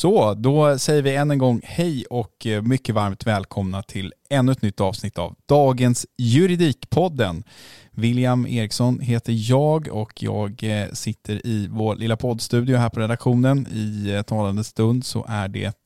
Så, 0.00 0.34
då 0.34 0.78
säger 0.78 1.02
vi 1.02 1.16
än 1.16 1.30
en 1.30 1.38
gång 1.38 1.60
hej 1.64 2.04
och 2.04 2.46
eh, 2.46 2.62
mycket 2.62 2.94
varmt 2.94 3.26
välkomna 3.26 3.82
till 3.82 4.12
ännu 4.30 4.52
ett 4.52 4.62
nytt 4.62 4.80
avsnitt 4.80 5.18
av 5.18 5.36
dagens 5.46 6.06
Juridikpodden. 6.18 7.44
William 7.90 8.46
Eriksson 8.46 9.00
heter 9.00 9.50
jag 9.50 9.88
och 9.88 10.22
jag 10.22 10.64
eh, 10.64 10.92
sitter 10.92 11.46
i 11.46 11.68
vår 11.70 11.96
lilla 11.96 12.16
poddstudio 12.16 12.76
här 12.76 12.88
på 12.88 13.00
redaktionen. 13.00 13.66
I 13.72 14.10
eh, 14.10 14.22
talande 14.22 14.64
stund 14.64 15.04
så 15.04 15.26
är 15.28 15.48
det 15.48 15.76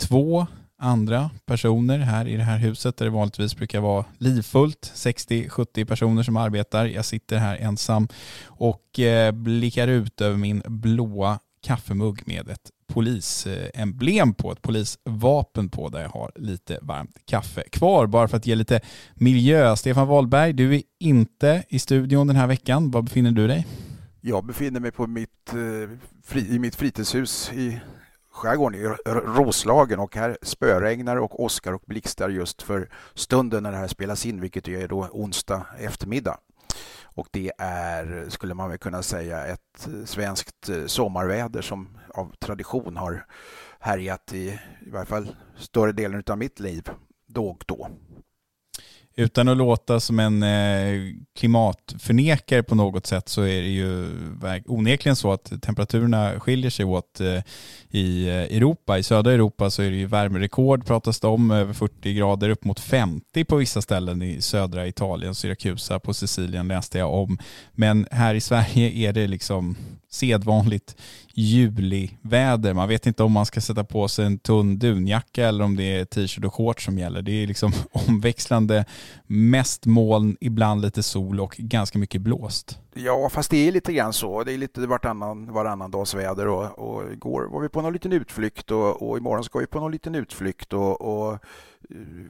två 0.00 0.46
andra 0.78 1.30
personer 1.46 1.98
här 1.98 2.28
i 2.28 2.36
det 2.36 2.42
här 2.42 2.58
huset 2.58 2.96
där 2.96 3.04
det 3.04 3.10
vanligtvis 3.10 3.56
brukar 3.56 3.80
vara 3.80 4.04
livfullt, 4.18 4.92
60-70 4.94 5.84
personer 5.84 6.22
som 6.22 6.36
arbetar. 6.36 6.86
Jag 6.86 7.04
sitter 7.04 7.38
här 7.38 7.56
ensam 7.56 8.08
och 8.46 9.00
blickar 9.32 9.88
ut 9.88 10.20
över 10.20 10.36
min 10.36 10.62
blåa 10.66 11.38
kaffemugg 11.62 12.22
med 12.26 12.48
ett 12.48 12.70
polisemblem 12.92 14.34
på, 14.34 14.52
ett 14.52 14.62
polisvapen 14.62 15.68
på 15.68 15.88
där 15.88 16.02
jag 16.02 16.08
har 16.08 16.32
lite 16.34 16.78
varmt 16.82 17.16
kaffe 17.24 17.62
kvar. 17.62 18.06
Bara 18.06 18.28
för 18.28 18.36
att 18.36 18.46
ge 18.46 18.54
lite 18.54 18.80
miljö. 19.14 19.76
Stefan 19.76 20.08
Wahlberg, 20.08 20.52
du 20.52 20.74
är 20.74 20.82
inte 21.00 21.64
i 21.68 21.78
studion 21.78 22.26
den 22.26 22.36
här 22.36 22.46
veckan. 22.46 22.90
Var 22.90 23.02
befinner 23.02 23.30
du 23.30 23.46
dig? 23.46 23.66
Jag 24.20 24.44
befinner 24.44 24.80
mig 24.80 24.90
på 24.90 25.06
mitt, 25.06 25.52
eh, 26.32 26.38
i 26.54 26.58
mitt 26.58 26.74
fritidshus 26.74 27.52
i 27.52 27.80
skärgården 28.32 28.80
i 28.80 28.84
Roslagen 29.06 29.98
och 29.98 30.16
här 30.16 30.38
spöregnar 30.42 31.16
och 31.16 31.42
åskar 31.44 31.72
och 31.72 31.82
blixtar 31.86 32.28
just 32.28 32.62
för 32.62 32.88
stunden 33.14 33.62
när 33.62 33.72
det 33.72 33.78
här 33.78 33.88
spelas 33.88 34.26
in, 34.26 34.40
vilket 34.40 34.68
är 34.68 34.88
då 34.88 35.08
onsdag 35.12 35.66
eftermiddag. 35.78 36.38
Och 37.20 37.28
det 37.30 37.52
är, 37.58 38.26
skulle 38.28 38.54
man 38.54 38.68
väl 38.68 38.78
kunna 38.78 39.02
säga, 39.02 39.46
ett 39.46 39.88
svenskt 40.04 40.68
eh, 40.68 40.86
sommarväder 40.86 41.62
som 41.62 41.98
av 42.14 42.34
tradition 42.38 42.96
har 42.96 43.26
härjat 43.80 44.32
i 44.32 44.60
i 44.86 44.90
varje 44.90 45.06
fall 45.06 45.36
större 45.56 45.92
delen 45.92 46.22
av 46.30 46.38
mitt 46.38 46.60
liv 46.60 46.90
då 47.26 47.48
och 47.48 47.64
då. 47.66 47.88
Utan 49.20 49.48
att 49.48 49.56
låta 49.56 50.00
som 50.00 50.18
en 50.18 50.42
eh, 50.42 51.14
klimatförnekare 51.38 52.62
på 52.62 52.74
något 52.74 53.06
sätt 53.06 53.28
så 53.28 53.42
är 53.42 53.62
det 53.62 53.68
ju 53.68 54.06
onekligen 54.66 55.16
så 55.16 55.32
att 55.32 55.62
temperaturerna 55.62 56.40
skiljer 56.40 56.70
sig 56.70 56.84
åt 56.84 57.20
eh, 57.20 57.42
i 57.90 58.26
eh, 58.28 58.34
Europa. 58.34 58.98
I 58.98 59.02
södra 59.02 59.32
Europa 59.32 59.70
så 59.70 59.82
är 59.82 59.90
det 59.90 59.96
ju 59.96 60.06
värmerekord 60.06 60.86
pratas 60.86 61.20
det 61.20 61.26
om, 61.26 61.50
över 61.50 61.72
40 61.72 62.14
grader, 62.14 62.48
upp 62.48 62.64
mot 62.64 62.80
50 62.80 63.44
på 63.44 63.56
vissa 63.56 63.82
ställen 63.82 64.22
i 64.22 64.40
södra 64.40 64.86
Italien, 64.86 65.34
Syrakusa, 65.34 65.98
på 65.98 66.14
Sicilien 66.14 66.68
läste 66.68 66.98
jag 66.98 67.14
om. 67.14 67.38
Men 67.72 68.06
här 68.10 68.34
i 68.34 68.40
Sverige 68.40 69.08
är 69.08 69.12
det 69.12 69.26
liksom 69.26 69.76
sedvanligt 70.10 70.96
juliväder. 71.34 72.74
Man 72.74 72.88
vet 72.88 73.06
inte 73.06 73.22
om 73.22 73.32
man 73.32 73.46
ska 73.46 73.60
sätta 73.60 73.84
på 73.84 74.08
sig 74.08 74.26
en 74.26 74.38
tunn 74.38 74.78
dunjacka 74.78 75.48
eller 75.48 75.64
om 75.64 75.76
det 75.76 75.98
är 75.98 76.04
t-shirt 76.04 76.44
och 76.44 76.54
shorts 76.54 76.84
som 76.84 76.98
gäller. 76.98 77.22
Det 77.22 77.32
är 77.32 77.46
liksom 77.46 77.72
omväxlande, 78.08 78.84
mest 79.26 79.86
moln, 79.86 80.36
ibland 80.40 80.82
lite 80.82 81.02
sol 81.02 81.40
och 81.40 81.56
ganska 81.58 81.98
mycket 81.98 82.20
blåst. 82.20 82.78
Ja, 82.94 83.28
fast 83.32 83.50
det 83.50 83.68
är 83.68 83.72
lite 83.72 83.92
grann 83.92 84.12
så. 84.12 84.44
Det 84.44 84.52
är 84.52 84.58
lite 84.58 84.80
varannan, 84.86 85.52
varannan 85.52 85.90
dags 85.90 86.14
väder 86.14 86.48
och, 86.48 86.78
och 86.78 87.12
igår 87.12 87.48
var 87.50 87.60
vi 87.60 87.68
på 87.68 87.82
någon 87.82 87.92
liten 87.92 88.12
utflykt 88.12 88.70
och, 88.70 89.08
och 89.08 89.18
imorgon 89.18 89.44
ska 89.44 89.58
vi 89.58 89.66
på 89.66 89.80
någon 89.80 89.92
liten 89.92 90.14
utflykt 90.14 90.72
och, 90.72 91.00
och 91.00 91.32
eh, 91.32 91.38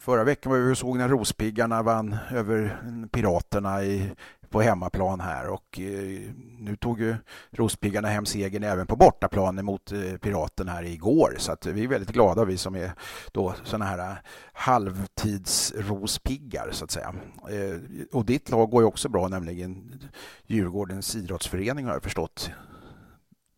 Förra 0.00 0.24
veckan 0.24 0.52
var 0.52 0.58
vi 0.58 0.72
och 0.72 0.78
såg 0.78 0.98
när 0.98 1.08
Rospiggarna 1.08 1.82
vann 1.82 2.16
över 2.30 2.82
Piraterna 3.12 3.84
i 3.84 4.10
på 4.50 4.60
hemmaplan 4.60 5.20
här 5.20 5.48
och 5.48 5.80
eh, 5.80 6.20
nu 6.58 6.76
tog 6.76 7.00
ju 7.00 7.16
Rospiggarna 7.50 8.08
hem 8.08 8.26
segern 8.26 8.62
även 8.62 8.86
på 8.86 8.96
bortaplan 8.96 9.64
mot 9.64 9.92
eh, 9.92 10.16
Piraten 10.20 10.68
här 10.68 10.82
igår 10.82 11.34
så 11.38 11.52
att 11.52 11.66
vi 11.66 11.84
är 11.84 11.88
väldigt 11.88 12.12
glada 12.12 12.44
vi 12.44 12.56
som 12.56 12.76
är 12.76 12.92
då 13.32 13.54
sådana 13.64 13.84
här 13.84 13.98
eh, 13.98 14.14
halvtidsrospiggar 14.52 16.68
så 16.72 16.84
att 16.84 16.90
säga. 16.90 17.14
Och 18.12 18.24
ditt 18.24 18.50
lag 18.50 18.70
går 18.70 18.82
ju 18.82 18.86
också 18.86 19.08
bra 19.08 19.28
nämligen 19.28 20.00
Djurgårdens 20.46 21.16
idrottsförening 21.16 21.86
har 21.86 21.92
jag 21.92 22.02
förstått 22.02 22.50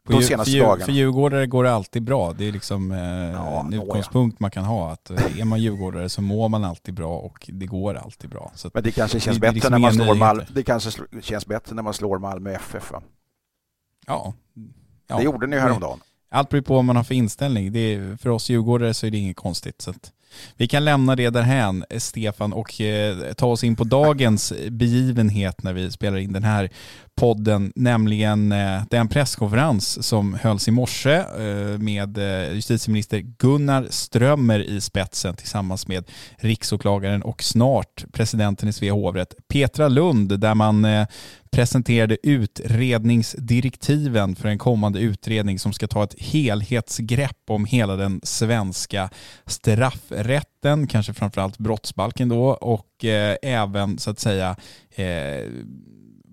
de 0.09 0.23
senaste 0.23 0.53
för, 0.53 0.59
dagarna. 0.59 0.85
För 0.85 0.93
djurgårdare 0.93 1.47
går 1.47 1.65
det 1.65 1.73
alltid 1.73 2.03
bra. 2.03 2.33
Det 2.33 2.49
är 2.49 2.53
liksom 2.53 2.93
eh, 2.93 2.99
ja, 3.33 3.61
en 3.61 3.73
utgångspunkt 3.73 4.41
man 4.41 4.51
kan 4.51 4.65
ha. 4.65 4.93
Att 4.93 5.11
eh, 5.11 5.41
är 5.41 5.45
man 5.45 5.61
djurgårdare 5.61 6.09
så 6.09 6.23
mår 6.23 6.49
man 6.49 6.65
alltid 6.65 6.95
bra 6.95 7.19
och 7.19 7.51
det 7.53 7.67
går 7.67 7.95
alltid 7.95 8.31
bra. 8.31 8.53
Så 8.55 8.71
Men 8.75 8.83
det 8.83 8.93
kanske 8.93 9.21
känns 9.21 9.37
det, 9.37 9.41
bättre 9.41 9.55
liksom 9.55 9.73
när 9.73 9.79
man 9.79 9.93
slår 9.93 10.15
Malmö. 10.15 10.45
Det 10.55 10.63
kanske 10.63 10.91
känns 11.21 11.47
bättre 11.47 11.75
när 11.75 11.83
man 11.83 11.95
slår 11.95 12.19
Malmö 12.19 12.53
FF 12.53 12.93
va? 12.93 13.03
Ja. 14.07 14.35
ja. 15.09 15.17
Det 15.17 15.23
gjorde 15.23 15.47
ni 15.47 15.59
häromdagen. 15.59 16.01
Allt 16.31 16.49
beror 16.49 16.63
på 16.63 16.75
vad 16.75 16.85
man 16.85 16.97
har 16.97 17.05
för 17.05 17.15
inställning. 17.15 17.77
Är, 17.77 18.17
för 18.17 18.31
oss 18.31 18.51
djurgårdare 18.51 18.95
så 18.95 19.07
är 19.07 19.11
det 19.11 19.19
inget 19.19 19.37
konstigt. 19.37 19.81
Så 19.81 19.91
att, 19.91 20.13
vi 20.57 20.69
kan 20.69 20.85
lämna 20.85 21.17
det 21.17 21.31
därhän, 21.31 21.85
Stefan, 21.99 22.53
och 22.53 22.81
eh, 22.81 23.33
ta 23.33 23.47
oss 23.47 23.65
in 23.65 23.77
på 23.77 23.85
dagens 23.85 24.53
begivenhet 24.71 25.63
när 25.63 25.73
vi 25.73 25.91
spelar 25.91 26.19
in 26.19 26.33
den 26.33 26.45
här 26.45 26.71
podden, 27.17 27.73
nämligen 27.75 28.53
eh, 28.53 28.83
den 28.91 29.09
presskonferens 29.09 30.07
som 30.07 30.35
hölls 30.35 30.69
i 30.69 30.71
morse 30.71 31.15
eh, 31.15 31.79
med 31.79 32.19
eh, 32.19 32.53
justitieminister 32.53 33.19
Gunnar 33.19 33.87
Strömmer 33.91 34.61
i 34.61 34.81
spetsen 34.81 35.37
tillsammans 35.37 35.89
med 35.89 36.05
riksåklagaren 36.37 37.23
och 37.23 37.43
snart 37.43 38.05
presidenten 38.13 38.69
i 38.69 38.73
Svea 38.73 38.93
hovrätt 38.93 39.35
Petra 39.49 39.89
Lund 39.89 40.41
där 40.41 40.55
man 40.55 40.87
presenterade 41.53 42.17
utredningsdirektiven 42.23 44.37
för 44.37 44.49
en 44.49 44.59
kommande 44.59 45.01
utredning 45.01 45.59
som 45.59 45.73
ska 45.73 45.87
ta 45.87 46.05
ett 46.05 46.23
helhetsgrepp 46.23 47.51
om 47.51 47.65
hela 47.65 47.97
den 47.97 48.21
svenska 48.23 49.11
straffrätten, 49.47 50.87
kanske 50.87 51.15
framförallt 51.15 51.59
brottsbalken 51.59 52.29
då 52.29 52.45
och 52.45 53.05
eh, 53.05 53.37
även 53.43 53.99
så 53.99 54.11
att 54.11 54.19
säga 54.19 54.57
eh, 54.91 55.47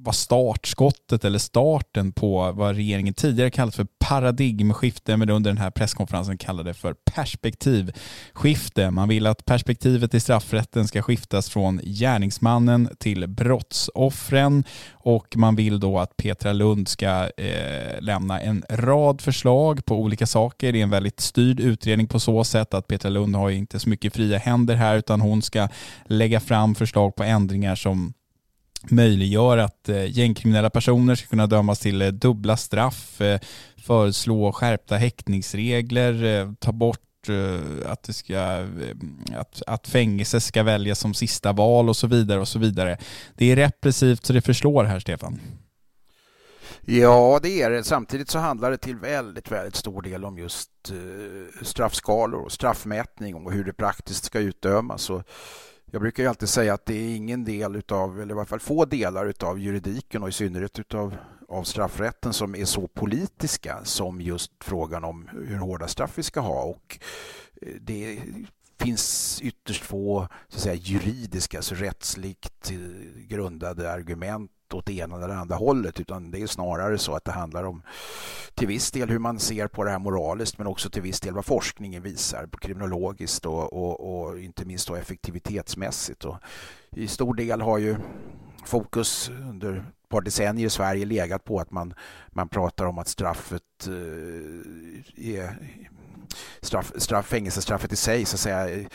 var 0.02 0.14
startskottet 0.14 1.26
eller 1.26 1.40
starten 1.40 2.12
på 2.12 2.52
vad 2.52 2.76
regeringen 2.76 3.14
tidigare 3.14 3.50
kallat 3.52 3.76
för 3.76 3.88
paradigmskifte 4.00 5.18
men 5.18 5.30
under 5.30 5.50
den 5.50 5.58
här 5.58 5.72
presskonferensen 5.72 6.38
kallade 6.38 6.74
för 6.74 6.94
perspektivskifte. 6.94 8.92
Man 8.92 9.10
vill 9.10 9.28
att 9.28 9.46
perspektivet 9.46 10.14
i 10.14 10.20
straffrätten 10.20 10.88
ska 10.88 11.02
skiftas 11.02 11.50
från 11.50 11.82
gärningsmannen 11.84 12.90
till 13.00 13.28
brottsoffren 13.28 14.64
och 14.92 15.38
man 15.38 15.56
vill 15.56 15.80
då 15.80 16.00
att 16.00 16.18
Petra 16.18 16.54
Lund 16.54 16.88
ska 16.88 17.30
eh, 17.38 18.02
lämna 18.02 18.42
en 18.42 18.64
rad 18.70 19.22
förslag 19.22 19.86
på 19.86 19.96
olika 19.96 20.28
saker. 20.28 20.74
Det 20.74 20.80
är 20.80 20.84
en 20.84 20.90
väldigt 20.90 21.20
styrd 21.20 21.60
utredning 21.60 22.08
på 22.08 22.20
så 22.20 22.44
sätt 22.44 22.74
att 22.74 22.88
Petra 22.88 23.10
Lund 23.10 23.36
har 23.36 23.50
inte 23.50 23.80
så 23.80 23.90
mycket 23.90 24.14
fria 24.14 24.38
händer 24.38 24.76
här 24.76 24.96
utan 24.98 25.22
hon 25.22 25.42
ska 25.42 25.68
lägga 26.06 26.40
fram 26.40 26.76
förslag 26.76 27.16
på 27.16 27.24
ändringar 27.24 27.76
som 27.76 28.14
möjliggör 28.88 29.58
att 29.58 29.90
eh, 29.90 30.18
gängkriminella 30.18 30.70
personer 30.70 31.16
ska 31.16 31.28
kunna 31.28 31.48
dömas 31.48 31.80
till 31.80 32.02
eh, 32.02 32.08
dubbla 32.08 32.58
straff, 32.58 33.22
eh, 33.22 33.40
föreslå 33.78 34.52
skärpta 34.52 34.96
häktningsregler, 34.96 36.56
ta 36.60 36.72
bort 36.72 37.00
att, 37.86 38.04
det 38.04 38.14
ska, 38.14 38.68
att, 39.36 39.62
att 39.68 39.88
fängelse 39.88 40.42
ska 40.42 40.64
väljas 40.64 41.00
som 41.00 41.14
sista 41.14 41.52
val 41.52 41.90
och 41.90 41.98
så 41.98 42.08
vidare 42.08 42.40
och 42.40 42.48
så 42.48 42.60
vidare. 42.60 42.98
Det 43.36 43.52
är 43.52 43.56
repressivt 43.56 44.26
så 44.26 44.34
det 44.34 44.42
förslår 44.42 44.84
här 44.84 45.00
Stefan. 45.00 45.40
Ja, 46.82 47.40
det 47.44 47.62
är 47.62 47.70
det. 47.70 47.84
Samtidigt 47.84 48.30
så 48.30 48.40
handlar 48.40 48.72
det 48.72 48.78
till 48.78 48.96
väldigt, 48.96 49.52
väldigt 49.52 49.76
stor 49.76 50.02
del 50.02 50.26
om 50.26 50.38
just 50.38 50.70
straffskalor 51.62 52.42
och 52.46 52.52
straffmätning 52.52 53.36
och 53.36 53.52
hur 53.52 53.64
det 53.64 53.74
praktiskt 53.74 54.26
ska 54.26 54.40
utdömas. 54.40 55.10
Och 55.10 55.24
jag 55.92 56.02
brukar 56.02 56.24
ju 56.24 56.30
alltid 56.30 56.50
säga 56.50 56.74
att 56.74 56.86
det 56.86 56.94
är 56.94 57.16
ingen 57.16 57.44
del 57.44 57.76
utav, 57.76 58.22
eller 58.22 58.34
i 58.34 58.36
varje 58.36 58.48
fall 58.48 58.60
få 58.60 58.86
delar 58.86 59.26
utav 59.26 59.60
juridiken 59.60 60.24
och 60.24 60.30
i 60.30 60.32
synnerhet 60.32 60.80
utav 60.80 61.16
av 61.50 61.64
straffrätten 61.64 62.34
som 62.34 62.56
är 62.56 62.66
så 62.66 62.88
politiska 62.88 63.80
som 63.84 64.22
just 64.22 64.52
frågan 64.64 65.04
om 65.04 65.30
hur 65.32 65.58
hårda 65.58 65.88
straff 65.88 66.18
vi 66.18 66.24
ska 66.24 66.40
ha. 66.40 66.64
Och 66.64 67.00
eh, 67.62 67.74
det 67.82 68.20
finns 68.80 69.40
ytterst 69.42 69.84
få 69.84 70.28
så 70.48 70.58
att 70.58 70.64
säga, 70.64 70.76
juridiska, 70.76 71.58
alltså 71.58 71.76
rättsligt 71.76 72.72
eh, 72.72 72.78
grundade 73.28 73.92
argument 73.92 74.52
åt 74.74 74.86
det 74.86 74.94
ena 74.94 75.16
eller 75.16 75.30
andra 75.30 75.56
hållet 75.56 76.00
utan 76.00 76.32
det 76.32 76.42
är 76.42 76.48
snarare 76.48 76.98
så 76.98 77.16
att 77.16 77.26
det 77.26 77.32
handlar 77.32 77.64
om 77.64 77.82
till 78.56 78.68
viss 78.68 78.92
del 78.92 79.10
hur 79.10 79.20
man 79.20 79.40
ser 79.40 79.68
på 79.68 79.84
det 79.84 79.92
här 79.92 80.00
moraliskt 80.00 80.58
men 80.58 80.68
också 80.68 80.90
till 80.90 81.02
viss 81.02 81.20
del 81.20 81.34
vad 81.34 81.46
forskningen 81.46 82.04
visar 82.04 82.50
kriminologiskt 82.62 83.46
och, 83.46 83.74
och, 83.74 84.30
och 84.30 84.40
inte 84.40 84.66
minst 84.66 84.88
då 84.88 84.96
effektivitetsmässigt. 84.96 86.26
Och 86.26 86.38
I 86.92 87.08
stor 87.08 87.34
del 87.34 87.62
har 87.62 87.78
ju 87.78 87.96
fokus 88.66 89.30
under 89.30 89.78
ett 89.78 90.10
par 90.10 90.22
decennier 90.22 90.66
i 90.68 90.70
Sverige 90.70 91.06
legat 91.06 91.44
på 91.44 91.60
att 91.60 91.72
man, 91.72 91.94
man 92.28 92.50
pratar 92.50 92.86
om 92.86 92.98
att 92.98 93.08
straffet 93.08 93.88
eh, 93.88 95.36
är 95.36 95.58
straff, 96.62 96.92
straff, 96.96 97.26
fängelsestraffet 97.26 97.94
i 97.94 97.96
sig, 97.96 98.26
så 98.26 98.36
att 98.36 98.40
säga, 98.40 98.88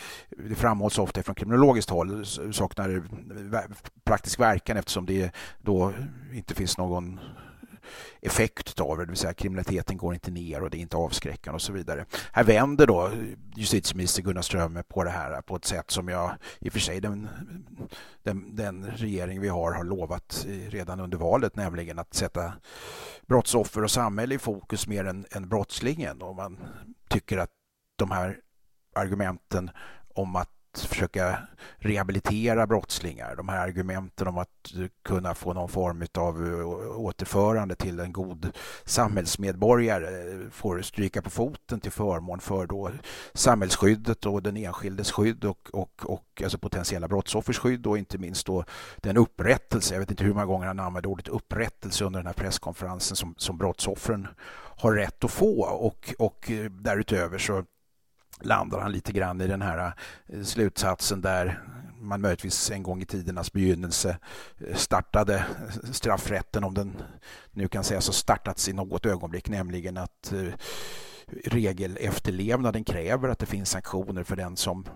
det 0.49 0.55
framhålls 0.55 0.99
ofta 0.99 1.23
från 1.23 1.35
kriminologiskt 1.35 1.91
håll, 1.91 2.27
saknar 2.53 3.03
praktisk 4.05 4.41
verkan 4.41 4.77
eftersom 4.77 5.07
det 5.07 5.31
då 5.63 5.93
inte 6.33 6.55
finns 6.55 6.79
någon 6.79 7.21
effekt 8.21 8.81
av 8.81 8.97
det, 8.97 9.05
det 9.05 9.11
vill 9.11 9.19
säga 9.19 9.33
kriminaliteten 9.33 9.97
går 9.97 10.15
inte 10.15 10.31
ner 10.31 10.63
och 10.63 10.71
det 10.71 10.77
är 10.77 10.81
inte 10.81 10.97
avskräckande 10.97 11.55
och 11.55 11.63
så 11.63 11.73
vidare. 11.73 12.05
Här 12.33 12.45
vänder 12.45 12.87
då 12.87 13.11
justitieminister 13.57 14.23
Gunnar 14.23 14.43
Strömmer 14.43 14.83
på 14.83 15.05
det 15.05 15.11
här 15.11 15.41
på 15.41 15.57
ett 15.57 15.65
sätt 15.65 15.91
som 15.91 16.09
jag 16.09 16.31
i 16.59 16.69
och 16.69 16.73
för 16.73 16.81
sig 16.81 17.01
den, 17.01 17.29
den, 18.23 18.57
den 18.57 18.87
regering 18.87 19.41
vi 19.41 19.49
har 19.49 19.73
har 19.73 19.85
lovat 19.85 20.47
redan 20.69 21.01
under 21.01 21.19
valet, 21.19 21.57
nämligen 21.57 21.99
att 21.99 22.15
sätta 22.15 22.53
brottsoffer 23.27 23.85
och 23.85 23.91
samhälle 23.91 24.35
i 24.35 24.39
fokus 24.39 24.87
mer 24.87 25.05
än, 25.05 25.27
än 25.31 25.49
brottslingen. 25.49 26.23
Och 26.23 26.37
man 26.37 26.59
tycker 27.09 27.39
att 27.39 27.51
de 27.97 28.11
här 28.11 28.41
argumenten 28.95 29.71
om 30.09 30.37
att 30.37 30.54
försöka 30.79 31.39
rehabilitera 31.77 32.67
brottslingar, 32.67 33.37
de 33.37 33.49
här 33.49 33.59
argumenten 33.59 34.29
om 34.29 34.39
att 34.39 34.49
kunna 35.05 35.35
få 35.35 35.53
någon 35.53 35.69
form 35.69 36.07
av 36.19 36.47
eh, 36.47 37.01
återförande 37.01 37.75
till 37.75 38.01
en 38.01 38.13
god 38.13 38.51
samhällsmedborgare 38.85 40.33
eh, 40.33 40.51
får 40.51 40.83
stryka 40.83 41.23
på 41.23 41.31
foten 41.31 41.81
till 41.81 41.93
förmån 41.93 42.41
för 42.41 42.67
då 42.67 42.91
samhällsskyddet 43.35 44.27
och 44.27 44.43
den 44.43 44.57
enskildes 44.57 45.13
skydd 45.13 45.45
och, 45.45 45.71
och, 45.73 46.03
och 46.05 46.43
alltså 46.43 46.59
potentiella 46.59 47.09
brottsoffers 47.09 47.59
skydd 47.59 47.87
och 47.87 47.99
inte 47.99 48.19
minst 48.19 48.47
då 48.47 48.65
den 48.97 49.17
upprättelse, 49.17 49.95
jag 49.95 50.01
vet 50.01 50.11
inte 50.11 50.25
hur 50.25 50.35
många 50.35 50.47
gånger 50.47 50.67
han 50.67 50.81
använde 50.81 51.09
ordet 51.09 51.29
upprättelse 51.29 52.05
under 52.05 52.21
den 52.21 52.27
här 52.27 52.35
presskonferensen 52.35 53.17
som, 53.17 53.35
som 53.37 53.59
brottsoffren 53.59 54.29
har 54.77 54.93
rätt 54.93 55.25
att 55.25 55.31
få. 55.31 55.63
Och, 55.65 56.15
och 56.19 56.51
eh, 56.51 56.71
därutöver 56.71 57.39
så 57.39 57.65
landar 58.41 58.81
han 58.81 58.93
lite 58.93 59.13
grann 59.13 59.41
i 59.41 59.47
den 59.47 59.63
här 59.63 59.93
eh, 60.27 60.43
slutsatsen 60.43 61.21
där 61.21 61.61
man 62.01 62.21
möjligtvis 62.21 62.71
en 62.71 62.83
gång 62.83 63.03
i 63.03 63.07
tidernas 63.07 63.53
begynnelse 63.53 64.19
eh, 64.59 64.75
startade 64.75 65.35
eh, 65.37 65.91
straffrätten, 65.93 66.65
om 66.65 66.75
den 66.75 66.97
nu 67.51 67.69
kan 67.69 67.85
sägas 67.85 68.07
ha 68.07 68.13
startats 68.13 68.69
i 68.69 68.73
något 68.73 69.07
ögonblick, 69.07 69.49
nämligen 69.49 69.97
att 69.97 70.33
regelefterlevnaden 71.45 72.85
kräver 72.85 73.29
att 73.29 73.39
det 73.39 73.47
finns 73.47 73.71
sanktioner 73.71 74.23
för 74.23 74.37
den 74.37 74.57
som 74.57 74.87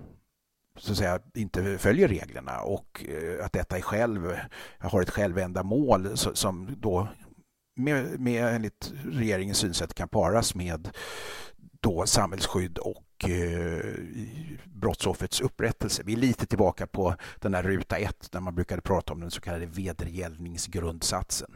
så 0.76 0.92
att 0.92 0.98
säga, 0.98 1.20
inte 1.34 1.78
följer 1.78 2.08
reglerna 2.08 2.60
och 2.60 3.04
att 3.42 3.52
detta 3.52 3.76
är 3.76 3.80
själv, 3.80 4.36
har 4.78 5.02
ett 5.02 5.10
självändamål 5.10 6.16
som 6.16 6.76
då 6.80 7.08
med, 7.76 8.20
med 8.20 8.54
enligt 8.54 8.92
regeringens 9.04 9.58
synsätt 9.58 9.94
kan 9.94 10.08
paras 10.08 10.54
med 10.54 10.90
då 11.80 12.06
samhällsskydd 12.06 12.78
och 12.78 13.07
eh, 13.24 13.94
brottsoffrets 14.64 15.40
upprättelse. 15.40 16.02
Vi 16.06 16.12
är 16.12 16.16
lite 16.16 16.46
tillbaka 16.46 16.86
på 16.86 17.14
den 17.38 17.54
här 17.54 17.62
ruta 17.62 17.96
ett 17.96 18.32
där 18.32 18.40
man 18.40 18.54
brukade 18.54 18.82
prata 18.82 19.12
om 19.12 19.20
den 19.20 19.30
så 19.30 19.40
kallade 19.40 19.66
vedergällningsgrundsatsen. 19.66 21.50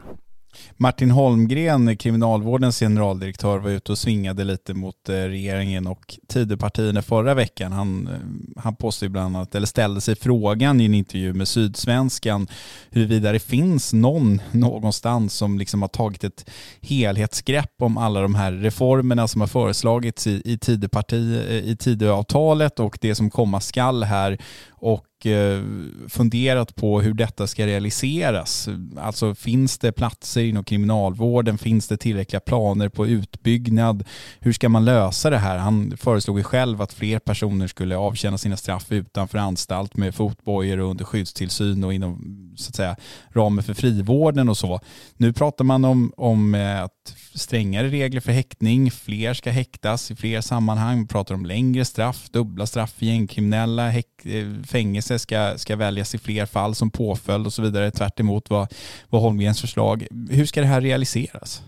Martin 0.77 1.11
Holmgren, 1.11 1.97
kriminalvårdens 1.97 2.79
generaldirektör, 2.79 3.57
var 3.59 3.69
ute 3.69 3.91
och 3.91 3.97
svingade 3.97 4.43
lite 4.43 4.73
mot 4.73 5.09
eh, 5.09 5.13
regeringen 5.13 5.87
och 5.87 6.19
Tidöpartierna 6.27 7.01
förra 7.01 7.33
veckan. 7.33 7.71
Han, 7.71 8.07
eh, 8.07 8.61
han 8.63 8.75
påstod 8.75 9.11
bland 9.11 9.35
annat, 9.35 9.55
eller 9.55 9.67
ställde 9.67 10.01
sig 10.01 10.15
frågan 10.15 10.81
i 10.81 10.85
en 10.85 10.93
intervju 10.93 11.33
med 11.33 11.47
Sydsvenskan 11.47 12.47
huruvida 12.89 13.31
det 13.31 13.39
finns 13.39 13.93
någon 13.93 14.41
någonstans 14.51 15.33
som 15.33 15.59
liksom 15.59 15.81
har 15.81 15.89
tagit 15.89 16.23
ett 16.23 16.49
helhetsgrepp 16.81 17.81
om 17.81 17.97
alla 17.97 18.21
de 18.21 18.35
här 18.35 18.51
reformerna 18.51 19.27
som 19.27 19.41
har 19.41 19.47
föreslagits 19.47 20.27
i, 20.27 20.41
i, 20.45 20.57
Tidöparti, 20.57 21.47
eh, 21.49 21.71
i 21.71 21.77
Tidöavtalet 21.79 22.79
och 22.79 22.97
det 23.01 23.15
som 23.15 23.29
komma 23.29 23.59
skall 23.59 24.03
här 24.03 24.37
och 24.71 25.05
Eh, 25.25 25.61
funderat 26.09 26.75
på 26.75 27.01
hur 27.01 27.13
detta 27.13 27.47
ska 27.47 27.67
realiseras. 27.67 28.69
Alltså 28.97 29.35
finns 29.35 29.77
det 29.77 29.91
platser 29.91 30.41
inom 30.41 30.63
kriminalvården? 30.63 31.57
Finns 31.57 31.87
det 31.87 31.97
tillräckliga 31.97 32.39
planer 32.39 32.89
på 32.89 33.07
utbyggnad? 33.07 34.03
Hur 34.39 34.53
ska 34.53 34.69
man 34.69 34.85
lösa 34.85 35.29
det 35.29 35.37
här? 35.37 35.57
Han 35.57 35.97
föreslog 35.97 36.37
ju 36.37 36.43
själv 36.43 36.81
att 36.81 36.93
fler 36.93 37.19
personer 37.19 37.67
skulle 37.67 37.97
avtjäna 37.97 38.37
sina 38.37 38.57
straff 38.57 38.91
utanför 38.91 39.37
anstalt 39.37 39.95
med 39.95 40.15
fotbojor 40.15 40.79
och 40.79 40.89
under 40.89 41.05
skyddstillsyn 41.05 41.83
och 41.83 41.93
inom 41.93 42.39
så 42.55 42.69
att 42.69 42.75
säga, 42.75 42.95
ramen 43.29 43.63
för 43.63 43.73
frivården 43.73 44.49
och 44.49 44.57
så. 44.57 44.79
Nu 45.17 45.33
pratar 45.33 45.65
man 45.65 45.85
om, 45.85 46.13
om 46.17 46.55
att 46.83 47.02
strängare 47.33 47.87
regler 47.87 48.21
för 48.21 48.31
häktning, 48.31 48.91
fler 48.91 49.33
ska 49.33 49.51
häktas 49.51 50.11
i 50.11 50.15
fler 50.15 50.41
sammanhang, 50.41 51.01
vi 51.01 51.07
pratar 51.07 51.35
om 51.35 51.45
längre 51.45 51.85
straff, 51.85 52.29
dubbla 52.29 52.65
straff 52.65 52.91
för 52.91 53.05
gängkriminella, 53.05 53.89
häk, 53.89 54.25
eh, 54.25 54.63
fängelse 54.63 55.19
ska, 55.19 55.57
ska 55.57 55.75
väljas 55.75 56.15
i 56.15 56.17
fler 56.17 56.45
fall 56.45 56.75
som 56.75 56.91
påföljd 56.91 57.45
och 57.45 57.53
så 57.53 57.61
vidare, 57.61 57.91
tvärt 57.91 58.19
vad, 58.49 58.73
vad 59.09 59.21
Holmgrens 59.21 59.61
förslag. 59.61 60.07
Hur 60.29 60.45
ska 60.45 60.61
det 60.61 60.67
här 60.67 60.81
realiseras? 60.81 61.63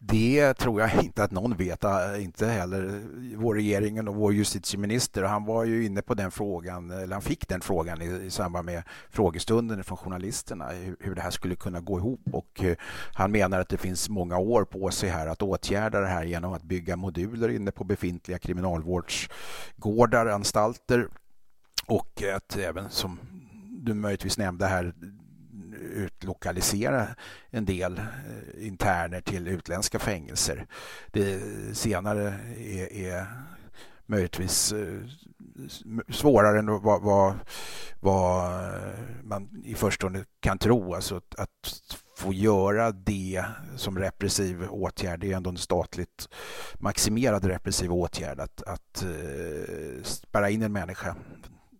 Det 0.00 0.54
tror 0.54 0.80
jag 0.80 1.04
inte 1.04 1.24
att 1.24 1.30
någon 1.30 1.56
vet, 1.56 1.84
eh, 1.84 2.24
inte 2.24 2.46
heller 2.46 3.02
vår 3.36 3.54
regering 3.54 4.08
och 4.08 4.14
vår 4.14 4.32
justitieminister. 4.32 5.22
Han 5.22 5.44
var 5.44 5.64
ju 5.64 5.84
inne 5.84 6.02
på 6.02 6.14
den 6.14 6.30
frågan, 6.30 6.90
eller 6.90 7.12
han 7.12 7.22
fick 7.22 7.48
den 7.48 7.60
frågan 7.60 8.02
i, 8.02 8.06
i 8.06 8.30
samband 8.30 8.66
med 8.66 8.82
frågestunden 9.10 9.84
från 9.84 9.98
journalisterna, 9.98 10.68
hur, 10.68 10.96
hur, 11.00 11.14
det 11.14 11.20
här 11.20 11.30
skulle 11.30 11.54
kunna 11.54 11.80
gå 11.80 11.98
ihop. 11.98 12.20
Och 12.32 12.64
eh, 12.64 12.76
han 13.12 13.32
menar 13.32 13.60
att 13.60 13.68
det 13.68 13.76
finns 13.76 14.08
många 14.08 14.38
år 14.38 14.64
på 14.64 14.90
sig 14.90 15.08
här 15.08 15.26
att 15.26 15.42
åtgärda 15.42 16.00
det 16.00 16.06
här 16.06 16.24
genom 16.24 16.52
att 16.52 16.62
bygga 16.62 16.96
moduler 16.96 17.48
inne 17.48 17.70
på 17.70 17.84
befintliga 17.84 18.38
kriminalvårdsgårdar, 18.38 20.26
anstalter 20.26 21.08
och 21.86 22.22
att 22.36 22.56
även 22.56 22.90
som 22.90 23.18
du 23.80 23.94
möjligtvis 23.94 24.38
nämnde 24.38 24.66
här 24.66 24.94
utlokalisera 25.80 27.06
en 27.50 27.64
del 27.64 27.98
eh, 27.98 28.66
interner 28.66 29.20
till 29.20 29.48
utländska 29.48 29.98
fängelser. 29.98 30.66
Det 31.12 31.40
senare 31.76 32.34
är, 32.58 32.92
är 32.92 33.26
möjligtvis 34.06 34.72
eh, 34.72 34.98
svårare 36.08 36.58
än 36.58 36.66
vad, 36.66 37.02
vad, 37.02 37.34
vad, 38.00 38.62
man 39.22 39.62
i 39.64 39.74
förstone 39.74 40.24
kan 40.40 40.58
tro. 40.58 40.94
Alltså 40.94 41.16
att, 41.16 41.34
att 41.38 41.94
få 42.16 42.32
göra 42.32 42.92
det 42.92 43.44
som 43.76 43.98
repressiv 43.98 44.62
åtgärd, 44.70 45.20
det 45.20 45.32
är 45.32 45.36
ändå 45.36 45.50
en 45.50 45.56
statligt 45.56 46.28
maximerad 46.74 47.44
repressiv 47.44 47.92
åtgärd 47.92 48.40
att, 48.40 48.62
att 48.62 49.02
eh, 49.02 50.02
spärra 50.02 50.50
in 50.50 50.62
en 50.62 50.72
människa 50.72 51.16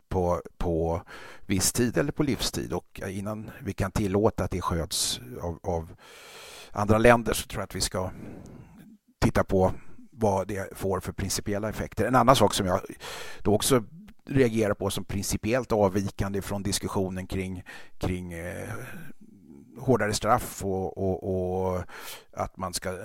på, 0.09 0.43
på 0.57 1.03
viss 1.47 1.73
tid 1.73 1.99
eller 1.99 2.13
på 2.13 2.23
livstid 2.23 2.73
och 2.73 3.01
innan 3.09 3.51
vi 3.61 3.73
kan 3.73 3.91
tillåta 3.91 4.45
att 4.45 4.51
det 4.51 4.61
sköts 4.61 5.21
av, 5.43 5.59
av 5.63 5.97
andra 6.73 6.99
länder 6.99 7.33
så 7.33 7.47
tror 7.47 7.61
jag 7.61 7.65
att 7.65 7.77
vi 7.77 7.81
ska 7.81 8.11
titta 9.21 9.45
på 9.45 9.73
vad 10.11 10.49
det 10.49 10.79
får 10.79 11.01
för 11.01 11.13
principiella 11.13 11.69
effekter. 11.69 12.07
En 12.07 12.15
annan 12.15 12.37
sak 12.37 12.55
som 12.55 12.67
jag 12.67 12.81
då 13.43 13.55
också 13.55 13.85
reagerar 14.29 14.75
på 14.75 14.91
som 14.91 15.05
principiellt 15.05 15.73
avvikande 15.73 16.43
från 16.43 16.63
diskussionen 16.63 17.27
kring, 17.27 17.63
kring 17.99 18.33
eh, 18.33 18.69
hårdare 19.79 20.13
straff 20.13 20.65
och, 20.65 20.99
och, 20.99 21.75
och, 21.75 21.83
att 22.33 22.57
man 22.57 22.75
ska 22.75 22.99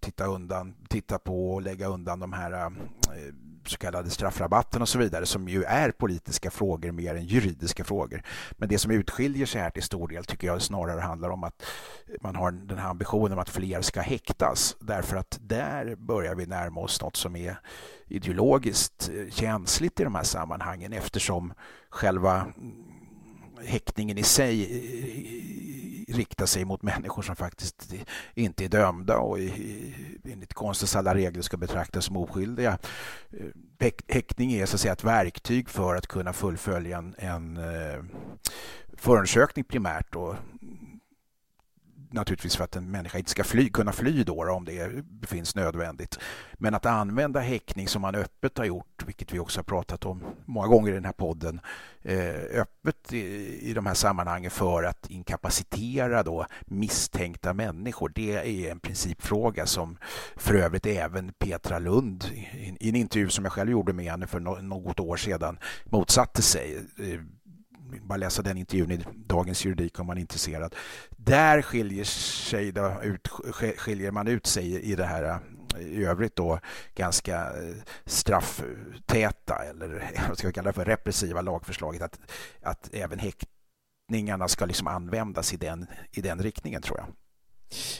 titta, 0.00 0.26
undan, 0.26 0.74
titta 0.88 1.18
på 1.18 1.52
och 1.54 1.62
lägga 1.62 1.86
undan 1.86 2.20
de 2.20 2.32
här 2.32 2.52
eh, 2.52 2.70
så 3.68 3.78
kallade 3.78 4.10
straffrabatten 4.10 4.82
och 4.82 4.88
så 4.88 4.98
vidare 4.98 5.26
som 5.26 5.48
ju 5.48 5.64
är 5.64 5.90
politiska 5.90 6.50
frågor 6.50 6.92
mer 6.92 7.14
än 7.14 7.24
juridiska 7.24 7.84
frågor. 7.84 8.22
Men 8.52 8.68
det 8.68 8.78
som 8.78 8.90
utskiljer 8.90 9.46
sig 9.46 9.60
här 9.60 9.70
till 9.70 9.82
stor 9.82 10.08
del 10.08 10.24
tycker 10.24 10.46
jag 10.46 10.62
snarare 10.62 11.00
handlar 11.00 11.30
om 11.30 11.44
att 11.44 11.62
man 12.20 12.36
har 12.36 12.50
den 12.50 12.78
här 12.78 12.88
ambitionen 12.88 13.32
om 13.32 13.38
att 13.38 13.50
fler 13.50 13.82
ska 13.82 14.00
häktas 14.00 14.76
därför 14.80 15.16
att 15.16 15.38
där 15.40 15.94
börjar 15.96 16.34
vi 16.34 16.46
närma 16.46 16.80
oss 16.80 17.00
något 17.02 17.16
som 17.16 17.36
är 17.36 17.56
ideologiskt 18.06 19.10
känsligt 19.30 20.00
i 20.00 20.04
de 20.04 20.14
här 20.14 20.22
sammanhangen 20.22 20.92
eftersom 20.92 21.52
själva 21.90 22.46
häktningen 23.64 24.18
i 24.18 24.22
sig 24.22 24.62
eh, 24.62 26.14
riktar 26.14 26.46
sig 26.46 26.64
mot 26.64 26.82
människor 26.82 27.22
som 27.22 27.36
faktiskt 27.36 27.94
inte 28.34 28.64
är 28.64 28.68
dömda 28.68 29.18
och 29.18 29.38
enligt 30.24 30.54
konstens 30.54 30.96
alla 30.96 31.14
regler 31.14 31.42
ska 31.42 31.56
betraktas 31.56 32.04
som 32.04 32.16
oskyldiga. 32.16 32.78
Eh, 33.30 33.92
häktning 34.08 34.52
är 34.52 34.66
så 34.66 34.76
att 34.76 34.80
säga 34.80 34.92
ett 34.92 35.04
verktyg 35.04 35.68
för 35.68 35.94
att 35.94 36.06
kunna 36.06 36.32
fullfölja 36.32 36.98
en, 36.98 37.14
en 37.18 37.56
eh, 37.56 38.04
förundersökning 38.96 39.64
primärt 39.64 40.14
och 40.14 40.34
naturligtvis 42.12 42.56
för 42.56 42.64
att 42.64 42.76
en 42.76 42.90
människa 42.90 43.18
inte 43.18 43.30
ska 43.30 43.44
fly, 43.44 43.68
kunna 43.68 43.92
fly 43.92 44.24
då, 44.24 44.52
om 44.52 44.64
det 44.64 45.04
befinns 45.04 45.54
nödvändigt. 45.54 46.18
Men 46.54 46.74
att 46.74 46.86
använda 46.86 47.40
häckning 47.40 47.88
som 47.88 48.02
man 48.02 48.14
öppet 48.14 48.58
har 48.58 48.64
gjort, 48.64 49.02
vilket 49.06 49.32
vi 49.32 49.38
också 49.38 49.58
har 49.58 49.64
pratat 49.64 50.04
om 50.04 50.22
många 50.44 50.66
gånger 50.66 50.90
i 50.90 50.94
den 50.94 51.04
här 51.04 51.12
podden, 51.12 51.60
eh, 52.02 52.60
öppet 52.60 53.12
i, 53.12 53.18
i 53.70 53.74
de 53.74 53.86
här 53.86 53.94
sammanhangen 53.94 54.50
för 54.50 54.82
att 54.82 55.10
inkapacitera 55.10 56.22
då 56.22 56.46
misstänkta 56.60 57.52
människor. 57.52 58.12
Det 58.14 58.64
är 58.66 58.70
en 58.70 58.80
principfråga 58.80 59.66
som 59.66 59.98
för 60.36 60.54
övrigt 60.54 60.86
även 60.86 61.32
Petra 61.38 61.78
Lund 61.78 62.24
i, 62.24 62.88
en 62.88 62.96
intervju 62.96 63.28
som 63.28 63.44
jag 63.44 63.52
själv 63.52 63.70
gjorde 63.70 63.92
med 63.92 64.04
henne 64.04 64.26
för 64.26 64.40
något 64.40 65.00
år 65.00 65.16
sedan 65.16 65.58
motsatte 65.84 66.42
sig 66.42 66.76
eh, 66.98 67.20
bara 68.00 68.16
läsa 68.16 68.42
den 68.42 68.58
intervjun 68.58 68.90
i 68.90 69.04
Dagens 69.14 69.64
Juridik 69.64 70.00
om 70.00 70.06
man 70.06 70.16
är 70.16 70.20
intresserad. 70.20 70.74
Där 71.10 71.62
skiljer, 71.62 72.04
sig 72.04 72.72
då 72.72 73.00
ut, 73.02 73.28
skiljer 73.76 74.10
man 74.10 74.28
ut 74.28 74.46
sig 74.46 74.82
i 74.82 74.94
det 74.94 75.04
här 75.04 75.24
eh, 75.24 75.38
i 75.86 76.04
övrigt 76.04 76.36
då 76.36 76.58
ganska 76.94 77.36
eh, 77.40 77.76
strafftäta 78.04 79.56
eller 79.70 80.10
vad 80.28 80.38
ska 80.38 80.46
vi 80.46 80.52
kalla 80.52 80.70
det 80.70 80.72
för 80.72 80.84
repressiva 80.84 81.40
lagförslaget 81.40 82.02
att, 82.02 82.20
att 82.62 82.90
även 82.92 83.18
häktningarna 83.18 84.48
ska 84.48 84.66
liksom 84.66 84.86
användas 84.86 85.54
i 85.54 85.56
den, 85.56 85.86
i 86.10 86.20
den 86.20 86.42
riktningen 86.42 86.82
tror 86.82 86.98
jag. 86.98 87.06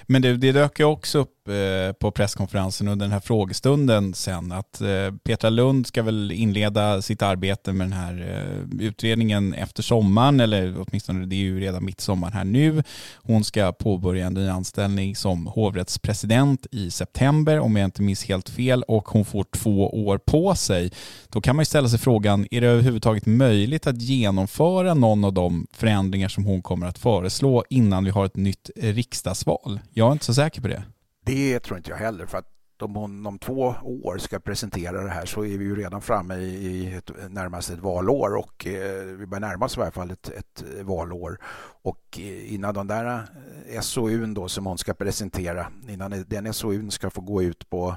Men 0.07 0.23
det, 0.23 0.37
det 0.37 0.53
dök 0.53 0.79
ju 0.79 0.85
också 0.85 1.19
upp 1.19 1.49
eh, 1.49 1.93
på 1.93 2.11
presskonferensen 2.11 2.89
under 2.89 3.07
den 3.07 3.13
här 3.13 3.21
frågestunden 3.21 4.15
sen 4.15 4.53
att 4.53 4.81
eh, 4.81 4.89
Petra 5.25 5.51
Lund 5.51 5.87
ska 5.87 6.03
väl 6.03 6.33
inleda 6.33 7.03
sitt 7.03 7.23
arbete 7.23 7.73
med 7.73 7.87
den 7.87 7.93
här 7.93 8.45
eh, 8.81 8.87
utredningen 8.87 9.55
efter 9.55 9.83
sommaren 9.83 10.41
eller 10.41 10.75
åtminstone 10.81 11.27
det 11.27 11.37
är 11.37 11.39
ju 11.39 11.61
redan 11.61 11.85
mitt 11.85 12.01
sommar 12.01 12.31
här 12.31 12.45
nu. 12.45 12.83
Hon 13.15 13.45
ska 13.45 13.73
påbörja 13.73 14.27
en 14.27 14.35
ny 14.35 14.49
anställning 14.49 15.17
som 15.17 15.47
hovrättspresident 15.47 16.67
i 16.71 16.91
september 16.91 17.59
om 17.59 17.77
jag 17.77 17.85
inte 17.85 18.03
minns 18.03 18.25
helt 18.25 18.49
fel 18.49 18.83
och 18.83 19.09
hon 19.09 19.25
får 19.25 19.45
två 19.45 20.07
år 20.07 20.19
på 20.19 20.55
sig. 20.55 20.93
Då 21.29 21.41
kan 21.41 21.57
man 21.57 21.61
ju 21.61 21.67
ställa 21.67 21.89
sig 21.89 21.99
frågan, 21.99 22.47
är 22.51 22.61
det 22.61 22.67
överhuvudtaget 22.67 23.27
möjligt 23.27 23.87
att 23.87 24.03
genomföra 24.03 24.95
någon 24.95 25.25
av 25.25 25.33
de 25.33 25.67
förändringar 25.73 26.29
som 26.29 26.45
hon 26.45 26.63
kommer 26.63 26.87
att 26.87 26.99
föreslå 26.99 27.65
innan 27.71 28.05
vi 28.05 28.11
har 28.11 28.27
ett 28.27 28.37
nytt 28.37 28.71
eh, 28.77 28.95
riksdagsval? 28.95 29.62
Val? 29.65 29.81
Jag 29.93 30.09
är 30.09 30.13
inte 30.13 30.25
så 30.25 30.35
säker 30.35 30.61
på 30.61 30.69
det. 30.69 30.85
Det 31.25 31.61
tror 31.61 31.77
inte 31.77 31.91
jag 31.91 31.97
heller. 31.97 32.27
för 32.27 32.39
att 32.39 32.49
om 32.83 32.95
hon 32.95 33.27
om 33.27 33.39
två 33.39 33.75
år 33.83 34.19
ska 34.19 34.39
presentera 34.39 35.03
det 35.03 35.11
här 35.11 35.27
så 35.27 35.45
är 35.45 35.59
vi 35.59 35.65
ju 35.65 35.77
redan 35.77 36.03
framme 36.03 36.35
i 36.37 36.95
ett, 36.95 37.11
närmast 37.29 37.71
ett 37.71 37.79
valår 37.79 38.37
och 38.37 38.67
eh, 38.67 39.05
vi 39.05 39.27
börjar 39.27 39.41
närma 39.41 39.65
oss 39.65 39.77
i 39.77 39.81
varje 39.81 39.93
fall 39.93 40.11
ett, 40.11 40.29
ett 40.29 40.65
valår. 40.83 41.39
Och 41.83 42.19
eh, 42.19 42.55
innan 42.55 42.75
den 42.75 42.87
där 42.87 43.29
eh, 43.69 43.81
SOUn 43.81 44.35
då 44.35 44.49
som 44.49 44.67
hon 44.67 44.79
ska 44.79 44.95
presentera, 44.95 45.67
innan 45.89 46.25
den 46.29 46.55
SOUn 46.55 46.91
ska 46.91 47.11
få 47.11 47.21
gå 47.21 47.43
ut 47.43 47.71
på 47.71 47.97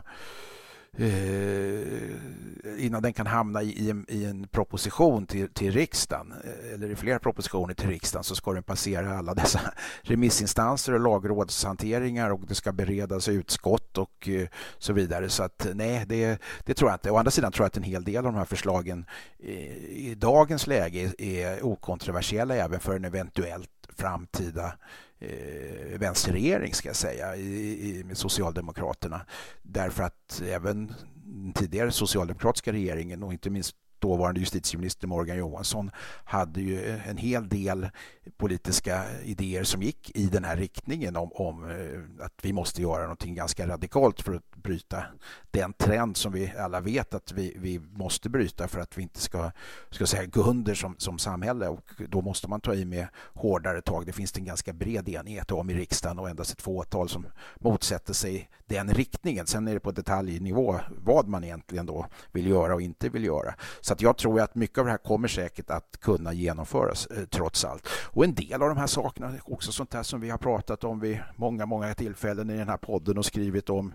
Eh, 0.98 2.86
innan 2.86 3.02
den 3.02 3.14
kan 3.14 3.28
hamna 3.28 3.64
i, 3.64 3.70
i, 3.70 3.90
en, 3.90 4.06
i 4.10 4.26
en 4.26 4.48
proposition 4.48 5.28
till, 5.28 5.50
till 5.50 5.72
riksdagen 5.72 6.34
eh, 6.44 6.74
eller 6.74 6.90
i 6.90 6.96
flera 6.96 7.20
propositioner 7.20 7.74
till 7.74 7.90
riksdagen 7.90 8.24
så 8.24 8.36
ska 8.36 8.54
den 8.54 8.64
passera 8.64 9.18
alla 9.18 9.34
dessa 9.34 9.60
remissinstanser 10.02 10.94
och 10.94 11.00
lagrådshanteringar 11.00 12.30
och 12.30 12.42
det 12.48 12.56
ska 12.56 12.72
beredas 12.72 13.30
utskott 13.30 13.98
och 13.98 14.30
eh, 14.30 14.48
så 14.78 14.94
vidare. 14.94 15.30
Så 15.30 15.44
att 15.44 15.68
nej, 15.74 16.06
det, 16.08 16.42
det 16.66 16.74
tror 16.74 16.90
jag 16.90 16.96
inte. 16.96 17.12
Å 17.12 17.18
andra 17.18 17.32
sidan 17.32 17.52
tror 17.52 17.64
jag 17.64 17.68
att 17.68 17.78
en 17.78 17.84
hel 17.84 18.04
del 18.04 18.18
av 18.18 18.24
de 18.24 18.36
här 18.36 18.46
förslagen 18.46 19.06
i, 19.38 20.12
i 20.12 20.16
dagens 20.16 20.68
läge 20.68 21.14
är 21.18 21.66
okontroversiella 21.66 22.56
även 22.56 22.80
för 22.80 22.96
en 22.96 23.06
eventuellt 23.06 23.70
framtida 23.98 24.74
eh, 25.20 26.00
vänsterregering 26.00 26.74
ska 26.74 26.90
jag 26.90 26.96
säga 26.96 27.36
i, 27.36 27.90
i, 27.90 28.04
med 28.04 28.18
Socialdemokraterna. 28.18 29.26
Därför 29.62 30.04
att 30.04 30.42
även 30.46 30.94
den 31.16 31.54
tidigare 31.54 31.92
socialdemokratiska 31.92 32.72
regeringen 32.72 33.24
och 33.24 33.34
inte 33.34 33.50
minst 33.50 33.76
dåvarande 34.00 34.40
justitieminister 34.40 35.08
Morgan 35.08 35.38
Johansson 35.38 35.92
hade 36.24 36.62
ju 36.62 36.86
eh, 36.86 37.10
en 37.10 37.18
hel 37.18 37.50
del 37.50 37.90
politiska 38.38 39.04
idéer 39.24 39.64
som 39.64 39.82
gick 39.82 40.12
i 40.16 40.26
den 40.26 40.44
här 40.44 40.58
riktningen 40.58 41.16
om, 41.16 41.32
om 41.34 41.70
eh, 41.70 42.26
att 42.26 42.34
vi 42.42 42.54
måste 42.54 42.82
göra 42.82 43.02
någonting 43.02 43.36
ganska 43.36 43.68
radikalt 43.68 44.22
för 44.22 44.34
att 44.34 44.56
bryta 44.56 45.04
den 45.52 45.74
trend 45.74 46.18
som 46.18 46.32
vi 46.32 46.54
alla 46.60 46.80
vet 46.80 47.14
att 47.14 47.32
vi, 47.32 47.56
vi 47.58 47.80
måste 47.80 48.30
bryta 48.30 48.68
för 48.68 48.80
att 48.80 48.98
vi 48.98 49.02
inte 49.02 49.20
ska, 49.20 49.52
ska 49.92 50.06
säga, 50.06 50.26
gå 50.26 50.42
under 50.42 50.76
som, 50.76 50.96
som 50.98 51.20
samhälle 51.20 51.68
och 51.68 51.82
då 52.10 52.22
måste 52.22 52.50
man 52.50 52.62
ta 52.62 52.74
i 52.74 52.86
med 52.86 53.08
hårdare 53.34 53.82
tag. 53.82 54.06
Det 54.06 54.12
finns 54.12 54.32
det 54.32 54.40
en 54.40 54.46
ganska 54.46 54.74
bred 54.74 55.10
enighet 55.10 55.52
om 55.52 55.70
i 55.70 55.74
riksdagen 55.74 56.20
och 56.20 56.30
endast 56.30 56.52
ett 56.52 56.62
fåtal 56.62 57.10
som 57.10 57.28
motsätter 57.60 58.14
sig 58.14 58.50
den 58.66 58.94
riktningen. 58.94 59.48
Sen 59.48 59.68
är 59.68 59.74
det 59.74 59.80
på 59.80 59.92
detaljnivå 59.92 60.80
vad 60.98 61.28
man 61.28 61.44
egentligen 61.44 61.86
då 61.86 62.08
vill 62.32 62.48
göra 62.48 62.74
och 62.74 62.82
inte 62.82 63.10
vill 63.10 63.24
göra. 63.26 63.56
Så 63.86 63.94
att 63.94 64.02
jag 64.02 64.18
tror 64.18 64.42
att 64.42 64.56
mycket 64.56 64.78
av 64.78 64.86
det 64.86 64.92
här 64.92 64.98
kommer 64.98 65.28
säkert 65.28 65.70
att 65.70 65.98
kunna 66.00 66.34
genomföras 66.34 67.06
eh, 67.06 67.26
trots 67.26 67.66
allt. 67.66 67.88
Och 67.90 68.24
en 68.24 68.34
del 68.34 68.62
av 68.62 68.70
de 68.70 68.78
här 68.78 68.88
sakerna 68.88 69.34
också 69.44 69.72
sånt 69.72 69.94
här 69.94 70.04
som 70.04 70.22
vi 70.22 70.30
har 70.30 70.38
pratat 70.38 70.84
om 70.84 71.00
vid 71.00 71.20
många, 71.36 71.66
många 71.66 71.94
tillfällen 71.94 72.50
i 72.50 72.58
den 72.58 72.70
här 72.70 72.78
podden 72.78 73.18
och 73.18 73.26
skrivit 73.26 73.70
om 73.70 73.94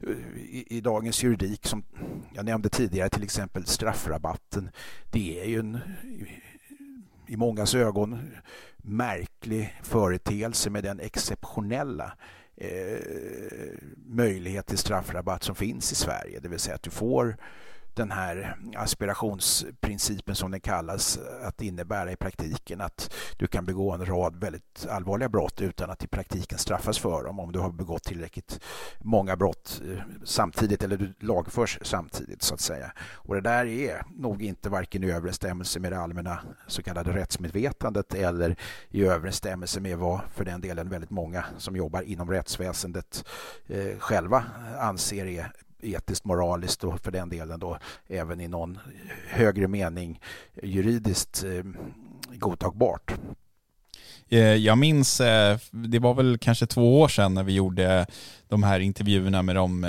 eh, 0.00 0.10
i, 0.36 0.66
i 0.70 0.80
dagens 0.80 1.22
juridik 1.22 1.66
som 1.66 1.84
jag 2.34 2.44
nämnde 2.44 2.68
tidigare, 2.68 3.08
till 3.08 3.22
exempel 3.22 3.66
straffrabatten. 3.66 4.70
Det 5.10 5.40
är 5.40 5.44
ju 5.44 5.58
en 5.58 5.78
i 7.26 7.36
mångas 7.36 7.74
ögon 7.74 8.30
märklig 8.76 9.80
företeelse 9.82 10.70
med 10.70 10.84
den 10.84 11.00
exceptionella 11.00 12.12
eh, 12.56 12.98
möjlighet 14.06 14.66
till 14.66 14.78
straffrabatt 14.78 15.42
som 15.42 15.54
finns 15.54 15.92
i 15.92 15.94
Sverige. 15.94 16.40
Det 16.40 16.48
vill 16.48 16.58
säga 16.58 16.74
att 16.74 16.82
du 16.82 16.90
får 16.90 17.36
den 17.96 18.10
här 18.10 18.56
aspirationsprincipen 18.76 20.34
som 20.34 20.50
den 20.50 20.60
kallas 20.60 21.18
att 21.42 21.62
innebära 21.62 22.12
i 22.12 22.16
praktiken 22.16 22.80
att 22.80 23.14
du 23.38 23.46
kan 23.46 23.64
begå 23.64 23.92
en 23.92 24.06
rad 24.06 24.36
väldigt 24.36 24.86
allvarliga 24.90 25.28
brott 25.28 25.60
utan 25.60 25.90
att 25.90 26.04
i 26.04 26.06
praktiken 26.06 26.58
straffas 26.58 26.98
för 26.98 27.24
dem 27.24 27.40
om 27.40 27.52
du 27.52 27.58
har 27.58 27.70
begått 27.70 28.04
tillräckligt 28.04 28.60
många 28.98 29.36
brott 29.36 29.82
eh, 29.90 29.98
samtidigt 30.24 30.82
eller 30.82 30.96
du 30.96 31.14
lagförs 31.20 31.78
samtidigt 31.82 32.42
så 32.42 32.54
att 32.54 32.60
säga. 32.60 32.92
Och 33.14 33.34
det 33.34 33.40
där 33.40 33.66
är 33.66 34.02
nog 34.16 34.42
inte 34.42 34.68
varken 34.68 35.04
i 35.04 35.10
överensstämmelse 35.10 35.80
med 35.80 35.92
det 35.92 35.98
allmänna 35.98 36.38
så 36.66 36.82
kallade 36.82 37.12
rättsmedvetandet 37.12 38.14
eller 38.14 38.56
i 38.90 39.04
överensstämmelse 39.04 39.80
med 39.80 39.98
vad 39.98 40.20
för 40.34 40.44
den 40.44 40.60
delen 40.60 40.88
väldigt 40.88 41.10
många 41.10 41.44
som 41.58 41.76
jobbar 41.76 42.02
inom 42.02 42.30
rättsväsendet 42.30 43.24
eh, 43.66 43.98
själva 43.98 44.44
anser 44.78 45.26
är 45.26 45.52
etiskt, 45.84 46.24
moraliskt 46.24 46.84
och 46.84 47.00
för 47.00 47.10
den 47.10 47.28
delen 47.28 47.60
då 47.60 47.78
även 48.06 48.40
i 48.40 48.48
någon 48.48 48.78
högre 49.28 49.68
mening 49.68 50.20
juridiskt 50.62 51.44
eh, 51.44 51.64
godtagbart. 52.38 53.14
Eh, 54.28 54.38
jag 54.40 54.78
minns, 54.78 55.20
eh, 55.20 55.58
det 55.70 55.98
var 55.98 56.14
väl 56.14 56.38
kanske 56.38 56.66
två 56.66 57.00
år 57.00 57.08
sedan 57.08 57.34
när 57.34 57.42
vi 57.42 57.52
gjorde 57.52 58.06
de 58.48 58.62
här 58.62 58.80
intervjuerna 58.80 59.42
med 59.42 59.56
de 59.56 59.84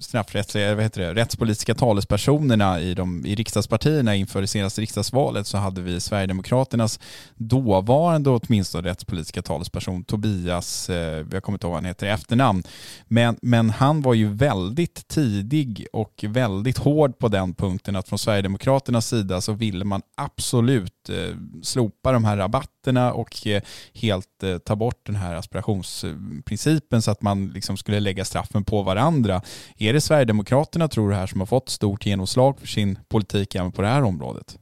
straffrättsliga, 0.00 0.70
eh, 0.70 0.74
vad 0.74 0.84
heter 0.84 1.00
det, 1.00 1.14
rättspolitiska 1.14 1.74
talespersonerna 1.74 2.80
i, 2.80 2.94
de, 2.94 3.26
i 3.26 3.34
riksdagspartierna 3.34 4.14
inför 4.14 4.40
det 4.40 4.46
senaste 4.46 4.80
riksdagsvalet 4.80 5.46
så 5.46 5.58
hade 5.58 5.80
vi 5.80 6.00
Sverigedemokraternas 6.00 7.00
dåvarande 7.34 8.30
åtminstone 8.30 8.88
rättspolitiska 8.88 9.42
talesperson 9.42 10.04
Tobias, 10.04 10.90
eh, 10.90 11.26
jag 11.32 11.42
kommer 11.42 11.56
inte 11.56 11.66
ihåg 11.66 11.72
vad 11.72 11.82
han 11.82 11.84
heter 11.84 12.06
i 12.06 12.10
efternamn, 12.10 12.62
men, 13.04 13.36
men 13.42 13.70
han 13.70 14.02
var 14.02 14.14
ju 14.14 14.28
väldigt 14.28 15.08
tidig 15.08 15.86
och 15.92 16.24
väldigt 16.28 16.78
hård 16.78 17.18
på 17.18 17.28
den 17.28 17.54
punkten 17.54 17.96
att 17.96 18.08
från 18.08 18.18
Sverigedemokraternas 18.18 19.08
sida 19.08 19.40
så 19.40 19.52
ville 19.52 19.84
man 19.84 20.02
absolut 20.16 21.08
eh, 21.08 21.36
slopa 21.62 22.12
de 22.12 22.24
här 22.24 22.36
rabatterna 22.36 22.71
och 23.14 23.46
eh, 23.46 23.62
helt 23.94 24.42
eh, 24.42 24.58
ta 24.58 24.76
bort 24.76 25.00
den 25.06 25.16
här 25.16 25.34
aspirationsprincipen 25.34 27.02
så 27.02 27.10
att 27.10 27.22
man 27.22 27.48
liksom 27.48 27.76
skulle 27.76 28.00
lägga 28.00 28.24
straffen 28.24 28.64
på 28.64 28.82
varandra. 28.82 29.42
Är 29.78 29.92
det 29.92 30.00
Sverigedemokraterna 30.00 30.88
tror 30.88 31.10
du 31.10 31.14
här 31.14 31.26
som 31.26 31.40
har 31.40 31.46
fått 31.46 31.68
stort 31.68 32.06
genomslag 32.06 32.60
för 32.60 32.66
sin 32.66 32.98
politik 33.08 33.54
även 33.54 33.72
på 33.72 33.82
det 33.82 33.88
här 33.88 34.02
området? 34.02 34.58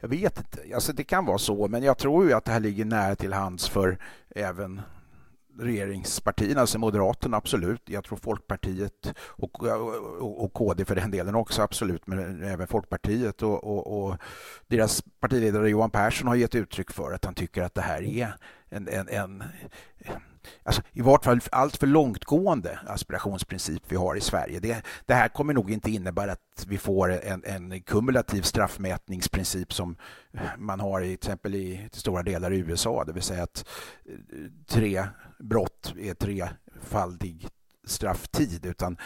Jag 0.00 0.08
vet 0.08 0.38
inte. 0.38 0.74
Alltså 0.74 0.92
det 0.92 1.04
kan 1.04 1.26
vara 1.26 1.38
så, 1.38 1.68
men 1.68 1.82
jag 1.82 1.98
tror 1.98 2.26
ju 2.26 2.32
att 2.32 2.44
det 2.44 2.52
här 2.52 2.60
ligger 2.60 2.84
nära 2.84 3.16
till 3.16 3.32
hands 3.32 3.68
för 3.68 3.98
även 4.34 4.80
regeringspartierna, 5.58 6.60
alltså 6.60 6.78
Moderaterna 6.78 7.36
absolut. 7.36 7.82
Jag 7.84 8.04
tror 8.04 8.18
Folkpartiet 8.18 9.14
och, 9.18 9.62
och, 9.64 10.44
och 10.44 10.52
KD 10.52 10.84
för 10.84 10.94
den 10.94 11.10
delen 11.10 11.34
också 11.34 11.62
absolut, 11.62 12.06
men 12.06 12.42
även 12.42 12.66
Folkpartiet 12.66 13.42
och, 13.42 13.64
och, 13.64 14.04
och, 14.04 14.16
deras 14.66 15.02
partiledare 15.20 15.70
Johan 15.70 15.90
Persson 15.90 16.28
har 16.28 16.34
gett 16.34 16.54
uttryck 16.54 16.90
för 16.90 17.12
att 17.12 17.24
han 17.24 17.34
tycker 17.34 17.62
att 17.62 17.74
det 17.74 17.80
här 17.80 18.02
är 18.02 18.36
en, 18.68 18.88
en, 18.88 19.08
en 19.08 19.42
alltså, 20.62 20.82
i 20.92 21.02
vart 21.02 21.24
fall 21.24 21.40
allt 21.52 21.76
för 21.76 21.86
långtgående 21.86 22.78
aspirationsprincip 22.86 23.82
vi 23.88 23.96
har 23.96 24.16
i 24.16 24.20
Sverige. 24.20 24.60
Det, 24.60 24.82
det, 25.06 25.14
här 25.14 25.28
kommer 25.28 25.54
nog 25.54 25.70
inte 25.70 25.90
innebära 25.90 26.32
att 26.32 26.66
vi 26.68 26.78
får 26.78 27.10
en, 27.10 27.44
en 27.44 27.82
kumulativ 27.82 28.42
straffmätningsprincip 28.42 29.72
som 29.72 29.96
man 30.58 30.80
har 30.80 31.00
i, 31.00 31.16
till 31.16 31.28
exempel 31.28 31.54
i 31.54 31.88
till 31.92 32.00
stora 32.00 32.22
delar 32.22 32.52
i 32.52 32.58
USA, 32.58 33.04
det 33.04 33.12
vill 33.12 33.22
säga 33.22 33.42
att 33.42 33.68
eh, 34.06 34.14
tre 34.66 35.06
brott 35.38 35.94
är 35.98 36.14
trefaldig 36.14 37.48
strafftid, 37.84 38.66
utan 38.66 38.96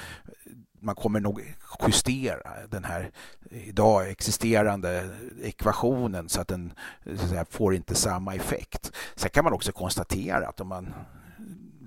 man 0.81 0.95
kommer 0.95 1.21
nog 1.21 1.55
justera 1.87 2.67
den 2.69 2.85
här 2.85 3.11
idag 3.51 4.11
existerande 4.11 5.11
ekvationen 5.43 6.29
så 6.29 6.41
att 6.41 6.49
den 6.49 6.73
så 7.05 7.25
att 7.25 7.29
säga, 7.29 7.45
får 7.51 7.75
inte 7.75 7.95
samma 7.95 8.35
effekt. 8.35 8.93
Sen 9.15 9.31
kan 9.31 9.45
man 9.45 9.53
också 9.53 9.73
konstatera 9.73 10.49
att 10.49 10.61
om 10.61 10.69
man 10.69 10.95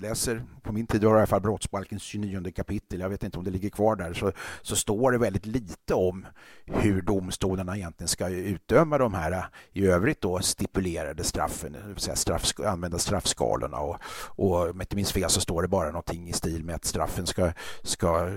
läser, 0.01 0.43
på 0.63 0.73
min 0.73 0.87
tid 0.87 1.03
var 1.03 1.13
det 1.13 1.17
i 1.17 1.19
alla 1.19 1.27
fall 1.27 1.41
brottsbalkens 1.41 2.01
29 2.03 2.51
kapitel, 2.55 2.99
jag 2.99 3.09
vet 3.09 3.23
inte 3.23 3.37
om 3.37 3.43
det 3.43 3.51
ligger 3.51 3.69
kvar 3.69 3.95
där, 3.95 4.13
så, 4.13 4.31
så 4.61 4.75
står 4.75 5.11
det 5.11 5.17
väldigt 5.17 5.45
lite 5.45 5.93
om 5.93 6.25
hur 6.65 7.01
domstolarna 7.01 7.77
egentligen 7.77 8.07
ska 8.07 8.29
utdöma 8.29 8.97
de 8.97 9.13
här 9.13 9.45
i 9.73 9.87
övrigt 9.87 10.21
då 10.21 10.39
stipulerade 10.39 11.23
straffen, 11.23 11.71
det 11.71 11.87
vill 11.87 11.97
säga 11.97 12.15
straff, 12.15 12.53
använda 12.65 12.97
straffskalorna. 12.97 13.77
Och, 13.77 13.97
och 14.25 14.61
om 14.61 14.67
jag 14.67 14.81
inte 14.81 14.95
minns 14.95 15.11
fel 15.11 15.29
så 15.29 15.41
står 15.41 15.61
det 15.61 15.67
bara 15.67 15.87
någonting 15.87 16.29
i 16.29 16.33
stil 16.33 16.63
med 16.63 16.75
att 16.75 16.85
straffen 16.85 17.27
ska, 17.27 17.51
ska, 17.83 18.29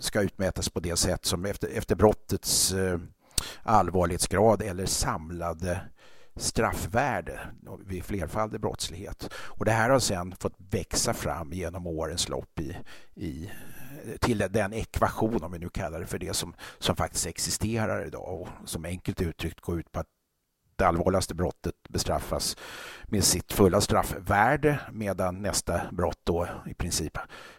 ska 0.00 0.22
utmätas 0.22 0.68
på 0.68 0.80
det 0.80 0.96
sätt 0.96 1.24
som 1.24 1.44
efter, 1.44 1.68
efter 1.68 1.96
brottets 1.96 2.72
eh, 2.72 2.98
allvarlighetsgrad 3.62 4.62
eller 4.62 4.86
samlade 4.86 5.80
straffvärde 6.36 7.40
vid 7.86 8.04
flerfaldig 8.04 8.60
brottslighet. 8.60 9.30
Och 9.34 9.64
det 9.64 9.72
här 9.72 9.90
har 9.90 9.98
sedan 9.98 10.34
fått 10.40 10.56
växa 10.70 11.14
fram 11.14 11.52
genom 11.52 11.86
årens 11.86 12.28
lopp 12.28 12.60
i, 12.60 12.76
i, 13.14 13.50
till 14.20 14.38
den 14.50 14.72
ekvation, 14.72 15.42
om 15.42 15.52
vi 15.52 15.58
nu 15.58 15.68
kallar 15.68 16.00
det 16.00 16.06
för 16.06 16.18
det, 16.18 16.34
som, 16.36 16.54
som 16.78 16.96
faktiskt 16.96 17.26
existerar 17.26 18.06
idag 18.06 18.40
och 18.40 18.48
som 18.64 18.84
enkelt 18.84 19.20
uttryckt 19.20 19.60
går 19.60 19.80
ut 19.80 19.92
på 19.92 20.00
att 20.00 20.06
det 20.76 20.86
allvarligaste 20.86 21.34
brottet 21.34 21.74
bestraffas 21.88 22.56
med 23.04 23.24
sitt 23.24 23.52
fulla 23.52 23.80
straffvärde 23.80 24.80
medan 24.92 25.42
nästa 25.42 25.80
brott 25.92 26.18
då 26.24 26.48
i 26.66 26.74
princip 26.74 27.18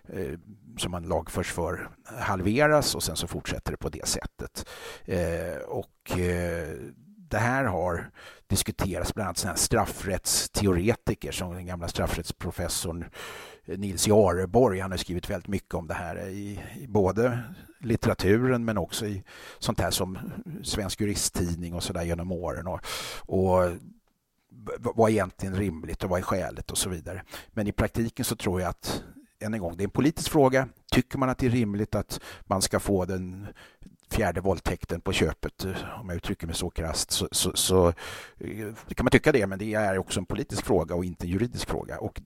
eh, 0.09 0.39
som 0.77 0.91
man 0.91 1.03
lagförs 1.03 1.51
för 1.51 1.89
halveras 2.05 2.95
och 2.95 3.03
sen 3.03 3.15
så 3.15 3.27
fortsätter 3.27 3.71
det 3.71 3.77
på 3.77 3.89
det 3.89 4.07
sättet. 4.07 4.69
Eh, 5.05 5.57
och 5.67 6.19
eh, 6.19 6.67
det 7.29 7.37
här 7.37 7.63
har 7.63 8.11
diskuteras 8.53 9.13
bland 9.13 9.27
annat 9.27 9.37
sådana 9.37 9.57
straffrättsteoretiker 9.57 11.31
som 11.31 11.53
den 11.53 11.65
gamla 11.65 11.87
straffrättsprofessorn 11.87 13.05
Nils 13.65 14.07
Jareborg. 14.07 14.79
Han 14.79 14.91
har 14.91 14.97
skrivit 14.97 15.29
väldigt 15.29 15.47
mycket 15.47 15.73
om 15.73 15.87
det 15.87 15.93
här 15.93 16.27
i, 16.27 16.59
i 16.79 16.87
både 16.87 17.39
litteraturen 17.79 18.65
men 18.65 18.77
också 18.77 19.05
i 19.05 19.23
sånt 19.59 19.79
här 19.79 19.91
som 19.91 20.19
Svensk 20.63 21.01
Juristtidning 21.01 21.73
och 21.73 21.83
sådär 21.83 22.03
genom 22.03 22.31
åren. 22.31 22.67
Och, 22.67 22.79
och 23.17 23.71
vad 24.77 25.09
är 25.09 25.13
egentligen 25.13 25.55
rimligt 25.55 26.03
och 26.03 26.09
vad 26.09 26.19
är 26.19 26.23
skäligt 26.23 26.71
och 26.71 26.77
så 26.77 26.89
vidare. 26.89 27.23
Men 27.51 27.67
i 27.67 27.71
praktiken 27.71 28.25
så 28.25 28.35
tror 28.35 28.61
jag 28.61 28.69
att 28.69 29.03
än 29.39 29.53
en 29.53 29.59
gång, 29.59 29.77
det 29.77 29.83
är 29.83 29.85
en 29.85 29.91
politisk 29.91 30.31
fråga. 30.31 30.67
Tycker 30.91 31.17
man 31.17 31.29
att 31.29 31.37
det 31.37 31.45
är 31.45 31.49
rimligt 31.51 31.95
att 31.95 32.19
man 32.45 32.61
ska 32.61 32.79
få 32.79 33.05
den 33.05 33.47
fjärde 34.13 34.41
våldtäkten 34.41 35.01
på 35.01 35.11
köpet, 35.13 35.65
eh, 35.65 35.99
om 36.01 36.09
jag 36.09 36.15
uttrycker 36.15 36.47
mig 36.47 36.55
så 36.55 36.69
krasst, 36.69 37.11
så, 37.11 37.27
så, 37.31 37.51
så 37.55 37.87
eh, 37.87 38.73
kan 38.95 39.03
man 39.03 39.11
tycka 39.11 39.31
det, 39.31 39.47
men 39.47 39.59
det 39.59 39.73
är 39.73 39.97
också 39.97 40.19
en 40.19 40.25
politisk 40.25 40.65
fråga 40.65 40.95
och 40.95 41.05
inte 41.05 41.25
en 41.25 41.29
juridisk 41.29 41.69
fråga. 41.69 41.99
Och 41.99 42.21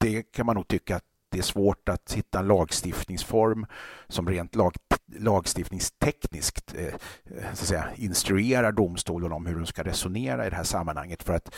det 0.00 0.22
kan 0.22 0.46
man 0.46 0.56
nog 0.56 0.68
tycka 0.68 0.96
att 0.96 1.04
det 1.30 1.38
är 1.38 1.42
svårt 1.42 1.88
att 1.88 2.12
hitta 2.12 2.38
en 2.38 2.46
lagstiftningsform 2.46 3.66
som 4.08 4.28
rent 4.28 4.54
lag, 4.54 4.72
lagstiftningstekniskt 5.18 6.74
eh, 6.74 6.86
eh, 6.86 6.92
så 7.42 7.48
att 7.50 7.58
säga, 7.58 7.88
instruerar 7.96 8.72
domstolen 8.72 9.32
om 9.32 9.46
hur 9.46 9.54
de 9.54 9.66
ska 9.66 9.82
resonera 9.82 10.46
i 10.46 10.50
det 10.50 10.56
här 10.56 10.64
sammanhanget. 10.64 11.22
För 11.22 11.34
att 11.34 11.54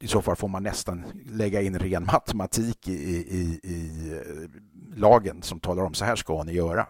i 0.00 0.08
så 0.08 0.22
fall 0.22 0.36
får 0.36 0.48
man 0.48 0.62
nästan 0.62 1.04
lägga 1.26 1.62
in 1.62 1.78
ren 1.78 2.04
matematik 2.04 2.88
i, 2.88 2.92
i, 2.92 3.60
i 3.62 4.20
lagen 4.96 5.42
som 5.42 5.60
talar 5.60 5.84
om 5.84 5.94
så 5.94 6.04
här 6.04 6.16
ska 6.16 6.42
ni 6.42 6.52
göra. 6.52 6.86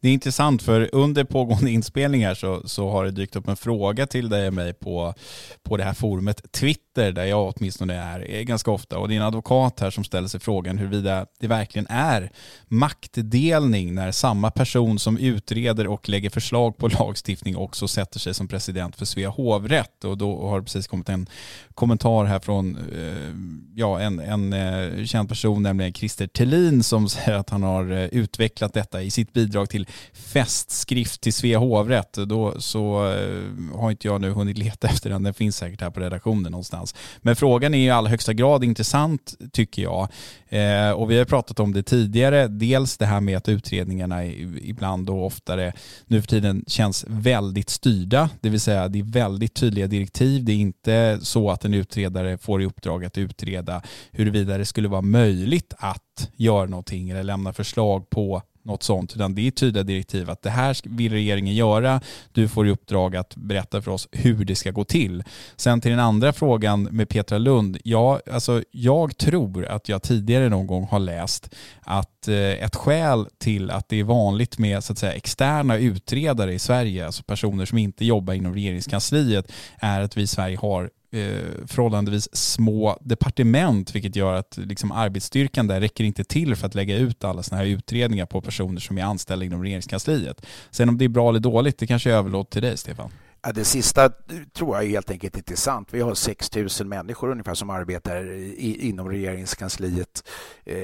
Det 0.00 0.08
är 0.08 0.12
intressant 0.12 0.62
för 0.62 0.90
under 0.92 1.24
pågående 1.24 1.70
inspelningar 1.70 2.34
så, 2.34 2.68
så 2.68 2.90
har 2.90 3.04
det 3.04 3.10
dykt 3.10 3.36
upp 3.36 3.48
en 3.48 3.56
fråga 3.56 4.06
till 4.06 4.28
dig 4.28 4.48
och 4.48 4.54
mig 4.54 4.72
på, 4.72 5.14
på 5.62 5.76
det 5.76 5.84
här 5.84 5.94
forumet 5.94 6.52
Twitter 6.52 7.12
där 7.12 7.24
jag 7.24 7.54
åtminstone 7.56 7.94
är, 7.94 8.30
är 8.30 8.42
ganska 8.42 8.70
ofta. 8.70 8.98
Och 8.98 9.08
det 9.08 9.14
är 9.14 9.16
en 9.16 9.26
advokat 9.26 9.80
här 9.80 9.90
som 9.90 10.04
ställer 10.04 10.28
sig 10.28 10.40
frågan 10.40 10.78
huruvida 10.78 11.26
det 11.40 11.46
verkligen 11.46 11.86
är 11.90 12.30
maktdelning 12.68 13.94
när 13.94 14.12
samma 14.12 14.50
person 14.50 14.98
som 14.98 15.18
utreder 15.18 15.86
och 15.86 16.08
lägger 16.08 16.30
förslag 16.30 16.76
på 16.76 16.88
lagstiftning 16.88 17.56
också 17.56 17.88
sätter 17.88 18.18
sig 18.18 18.34
som 18.34 18.48
president 18.48 18.96
för 18.96 19.04
Svea 19.04 19.28
hovrätt. 19.28 20.04
Och 20.04 20.18
då 20.18 20.48
har 20.48 20.58
det 20.58 20.64
precis 20.64 20.86
kommit 20.86 21.08
en 21.08 21.26
kommentar 21.74 22.24
här 22.24 22.40
från 22.40 22.76
eh, 22.76 23.34
ja, 23.74 24.00
en, 24.00 24.18
en 24.18 24.52
eh, 24.52 25.04
känd 25.04 25.28
person, 25.28 25.62
nämligen 25.62 25.92
Christer 25.92 26.26
Tellin 26.26 26.82
som 26.82 27.08
säger 27.08 27.38
att 27.38 27.50
han 27.50 27.62
har 27.62 27.90
eh, 27.90 28.04
utvecklat 28.04 28.74
detta 28.74 29.02
i 29.02 29.10
sitt 29.10 29.32
bidrag 29.32 29.61
bidrag 29.62 29.70
till 29.70 29.86
festskrift 30.12 31.20
till 31.20 31.32
Svea 31.32 31.58
hovrätt. 31.58 32.12
Då 32.12 32.60
så 32.60 33.12
eh, 33.12 33.78
har 33.78 33.90
inte 33.90 34.08
jag 34.08 34.20
nu 34.20 34.30
hunnit 34.30 34.58
leta 34.58 34.88
efter 34.88 35.10
den. 35.10 35.22
Den 35.22 35.34
finns 35.34 35.56
säkert 35.56 35.80
här 35.80 35.90
på 35.90 36.00
redaktionen 36.00 36.52
någonstans. 36.52 36.94
Men 37.22 37.36
frågan 37.36 37.74
är 37.74 37.78
i 37.78 37.90
allra 37.90 38.10
högsta 38.10 38.32
grad 38.32 38.64
intressant 38.64 39.34
tycker 39.52 39.82
jag. 39.82 40.08
Eh, 40.48 40.90
och 40.90 41.10
vi 41.10 41.18
har 41.18 41.24
pratat 41.24 41.60
om 41.60 41.72
det 41.72 41.82
tidigare. 41.82 42.48
Dels 42.48 42.96
det 42.98 43.06
här 43.06 43.20
med 43.20 43.36
att 43.36 43.48
utredningarna 43.48 44.24
ibland 44.24 45.10
och 45.10 45.26
oftare 45.26 45.72
nu 46.06 46.20
för 46.20 46.28
tiden 46.28 46.64
känns 46.66 47.04
väldigt 47.08 47.70
styrda. 47.70 48.30
Det 48.40 48.50
vill 48.50 48.60
säga 48.60 48.88
det 48.88 48.98
är 48.98 49.12
väldigt 49.12 49.54
tydliga 49.54 49.86
direktiv. 49.86 50.44
Det 50.44 50.52
är 50.52 50.56
inte 50.56 51.18
så 51.22 51.50
att 51.50 51.64
en 51.64 51.74
utredare 51.74 52.38
får 52.38 52.62
i 52.62 52.66
uppdrag 52.66 53.04
att 53.04 53.18
utreda 53.18 53.82
huruvida 54.12 54.58
det 54.58 54.64
skulle 54.64 54.88
vara 54.88 55.02
möjligt 55.02 55.74
att 55.78 56.30
göra 56.36 56.66
någonting 56.66 57.10
eller 57.10 57.22
lämna 57.22 57.52
förslag 57.52 58.10
på 58.10 58.42
något 58.64 58.82
sånt, 58.82 59.12
utan 59.16 59.34
det 59.34 59.46
är 59.46 59.50
tydliga 59.50 59.82
direktiv 59.82 60.30
att 60.30 60.42
det 60.42 60.50
här 60.50 60.76
vill 60.84 61.12
regeringen 61.12 61.54
göra. 61.54 62.00
Du 62.32 62.48
får 62.48 62.66
i 62.66 62.70
uppdrag 62.70 63.16
att 63.16 63.36
berätta 63.36 63.82
för 63.82 63.90
oss 63.90 64.08
hur 64.12 64.44
det 64.44 64.54
ska 64.54 64.70
gå 64.70 64.84
till. 64.84 65.24
Sen 65.56 65.80
till 65.80 65.90
den 65.90 66.00
andra 66.00 66.32
frågan 66.32 66.82
med 66.82 67.08
Petra 67.08 67.38
Lund. 67.38 67.78
Ja, 67.84 68.20
alltså 68.32 68.62
jag 68.70 69.16
tror 69.16 69.66
att 69.66 69.88
jag 69.88 70.02
tidigare 70.02 70.48
någon 70.48 70.66
gång 70.66 70.86
har 70.90 70.98
läst 70.98 71.54
att 71.80 72.28
eh, 72.28 72.36
ett 72.36 72.76
skäl 72.76 73.26
till 73.38 73.70
att 73.70 73.88
det 73.88 74.00
är 74.00 74.04
vanligt 74.04 74.58
med 74.58 74.84
så 74.84 74.92
att 74.92 74.98
säga, 74.98 75.12
externa 75.12 75.76
utredare 75.76 76.54
i 76.54 76.58
Sverige, 76.58 77.06
alltså 77.06 77.22
personer 77.22 77.64
som 77.64 77.78
inte 77.78 78.04
jobbar 78.04 78.34
inom 78.34 78.54
regeringskansliet, 78.54 79.52
är 79.76 80.00
att 80.00 80.16
vi 80.16 80.22
i 80.22 80.26
Sverige 80.26 80.56
har 80.56 80.90
eh, 81.12 81.66
förhållandevis 81.66 82.28
små 82.32 82.98
departement 83.00 83.94
vilket 83.94 84.16
gör 84.16 84.34
att 84.34 84.56
liksom, 84.56 84.92
arbetsstyrkan 84.92 85.66
där 85.66 85.80
räcker 85.80 86.04
inte 86.04 86.24
till 86.24 86.56
för 86.56 86.66
att 86.66 86.74
lägga 86.74 86.96
ut 86.96 87.24
alla 87.24 87.42
sådana 87.42 87.64
här 87.64 87.70
utredningar 87.70 88.26
på 88.26 88.40
personer 88.40 88.80
som 88.80 88.98
är 88.98 89.02
anställda 89.02 89.44
inom 89.44 89.62
regeringskansliet. 89.62 90.46
Sen 90.70 90.88
om 90.88 90.98
det 90.98 91.04
är 91.04 91.08
bra 91.08 91.28
eller 91.28 91.40
dåligt, 91.40 91.78
det 91.78 91.86
kanske 91.86 92.10
jag 92.10 92.18
överlåter 92.18 92.52
till 92.52 92.62
dig 92.62 92.76
Stefan. 92.76 93.10
Ja, 93.42 93.52
det 93.52 93.64
sista 93.64 94.10
tror 94.52 94.76
jag 94.76 94.90
helt 94.90 95.10
enkelt 95.10 95.36
inte 95.36 95.54
är 95.54 95.56
sant. 95.56 95.88
Vi 95.90 96.00
har 96.00 96.14
6 96.14 96.50
000 96.56 96.68
människor 96.88 97.30
ungefär 97.30 97.54
som 97.54 97.70
arbetar 97.70 98.30
i, 98.30 98.88
inom 98.88 99.08
regeringskansliet. 99.08 100.28
Eh, 100.64 100.76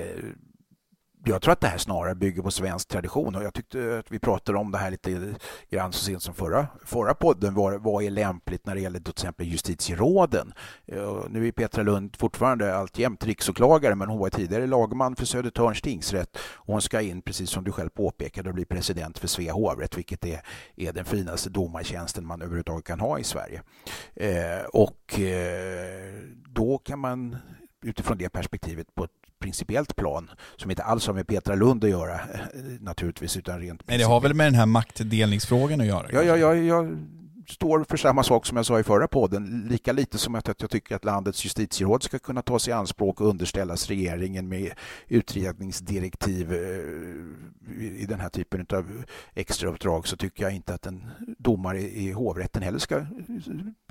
jag 1.29 1.43
tror 1.43 1.53
att 1.53 1.61
det 1.61 1.67
här 1.67 1.79
snarare 1.79 2.15
bygger 2.15 2.43
på 2.43 2.51
svensk 2.51 2.89
tradition 2.89 3.35
och 3.35 3.45
jag 3.45 3.55
tyckte 3.55 3.99
att 3.99 4.13
vi 4.13 4.19
pratade 4.19 4.59
om 4.59 4.71
det 4.71 4.79
här 4.79 4.91
lite 4.91 5.35
grann 5.71 5.93
så 5.93 6.05
sent 6.05 6.23
som 6.23 6.35
förra, 6.35 6.67
förra 6.85 7.15
podden. 7.15 7.55
Vad, 7.55 7.83
vad 7.83 8.05
är 8.05 8.11
lämpligt 8.11 8.67
när 8.67 8.75
det 8.75 8.81
gäller 8.81 9.01
till 9.01 9.11
exempel 9.11 9.47
justitieråden? 9.47 10.53
Eh, 10.87 11.25
nu 11.31 11.49
är 11.49 11.53
Petra 11.53 11.83
Lund 11.83 12.17
fortfarande 12.17 12.77
alltjämt 12.77 13.25
riksåklagare 13.25 13.95
men 13.95 14.09
hon 14.09 14.19
var 14.19 14.31
tidigare 14.31 14.67
lagman 14.67 15.17
för 15.17 15.27
Södertörns 15.27 15.83
tingsrätt 15.83 16.39
och 16.39 16.73
hon 16.73 16.83
ska 16.83 17.01
in, 17.01 17.23
precis 17.23 17.51
som 17.51 17.65
du 17.65 17.73
själv 17.73 17.91
påpekade, 17.91 18.49
och 18.49 18.55
bli 18.55 18.65
president 18.65 19.19
för 19.19 19.29
Svea 19.29 19.53
hovrätt 19.53 19.99
vilket 19.99 20.25
är, 20.25 20.41
är 20.77 20.93
den 20.93 21.05
finaste 21.05 21.51
domartjänsten 21.51 22.27
man 22.27 22.43
överhuvudtaget 22.43 22.85
kan 22.85 23.01
ha 23.01 23.19
i 23.19 23.25
Sverige. 23.25 23.63
Eh, 24.15 24.65
och 24.73 25.21
eh, 25.21 26.15
då 26.47 26.79
kan 26.79 26.99
man 26.99 27.37
utifrån 27.83 28.19
det 28.19 28.29
perspektivet 28.29 28.95
på 28.95 29.05
ett 29.05 29.11
principiellt 29.41 29.97
plan 29.97 30.31
som 30.57 30.71
inte 30.71 30.83
alls 30.83 31.07
har 31.07 31.15
med 31.15 31.27
Petra 31.27 31.55
Lund 31.55 31.85
att 31.85 31.91
göra 31.91 32.15
eh, 32.15 32.21
naturligtvis 32.81 33.37
utan 33.37 33.61
rent 33.61 33.89
Men 33.89 33.99
det 33.99 34.05
har 34.05 34.21
väl 34.21 34.35
med 34.35 34.47
den 34.47 34.55
här 34.55 34.67
maktdelningsfrågan 34.67 35.81
att 35.81 35.87
göra? 35.87 36.07
Ja, 36.13 36.23
ja, 36.23 36.37
ja, 36.37 36.55
ja 36.55 36.87
står 37.51 37.85
för 37.85 37.97
samma 37.97 38.23
sak 38.23 38.47
som 38.47 38.57
jag 38.57 38.67
sa 38.67 38.81
i 38.81 38.83
förra 38.83 39.09
podden. 39.09 39.67
Lika 39.71 39.93
lite 39.93 40.19
som 40.19 40.35
att 40.35 40.49
jag 40.49 40.71
tycker 40.71 40.97
att 40.97 41.05
landets 41.05 41.45
justitieråd 41.45 42.03
ska 42.03 42.19
kunna 42.19 42.43
tas 42.43 42.69
i 42.69 42.73
anspråk 42.73 43.21
och 43.21 43.29
underställas 43.29 43.89
regeringen 43.89 44.49
med 44.49 44.73
utredningsdirektiv 45.09 46.53
eh, 46.53 46.59
i 47.81 48.07
den 48.09 48.21
här 48.21 48.29
typen 48.29 48.67
av 48.73 49.05
extrauppdrag 49.35 50.09
så 50.09 50.17
tycker 50.17 50.43
jag 50.43 50.55
inte 50.55 50.75
att 50.75 50.87
en 50.87 51.07
domare 51.39 51.81
i 51.81 52.13
hovrätten 52.13 52.63
heller 52.63 52.79
ska 52.79 53.07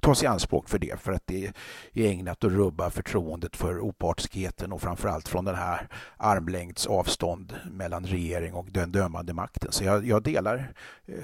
tas 0.02 0.24
i 0.24 0.26
anspråk 0.26 0.70
för 0.70 0.80
det 0.80 1.00
för 1.00 1.12
att 1.12 1.28
det 1.28 1.46
är 1.46 1.54
ägnat 1.94 2.44
att 2.44 2.52
rubba 2.52 2.90
förtroendet 2.90 3.56
för 3.56 3.80
opartiskheten 3.80 4.72
och 4.72 4.82
framförallt 4.82 5.28
från 5.28 5.46
den 5.46 5.56
här 5.56 5.88
armlängds 6.18 6.88
avstånd 6.88 7.54
mellan 7.72 8.06
regering 8.06 8.54
och 8.54 8.68
den 8.72 8.92
dömande 8.92 9.34
makten. 9.34 9.72
Så 9.72 9.84
jag, 9.84 10.06
jag 10.06 10.24
delar 10.24 10.74
eh, 11.06 11.24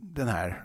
den 0.00 0.28
här 0.28 0.64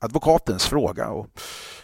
advokatens 0.00 0.66
fråga. 0.66 1.08
Och 1.08 1.26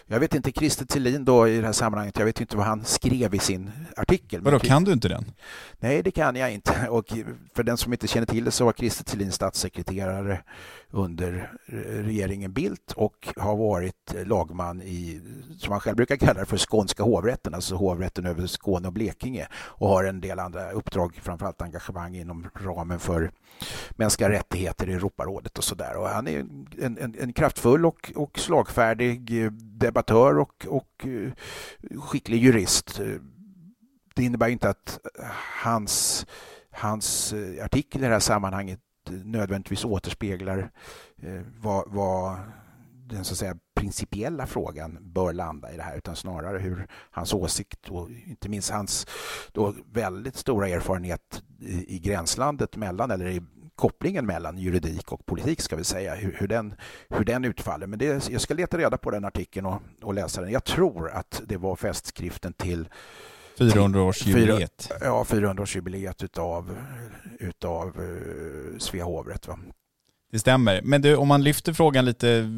jag 0.05 0.19
vet 0.19 0.35
inte, 0.35 0.51
Christer 0.51 0.85
Thelin 0.85 1.25
då 1.25 1.47
i 1.47 1.57
det 1.59 1.65
här 1.65 1.73
sammanhanget, 1.73 2.17
jag 2.17 2.25
vet 2.25 2.41
inte 2.41 2.57
vad 2.57 2.65
han 2.65 2.85
skrev 2.85 3.35
i 3.35 3.39
sin 3.39 3.71
artikel. 3.97 4.41
Vadå, 4.41 4.59
kan 4.59 4.83
du 4.83 4.91
inte 4.91 5.07
den? 5.07 5.25
Nej, 5.79 6.03
det 6.03 6.11
kan 6.11 6.35
jag 6.35 6.53
inte. 6.53 6.87
Och 6.89 7.05
för 7.55 7.63
den 7.63 7.77
som 7.77 7.93
inte 7.93 8.07
känner 8.07 8.27
till 8.27 8.43
det 8.43 8.51
så 8.51 8.65
var 8.65 8.73
Christer 8.73 9.03
Thelin 9.03 9.31
statssekreterare 9.31 10.43
under 10.91 11.51
regeringen 11.87 12.53
Bildt 12.53 12.91
och 12.91 13.27
har 13.37 13.55
varit 13.55 14.15
lagman 14.25 14.81
i, 14.81 15.21
som 15.57 15.71
han 15.71 15.81
själv 15.81 15.97
brukar 15.97 16.15
kalla 16.15 16.39
det 16.39 16.45
för 16.45 16.57
skånska 16.57 17.03
hovrätten, 17.03 17.53
alltså 17.53 17.75
hovrätten 17.75 18.25
över 18.25 18.47
Skåne 18.47 18.87
och 18.87 18.93
Blekinge 18.93 19.47
och 19.53 19.89
har 19.89 20.03
en 20.03 20.21
del 20.21 20.39
andra 20.39 20.71
uppdrag, 20.71 21.19
framförallt 21.23 21.61
engagemang 21.61 22.15
inom 22.15 22.47
ramen 22.55 22.99
för 22.99 23.31
mänskliga 23.91 24.29
rättigheter 24.29 24.89
i 24.89 24.93
Europarådet 24.93 25.57
och 25.57 25.63
sådär. 25.63 25.97
Och 25.97 26.09
han 26.09 26.27
är 26.27 26.39
en, 26.39 26.97
en, 27.01 27.15
en 27.19 27.33
kraftfull 27.33 27.85
och, 27.85 28.02
och 28.15 28.39
slagfärdig 28.39 29.43
eh, 29.43 29.51
debattör 29.51 30.39
och, 30.39 30.65
och 30.69 31.05
eh, 31.07 31.31
skicklig 31.99 32.43
jurist. 32.43 33.01
Det 34.15 34.23
innebär 34.23 34.49
inte 34.49 34.69
att 34.69 34.99
hans, 35.63 36.25
hans 36.71 37.33
eh, 37.33 37.65
artikel 37.65 38.01
i 38.01 38.05
det 38.05 38.13
här 38.13 38.19
sammanhanget 38.19 38.79
nödvändigtvis 39.09 39.85
återspeglar 39.85 40.71
vad, 41.61 41.91
vad 41.91 42.37
den 43.07 43.23
så 43.23 43.33
att 43.33 43.37
säga 43.37 43.57
principiella 43.75 44.47
frågan 44.47 44.97
bör 45.01 45.33
landa 45.33 45.73
i 45.73 45.77
det 45.77 45.83
här 45.83 45.97
utan 45.97 46.15
snarare 46.15 46.59
hur 46.59 46.87
hans 47.11 47.33
åsikt 47.33 47.89
och 47.89 48.09
inte 48.11 48.49
minst 48.49 48.69
hans 48.69 49.07
då 49.51 49.75
väldigt 49.91 50.35
stora 50.35 50.67
erfarenhet 50.67 51.43
i, 51.59 51.95
i 51.95 51.99
gränslandet 51.99 52.75
mellan 52.75 53.11
eller 53.11 53.27
i 53.27 53.41
kopplingen 53.75 54.25
mellan 54.25 54.57
juridik 54.57 55.11
och 55.11 55.25
politik 55.25 55.61
ska 55.61 55.75
vi 55.75 55.83
säga, 55.83 56.15
hur, 56.15 56.35
hur, 56.39 56.47
den, 56.47 56.75
hur 57.09 57.25
den 57.25 57.45
utfaller. 57.45 57.87
Men 57.87 57.99
det, 57.99 58.29
jag 58.29 58.41
ska 58.41 58.53
leta 58.53 58.77
reda 58.77 58.97
på 58.97 59.11
den 59.11 59.25
artikeln 59.25 59.65
och, 59.65 59.81
och 60.01 60.13
läsa 60.13 60.41
den. 60.41 60.51
Jag 60.51 60.63
tror 60.63 61.09
att 61.09 61.41
det 61.45 61.57
var 61.57 61.75
festskriften 61.75 62.53
till 62.53 62.89
400-årsjubileet. 63.57 64.91
Ja, 65.01 65.23
400-årsjubileet 65.23 66.23
utav, 66.23 66.77
utav 67.39 67.99
uh, 67.99 68.77
Svea 68.77 69.03
hovrätt. 69.03 69.47
Va? 69.47 69.59
Det 70.33 70.39
stämmer. 70.39 70.81
Men 70.83 71.01
du, 71.01 71.15
om 71.15 71.27
man 71.27 71.43
lyfter 71.43 71.73
frågan 71.73 72.05
lite 72.05 72.49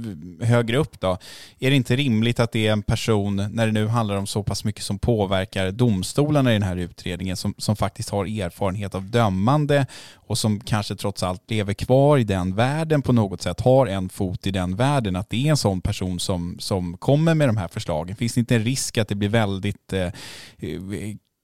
högre 0.42 0.78
upp 0.78 1.00
då. 1.00 1.18
Är 1.60 1.70
det 1.70 1.76
inte 1.76 1.96
rimligt 1.96 2.40
att 2.40 2.52
det 2.52 2.68
är 2.68 2.72
en 2.72 2.82
person, 2.82 3.36
när 3.36 3.66
det 3.66 3.72
nu 3.72 3.88
handlar 3.88 4.16
om 4.16 4.28
så 4.28 4.44
pass 4.44 4.64
mycket 4.64 4.84
som 4.84 5.00
påverkar 5.00 5.72
domstolarna 5.72 6.52
i 6.52 6.54
den 6.54 6.64
här 6.64 6.76
utredningen, 6.76 7.38
som, 7.38 7.54
som 7.58 7.76
faktiskt 7.76 8.10
har 8.10 8.26
erfarenhet 8.26 8.96
av 8.96 9.04
dömande 9.04 9.86
och 10.14 10.38
som 10.38 10.60
kanske 10.60 10.96
trots 10.96 11.24
allt 11.24 11.52
lever 11.52 11.74
kvar 11.74 12.18
i 12.18 12.24
den 12.24 12.56
världen 12.56 13.02
på 13.02 13.14
något 13.14 13.42
sätt, 13.42 13.62
har 13.62 13.88
en 13.88 14.10
fot 14.10 14.48
i 14.48 14.52
den 14.52 14.76
världen, 14.76 15.16
att 15.16 15.30
det 15.30 15.48
är 15.48 15.50
en 15.50 15.58
sån 15.58 15.82
person 15.82 16.20
som, 16.20 16.56
som 16.60 16.98
kommer 16.98 17.34
med 17.34 17.50
de 17.50 17.58
här 17.58 17.68
förslagen? 17.68 18.16
Finns 18.16 18.34
det 18.34 18.40
inte 18.40 18.56
en 18.56 18.64
risk 18.64 18.98
att 18.98 19.08
det 19.08 19.16
blir 19.16 19.30
väldigt 19.30 19.94
eh, 19.94 20.12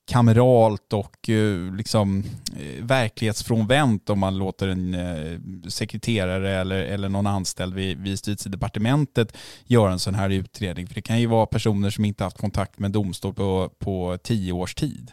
kameralt 0.07 0.93
och 0.93 1.29
eh, 1.29 1.75
liksom 1.75 2.23
eh, 2.59 2.83
verklighetsfrånvänt 2.83 4.09
om 4.09 4.19
man 4.19 4.37
låter 4.37 4.67
en 4.67 4.93
eh, 4.93 5.39
sekreterare 5.67 6.51
eller, 6.61 6.75
eller 6.75 7.09
någon 7.09 7.27
anställd 7.27 7.73
vid, 7.73 7.97
vid 7.97 8.07
justitiedepartementet 8.07 9.37
göra 9.65 9.91
en 9.91 9.99
sån 9.99 10.15
här 10.15 10.29
utredning. 10.29 10.87
För 10.87 10.95
det 10.95 11.01
kan 11.01 11.19
ju 11.19 11.25
vara 11.25 11.45
personer 11.45 11.89
som 11.89 12.05
inte 12.05 12.23
haft 12.23 12.37
kontakt 12.37 12.79
med 12.79 12.91
domstol 12.91 13.33
på, 13.33 13.71
på 13.79 14.17
tio 14.23 14.53
års 14.53 14.75
tid. 14.75 15.11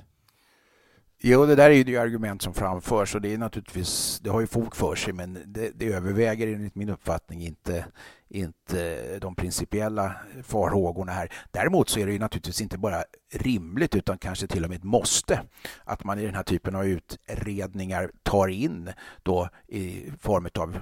Jo, 1.20 1.46
det 1.46 1.54
där 1.54 1.70
är 1.70 1.74
ju 1.74 1.84
det 1.84 1.96
argument 1.96 2.42
som 2.42 2.54
framförs 2.54 3.14
och 3.14 3.20
det 3.20 3.34
är 3.34 3.38
naturligtvis, 3.38 4.20
det 4.22 4.30
har 4.30 4.40
ju 4.40 4.46
fog 4.46 4.76
för 4.76 4.94
sig 4.94 5.12
men 5.12 5.38
det, 5.46 5.70
det 5.74 5.92
överväger 5.92 6.46
enligt 6.46 6.74
min 6.74 6.88
uppfattning 6.88 7.42
inte, 7.42 7.84
inte 8.28 9.18
de 9.18 9.34
principiella 9.34 10.14
farhågorna 10.42 11.12
här. 11.12 11.32
Däremot 11.50 11.88
så 11.88 12.00
är 12.00 12.06
det 12.06 12.12
ju 12.12 12.18
naturligtvis 12.18 12.60
inte 12.60 12.78
bara 12.78 13.04
rimligt 13.32 13.94
utan 13.94 14.18
kanske 14.18 14.46
till 14.46 14.64
och 14.64 14.70
med 14.70 14.76
ett 14.76 14.84
måste 14.84 15.40
att 15.84 16.04
man 16.04 16.18
i 16.18 16.24
den 16.24 16.34
här 16.34 16.42
typen 16.42 16.74
av 16.74 16.86
utredningar 16.86 18.10
tar 18.22 18.48
in 18.48 18.92
då 19.22 19.48
i 19.68 20.12
form 20.20 20.48
av 20.58 20.78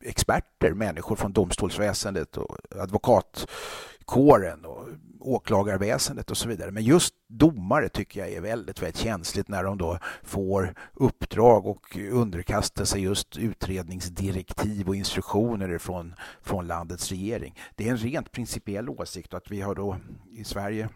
experter, 0.00 0.72
människor 0.72 1.16
från 1.16 1.32
domstolsväsendet 1.32 2.36
och 2.36 2.56
advokatkåren 2.80 4.64
och 4.64 4.88
åklagarväsendet 5.20 6.30
och 6.30 6.36
så 6.36 6.48
vidare. 6.48 6.70
Men 6.70 6.82
just 6.82 7.14
domare 7.28 7.88
tycker 7.88 8.20
jag 8.20 8.32
är 8.32 8.40
väldigt, 8.40 8.82
väldigt 8.82 9.00
känsligt 9.00 9.48
när 9.48 9.64
de 9.64 9.78
då 9.78 9.98
får 10.22 10.74
uppdrag 10.94 11.66
och 11.66 11.96
underkastar 12.12 12.84
sig 12.84 13.02
just 13.02 13.36
utredningsdirektiv 13.36 14.88
och 14.88 14.96
instruktioner 14.96 15.78
från, 15.78 16.14
från 16.42 16.66
landets 16.66 17.10
regering. 17.10 17.54
Det 17.76 17.88
är 17.88 17.90
en 17.90 17.96
rent 17.96 18.32
principiell 18.32 18.88
åsikt 18.88 19.34
att 19.34 19.50
vi 19.50 19.60
har 19.60 19.74
då 19.74 19.96
i 20.30 20.44
Sverige 20.44 20.88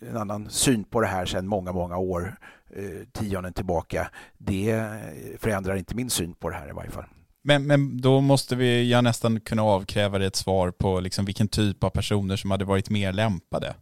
en 0.00 0.16
annan 0.16 0.50
syn 0.50 0.84
på 0.84 1.00
det 1.00 1.06
här 1.06 1.26
sedan 1.26 1.46
många, 1.46 1.72
många 1.72 1.96
år, 1.96 2.36
eh, 2.70 3.06
tionden 3.12 3.52
tillbaka. 3.52 4.10
Det 4.38 5.00
förändrar 5.38 5.76
inte 5.76 5.94
min 5.94 6.10
syn 6.10 6.34
på 6.34 6.50
det 6.50 6.56
här 6.56 6.68
i 6.68 6.72
varje 6.72 6.90
fall. 6.90 7.06
Men, 7.46 7.66
men 7.66 8.00
då 8.00 8.20
måste 8.20 8.56
vi 8.56 8.90
ja, 8.90 9.00
nästan 9.00 9.40
kunna 9.40 9.62
avkräva 9.62 10.18
dig 10.18 10.26
ett 10.26 10.36
svar 10.36 10.70
på 10.70 11.00
liksom 11.00 11.24
vilken 11.24 11.48
typ 11.48 11.84
av 11.84 11.90
personer 11.90 12.36
som 12.36 12.50
hade 12.50 12.64
varit 12.64 12.90
mer 12.90 13.12
lämpade. 13.12 13.74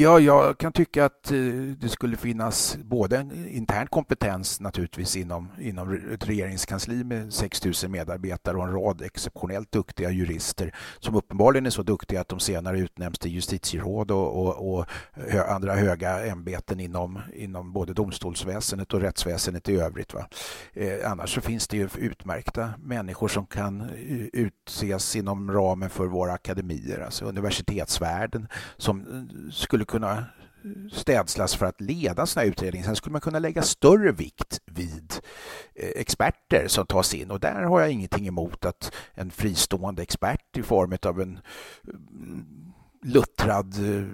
Ja, 0.00 0.20
jag 0.20 0.58
kan 0.58 0.72
tycka 0.72 1.04
att 1.04 1.30
eh, 1.30 1.38
det 1.80 1.88
skulle 1.88 2.16
finnas 2.16 2.78
både 2.84 3.18
en 3.18 3.48
intern 3.48 3.86
kompetens 3.86 4.60
naturligtvis 4.60 5.16
inom, 5.16 5.48
inom 5.60 6.12
ett 6.14 6.28
regeringskansli 6.28 7.04
med 7.04 7.32
6 7.32 7.64
000 7.64 7.74
medarbetare 7.88 8.56
och 8.56 8.64
en 8.64 8.72
rad 8.72 9.02
exceptionellt 9.02 9.72
duktiga 9.72 10.10
jurister 10.10 10.74
som 10.98 11.14
uppenbarligen 11.14 11.66
är 11.66 11.70
så 11.70 11.82
duktiga 11.82 12.20
att 12.20 12.28
de 12.28 12.40
senare 12.40 12.78
utnämns 12.78 13.18
till 13.18 13.30
justitieråd 13.30 14.10
och, 14.10 14.46
och, 14.46 14.78
och 14.78 14.86
andra 15.48 15.74
höga 15.74 16.26
ämbeten 16.26 16.80
inom, 16.80 17.18
inom 17.34 17.72
både 17.72 17.92
domstolsväsendet 17.92 18.94
och 18.94 19.00
rättsväsendet 19.00 19.68
i 19.68 19.76
övrigt. 19.76 20.14
Va? 20.14 20.26
Eh, 20.72 21.10
annars 21.10 21.34
så 21.34 21.40
finns 21.40 21.68
det 21.68 21.76
ju 21.76 21.88
utmärkta 21.98 22.70
människor 22.78 23.28
som 23.28 23.46
kan 23.46 23.80
eh, 23.80 24.26
utses 24.32 25.16
inom 25.16 25.52
ramen 25.52 25.90
för 25.90 26.06
våra 26.06 26.32
akademier, 26.32 27.00
alltså 27.00 27.24
universitetsvärlden 27.24 28.48
som 28.76 29.00
eh, 29.00 29.50
skulle 29.52 29.84
kunna 29.90 30.24
städslas 30.92 31.54
för 31.54 31.66
att 31.66 31.80
leda 31.80 32.22
en 32.22 32.26
sån 32.26 32.40
här 32.40 32.48
utredning. 32.48 32.84
Sen 32.84 32.96
skulle 32.96 33.12
man 33.12 33.20
kunna 33.20 33.38
lägga 33.38 33.62
större 33.62 34.12
vikt 34.12 34.60
vid 34.66 35.12
eh, 35.74 35.88
experter 35.88 36.64
som 36.68 36.86
tas 36.86 37.14
in 37.14 37.30
och 37.30 37.40
där 37.40 37.62
har 37.62 37.80
jag 37.80 37.90
ingenting 37.90 38.26
emot 38.26 38.64
att 38.64 38.92
en 39.14 39.30
fristående 39.30 40.02
expert 40.02 40.56
i 40.56 40.62
form 40.62 40.96
av 41.02 41.20
en 41.20 41.38
mm, 41.88 42.72
luttrad 43.02 43.74
eh, 43.74 44.04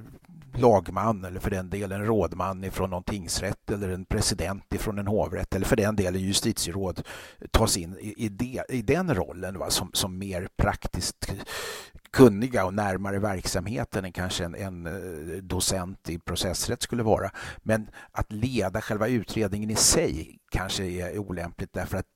lagman 0.58 1.24
eller 1.24 1.40
för 1.40 1.50
den 1.50 1.70
delen 1.70 2.06
rådman 2.06 2.64
ifrån 2.64 2.90
någon 2.90 3.02
tingsrätt 3.02 3.70
eller 3.70 3.88
en 3.88 4.04
president 4.04 4.74
ifrån 4.74 4.98
en 4.98 5.06
hovrätt 5.06 5.54
eller 5.54 5.66
för 5.66 5.76
den 5.76 5.96
delen 5.96 6.20
justitieråd 6.20 7.02
tas 7.50 7.76
in 7.76 7.96
i, 8.00 8.26
i, 8.26 8.60
i 8.68 8.82
den 8.82 9.14
rollen 9.14 9.58
va, 9.58 9.70
som, 9.70 9.90
som 9.92 10.18
mer 10.18 10.48
praktiskt 10.56 11.32
kunniga 12.16 12.64
och 12.64 12.74
närmare 12.74 13.18
verksamheten 13.18 14.04
än 14.04 14.12
kanske 14.12 14.44
en, 14.44 14.54
en 14.54 14.86
eh, 14.86 15.42
docent 15.42 16.08
i 16.08 16.18
processrätt 16.18 16.82
skulle 16.82 17.02
vara. 17.02 17.30
Men 17.62 17.88
att 18.12 18.32
leda 18.32 18.80
själva 18.80 19.08
utredningen 19.08 19.70
i 19.70 19.74
sig 19.74 20.38
kanske 20.50 20.84
är 20.84 21.18
olämpligt 21.18 21.72
därför 21.72 21.98
att 21.98 22.06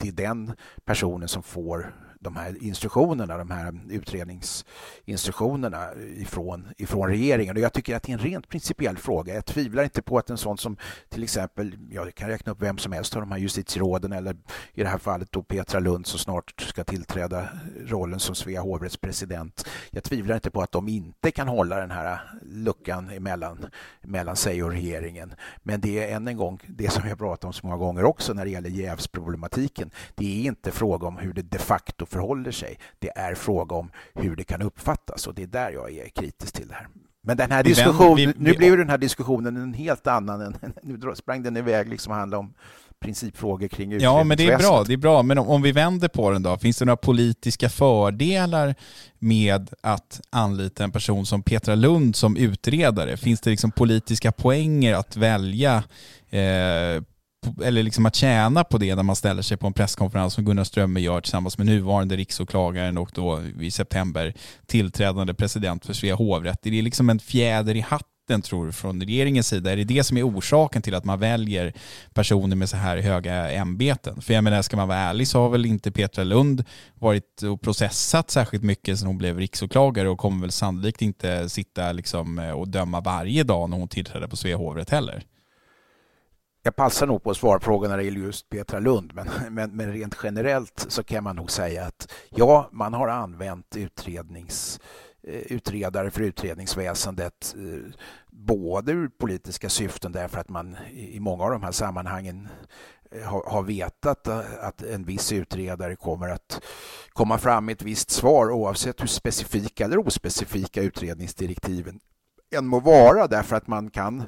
det 0.00 0.08
är 0.08 0.12
den 0.12 0.52
personen 0.84 1.28
som 1.28 1.42
får 1.42 1.94
de 2.20 2.36
här 2.36 2.62
instruktionerna, 2.62 3.36
de 3.36 3.50
här 3.50 3.80
utredningsinstruktionerna 3.88 5.88
ifrån, 6.16 6.68
ifrån 6.76 7.08
regeringen. 7.08 7.56
Och 7.56 7.62
jag 7.62 7.72
tycker 7.72 7.96
att 7.96 8.02
det 8.02 8.12
är 8.12 8.18
en 8.18 8.24
rent 8.24 8.48
principiell 8.48 8.98
fråga. 8.98 9.34
Jag 9.34 9.44
tvivlar 9.44 9.82
inte 9.82 10.02
på 10.02 10.18
att 10.18 10.30
en 10.30 10.38
sån 10.38 10.58
som 10.58 10.76
till 11.08 11.22
exempel, 11.22 11.78
jag 11.90 12.14
kan 12.14 12.28
räkna 12.28 12.52
upp 12.52 12.62
vem 12.62 12.78
som 12.78 12.92
helst 12.92 13.16
av 13.16 13.22
de 13.22 13.32
här 13.32 13.38
justitieråden 13.38 14.12
eller 14.12 14.36
i 14.72 14.82
det 14.82 14.88
här 14.88 14.98
fallet 14.98 15.32
då 15.32 15.42
Petra 15.42 15.80
Lund 15.80 16.06
som 16.06 16.18
snart 16.18 16.60
ska 16.60 16.84
tillträda 16.84 17.48
rollen 17.86 18.20
som 18.20 18.34
Svea 18.34 18.60
hovrätts 18.60 18.96
president. 18.96 19.66
Jag 19.90 20.04
tvivlar 20.04 20.34
inte 20.34 20.50
på 20.50 20.62
att 20.62 20.72
de 20.72 20.88
inte 20.88 21.30
kan 21.30 21.48
hålla 21.48 21.80
den 21.80 21.90
här 21.90 22.20
luckan 22.42 23.10
emellan, 23.10 23.66
mellan 24.02 24.36
sig 24.36 24.62
och 24.62 24.70
regeringen. 24.70 25.34
Men 25.62 25.80
det 25.80 26.04
är 26.04 26.16
än 26.16 26.28
en 26.28 26.36
gång 26.36 26.60
det 26.66 26.90
som 26.90 27.08
jag 27.08 27.18
pratat 27.18 27.44
om 27.44 27.52
så 27.52 27.66
många 27.66 27.78
gånger 27.78 28.04
också 28.04 28.32
när 28.32 28.44
det 28.44 28.50
gäller 28.50 28.70
jävsproblematiken. 28.70 29.90
Det 30.14 30.40
är 30.40 30.46
inte 30.46 30.70
fråga 30.70 31.06
om 31.06 31.16
hur 31.16 31.32
det 31.32 31.42
de 31.42 31.58
facto 31.58 32.05
förhåller 32.06 32.50
sig. 32.50 32.78
Det 32.98 33.18
är 33.18 33.34
fråga 33.34 33.76
om 33.76 33.90
hur 34.14 34.36
det 34.36 34.44
kan 34.44 34.62
uppfattas 34.62 35.26
och 35.26 35.34
det 35.34 35.42
är 35.42 35.46
där 35.46 35.70
jag 35.70 35.92
är 35.92 36.08
kritisk 36.08 36.54
till 36.54 36.68
det 36.68 36.74
här. 36.74 36.88
Men 37.26 37.36
den 37.36 37.50
här 37.50 37.62
diskussionen, 37.62 38.34
nu 38.36 38.52
blev 38.52 38.76
den 38.76 38.88
här 38.88 38.98
diskussionen 38.98 39.56
en 39.56 39.74
helt 39.74 40.06
annan. 40.06 40.40
Än, 40.40 40.54
nu 40.82 41.14
sprang 41.14 41.42
den 41.42 41.56
iväg 41.56 41.88
liksom 41.88 42.12
och 42.12 42.18
handlade 42.18 42.40
om 42.40 42.54
principfrågor 43.00 43.68
kring 43.68 44.00
Ja, 44.00 44.24
men 44.24 44.36
det 44.36 44.50
är 44.50 44.58
bra. 44.58 44.84
Det 44.84 44.92
är 44.92 44.96
bra. 44.96 45.22
Men 45.22 45.38
om, 45.38 45.48
om, 45.48 45.62
vi 45.62 45.72
vänder 45.72 46.08
på 46.08 46.30
den 46.30 46.42
då, 46.42 46.58
finns 46.58 46.78
det 46.78 46.84
några 46.84 46.96
politiska 46.96 47.68
fördelar 47.68 48.74
med 49.18 49.70
att 49.80 50.20
anlita 50.30 50.84
en 50.84 50.90
person 50.90 51.26
som 51.26 51.42
Petra 51.42 51.74
Lund 51.74 52.16
som 52.16 52.36
utredare? 52.36 53.16
Finns 53.16 53.40
det 53.40 53.50
liksom 53.50 53.70
politiska 53.70 54.32
poänger 54.32 54.94
att 54.94 55.16
välja 55.16 55.84
eh, 56.30 57.02
eller 57.64 57.82
liksom 57.82 58.06
att 58.06 58.14
tjäna 58.14 58.64
på 58.64 58.78
det 58.78 58.94
när 58.94 59.02
man 59.02 59.16
ställer 59.16 59.42
sig 59.42 59.56
på 59.56 59.66
en 59.66 59.72
presskonferens 59.72 60.34
som 60.34 60.44
Gunnar 60.44 60.64
Strömmer 60.64 61.00
gör 61.00 61.20
tillsammans 61.20 61.58
med 61.58 61.66
nuvarande 61.66 62.16
riksåklagaren 62.16 62.98
och 62.98 63.10
då 63.14 63.42
i 63.60 63.70
september 63.70 64.34
tillträdande 64.66 65.34
president 65.34 65.86
för 65.86 65.92
Svea 65.92 66.14
hovrätt. 66.14 66.66
Är 66.66 66.70
det 66.70 66.82
liksom 66.82 67.10
en 67.10 67.18
fjäder 67.18 67.76
i 67.76 67.80
hatten 67.80 68.42
tror 68.42 68.66
du 68.66 68.72
från 68.72 69.02
regeringens 69.02 69.48
sida? 69.48 69.72
Är 69.72 69.76
det 69.76 69.84
det 69.84 70.04
som 70.04 70.16
är 70.16 70.28
orsaken 70.28 70.82
till 70.82 70.94
att 70.94 71.04
man 71.04 71.18
väljer 71.18 71.72
personer 72.14 72.56
med 72.56 72.68
så 72.68 72.76
här 72.76 72.96
höga 72.96 73.50
ämbeten? 73.50 74.20
För 74.22 74.34
jag 74.34 74.44
menar, 74.44 74.62
ska 74.62 74.76
man 74.76 74.88
vara 74.88 74.98
ärlig 74.98 75.28
så 75.28 75.40
har 75.40 75.48
väl 75.48 75.66
inte 75.66 75.90
Petra 75.90 76.24
Lund 76.24 76.64
varit 76.94 77.42
och 77.42 77.60
processat 77.60 78.30
särskilt 78.30 78.64
mycket 78.64 78.98
sedan 78.98 79.06
hon 79.06 79.18
blev 79.18 79.38
riksåklagare 79.38 80.08
och 80.08 80.18
kommer 80.18 80.40
väl 80.40 80.52
sannolikt 80.52 81.02
inte 81.02 81.48
sitta 81.48 81.92
liksom 81.92 82.38
och 82.38 82.68
döma 82.68 83.00
varje 83.00 83.42
dag 83.42 83.70
när 83.70 83.76
hon 83.76 83.88
tillträder 83.88 84.26
på 84.26 84.36
Svea 84.36 84.56
hovrätt 84.56 84.90
heller 84.90 85.24
jag 86.66 86.76
passar 86.76 87.06
nog 87.06 87.22
på 87.22 87.30
att 87.30 87.36
svara 87.36 87.60
frågan 87.60 87.90
när 87.90 87.96
det 87.96 88.04
gäller 88.04 88.20
just 88.20 88.48
Petra 88.48 88.78
Lund, 88.78 89.12
men, 89.14 89.28
men, 89.50 89.76
men, 89.76 89.92
rent 89.92 90.16
generellt 90.22 90.86
så 90.88 91.04
kan 91.04 91.24
man 91.24 91.36
nog 91.36 91.50
säga 91.50 91.84
att 91.84 92.12
ja, 92.30 92.68
man 92.72 92.94
har 92.94 93.08
använt 93.08 93.76
utrednings, 93.76 94.80
eh, 95.22 95.40
utredare 95.40 96.10
för 96.10 96.20
utredningsväsendet 96.20 97.54
eh, 97.58 97.92
både 98.30 98.92
ur 98.92 99.08
politiska 99.08 99.68
syften 99.68 100.12
därför 100.12 100.40
att 100.40 100.48
man 100.48 100.76
i 100.94 101.20
många 101.20 101.44
av 101.44 101.50
de 101.50 101.62
här 101.62 101.72
sammanhangen 101.72 102.48
eh, 103.10 103.42
har 103.46 103.62
vetat 103.62 104.28
att 104.60 104.82
en 104.82 105.04
viss 105.04 105.32
utredare 105.32 105.96
kommer 105.96 106.28
att 106.28 106.60
komma 107.08 107.38
fram 107.38 107.64
med 107.64 107.72
ett 107.72 107.82
visst 107.82 108.10
svar 108.10 108.50
oavsett 108.50 109.02
hur 109.02 109.06
specifika 109.06 109.84
eller 109.84 110.06
ospecifika 110.06 110.82
utredningsdirektiven 110.82 112.00
än 112.54 112.66
må 112.66 112.80
vara 112.80 113.26
därför 113.26 113.56
att 113.56 113.66
man 113.66 113.90
kan 113.90 114.24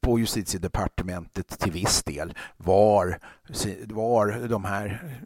på 0.00 0.18
justitiedepartementet 0.18 1.48
till 1.48 1.72
viss 1.72 2.02
del 2.02 2.34
var, 2.56 3.18
var 3.94 4.48
de 4.48 4.64
här 4.64 5.18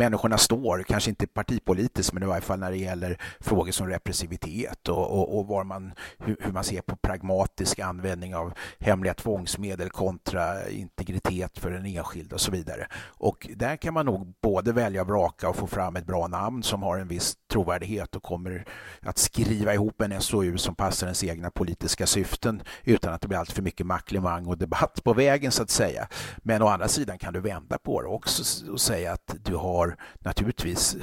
människorna 0.00 0.38
står, 0.38 0.82
kanske 0.82 1.10
inte 1.10 1.26
partipolitiskt 1.26 2.12
men 2.12 2.22
i 2.22 2.26
varje 2.26 2.40
fall 2.40 2.58
när 2.58 2.70
det 2.70 2.76
gäller 2.76 3.18
frågor 3.40 3.72
som 3.72 3.88
repressivitet 3.88 4.88
och, 4.88 5.10
och, 5.10 5.38
och 5.38 5.46
var 5.46 5.64
man, 5.64 5.92
hur, 6.18 6.36
hur, 6.40 6.52
man 6.52 6.64
ser 6.64 6.80
på 6.80 6.96
pragmatisk 6.96 7.78
användning 7.78 8.34
av 8.34 8.52
hemliga 8.78 9.14
tvångsmedel 9.14 9.90
kontra 9.90 10.68
integritet 10.68 11.58
för 11.58 11.70
den 11.70 11.86
enskilde 11.86 12.34
och 12.34 12.40
så 12.40 12.50
vidare. 12.50 12.86
Och 13.06 13.48
där 13.56 13.76
kan 13.76 13.94
man 13.94 14.06
nog 14.06 14.34
både 14.42 14.72
välja 14.72 15.02
och 15.02 15.08
vraka 15.08 15.48
och 15.48 15.56
få 15.56 15.66
fram 15.66 15.96
ett 15.96 16.06
bra 16.06 16.26
namn 16.26 16.62
som 16.62 16.82
har 16.82 16.98
en 16.98 17.08
viss 17.08 17.36
trovärdighet 17.52 18.16
och 18.16 18.22
kommer 18.22 18.64
att 19.02 19.18
skriva 19.18 19.74
ihop 19.74 20.02
en 20.02 20.20
SOU 20.20 20.58
som 20.58 20.74
passar 20.74 21.06
ens 21.06 21.24
egna 21.24 21.50
politiska 21.50 22.06
syften 22.06 22.62
utan 22.84 23.12
att 23.12 23.20
det 23.20 23.28
blir 23.28 23.38
allt 23.38 23.52
för 23.52 23.62
mycket 23.62 23.86
macklemang 23.86 24.46
och 24.46 24.58
debatt 24.58 25.04
på 25.04 25.14
vägen 25.14 25.52
så 25.52 25.62
att 25.62 25.70
säga. 25.70 26.08
Men 26.38 26.62
å 26.62 26.66
andra 26.66 26.88
sidan 26.88 27.18
kan 27.18 27.32
du 27.32 27.40
vända 27.40 27.78
på 27.78 28.02
det 28.02 28.08
också 28.08 28.70
och 28.72 28.80
säga 28.80 29.12
att 29.12 29.36
du 29.44 29.56
har 29.56 29.89
naturligtvis 30.18 30.96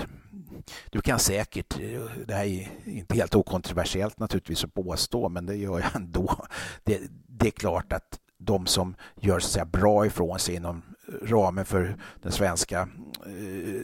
du 0.90 1.02
kan 1.02 1.20
säkert, 1.20 1.78
det 2.28 2.34
här 2.34 2.46
är 2.46 2.70
inte 2.86 3.16
helt 3.16 3.36
okontroversiellt 3.36 4.20
naturligtvis 4.20 4.64
att 4.64 4.74
påstå, 4.74 5.30
men 5.30 5.46
det 5.46 5.56
gör 5.56 5.80
jag 5.80 5.96
ändå. 5.96 6.46
Det, 6.84 7.02
det 7.28 7.48
är 7.48 7.52
klart 7.52 7.94
att 7.94 8.20
de 8.38 8.66
som 8.66 8.96
gör 9.16 9.40
så 9.40 9.66
bra 9.66 10.06
ifrån 10.06 10.40
sig 10.40 10.56
inom 10.56 10.82
ramen 11.22 11.66
för 11.66 11.98
den 12.22 12.32
svenska 12.32 12.90
eh, 13.26 13.32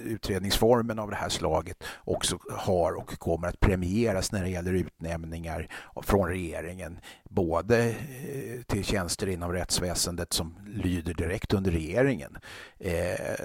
utredningsformen 0.06 1.00
av 1.00 1.10
det 1.10 1.16
här 1.16 1.30
slaget 1.30 1.84
också 2.04 2.38
har 2.52 2.92
och 2.92 3.20
kommer 3.20 3.48
att 3.48 3.60
premieras 3.60 4.32
när 4.32 4.44
det 4.44 4.50
gäller 4.50 4.74
utnämningar 4.74 5.68
från 6.02 6.28
regeringen. 6.28 7.00
Både 7.24 7.90
eh, 7.90 8.62
till 8.68 8.84
tjänster 8.84 9.28
inom 9.28 9.52
rättsväsendet 9.52 10.34
som 10.34 10.56
lyder 10.68 11.14
direkt 11.14 11.54
under 11.54 11.72
regeringen 11.72 12.38
eh, 12.80 13.36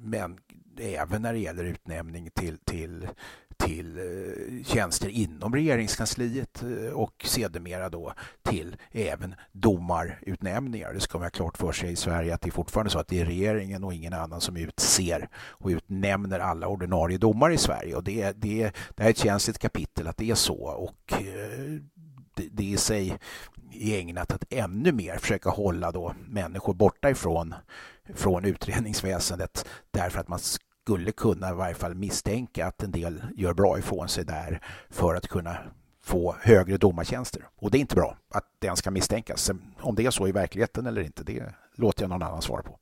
men 0.00 0.38
även 0.80 1.22
när 1.22 1.32
det 1.32 1.38
gäller 1.38 1.64
utnämning 1.64 2.30
till, 2.34 2.58
till, 2.58 3.08
till 3.56 3.98
eh, 3.98 4.64
tjänster 4.64 5.08
inom 5.08 5.54
regeringskansliet 5.54 6.62
eh, 6.62 6.92
och 6.92 7.24
sedermera 7.24 7.88
då 7.88 8.12
till 8.42 8.76
även 8.90 9.34
domarutnämningar. 9.52 10.92
Det 10.92 11.00
ska 11.00 11.18
man 11.18 11.24
ha 11.24 11.30
klart 11.30 11.58
för 11.58 11.72
sig 11.72 11.92
i 11.92 11.96
Sverige 11.96 12.34
att 12.34 12.40
det 12.40 12.48
är 12.48 12.52
fortfarande 12.52 12.90
så 12.90 12.98
att 12.98 13.08
det 13.08 13.20
är 13.20 13.24
regeringen 13.24 13.84
och 13.84 13.94
ingen 13.94 14.12
annan 14.12 14.40
som 14.40 14.56
utser 14.56 15.28
och 15.36 15.68
utnämner 15.68 16.40
alla 16.40 16.68
ordinarie 16.68 17.18
domare 17.18 17.54
i 17.54 17.58
Sverige 17.58 17.96
och 17.96 18.04
det, 18.04 18.32
det, 18.32 18.72
det 18.94 19.02
här 19.02 19.06
är 19.06 19.10
ett 19.10 19.18
känsligt 19.18 19.58
kapitel 19.58 20.06
att 20.08 20.16
det 20.16 20.30
är 20.30 20.34
så 20.34 20.64
och 20.64 21.12
eh, 21.12 21.80
det, 22.34 22.48
det 22.52 22.64
i 22.64 22.76
sig 22.76 23.18
är 23.72 23.98
ägnat 23.98 24.32
att 24.32 24.44
ännu 24.50 24.92
mer 24.92 25.16
försöka 25.16 25.50
hålla 25.50 25.92
då 25.92 26.14
människor 26.26 26.74
borta 26.74 27.10
ifrån 27.10 27.54
från 28.14 28.44
utredningsväsendet 28.44 29.68
därför 29.90 30.20
att 30.20 30.28
man 30.28 30.38
skulle 30.88 31.12
kunna 31.12 31.50
i 31.50 31.54
varje 31.54 31.74
fall 31.74 31.94
misstänka 31.94 32.66
att 32.66 32.82
en 32.82 32.90
del 32.90 33.22
gör 33.36 33.54
bra 33.54 33.78
ifrån 33.78 34.08
sig 34.08 34.24
där 34.24 34.60
för 34.90 35.14
att 35.14 35.28
kunna 35.28 35.56
få 36.02 36.36
högre 36.40 36.76
domartjänster. 36.76 37.48
Och 37.56 37.70
det 37.70 37.78
är 37.78 37.80
inte 37.80 37.94
bra 37.94 38.16
att 38.30 38.44
den 38.58 38.76
ska 38.76 38.90
misstänkas. 38.90 39.50
Om 39.80 39.94
det 39.94 40.06
är 40.06 40.10
så 40.10 40.28
i 40.28 40.32
verkligheten 40.32 40.86
eller 40.86 41.00
inte, 41.00 41.24
det 41.24 41.54
låter 41.74 42.02
jag 42.02 42.08
någon 42.08 42.22
annan 42.22 42.42
svara 42.42 42.62
på. 42.62 42.78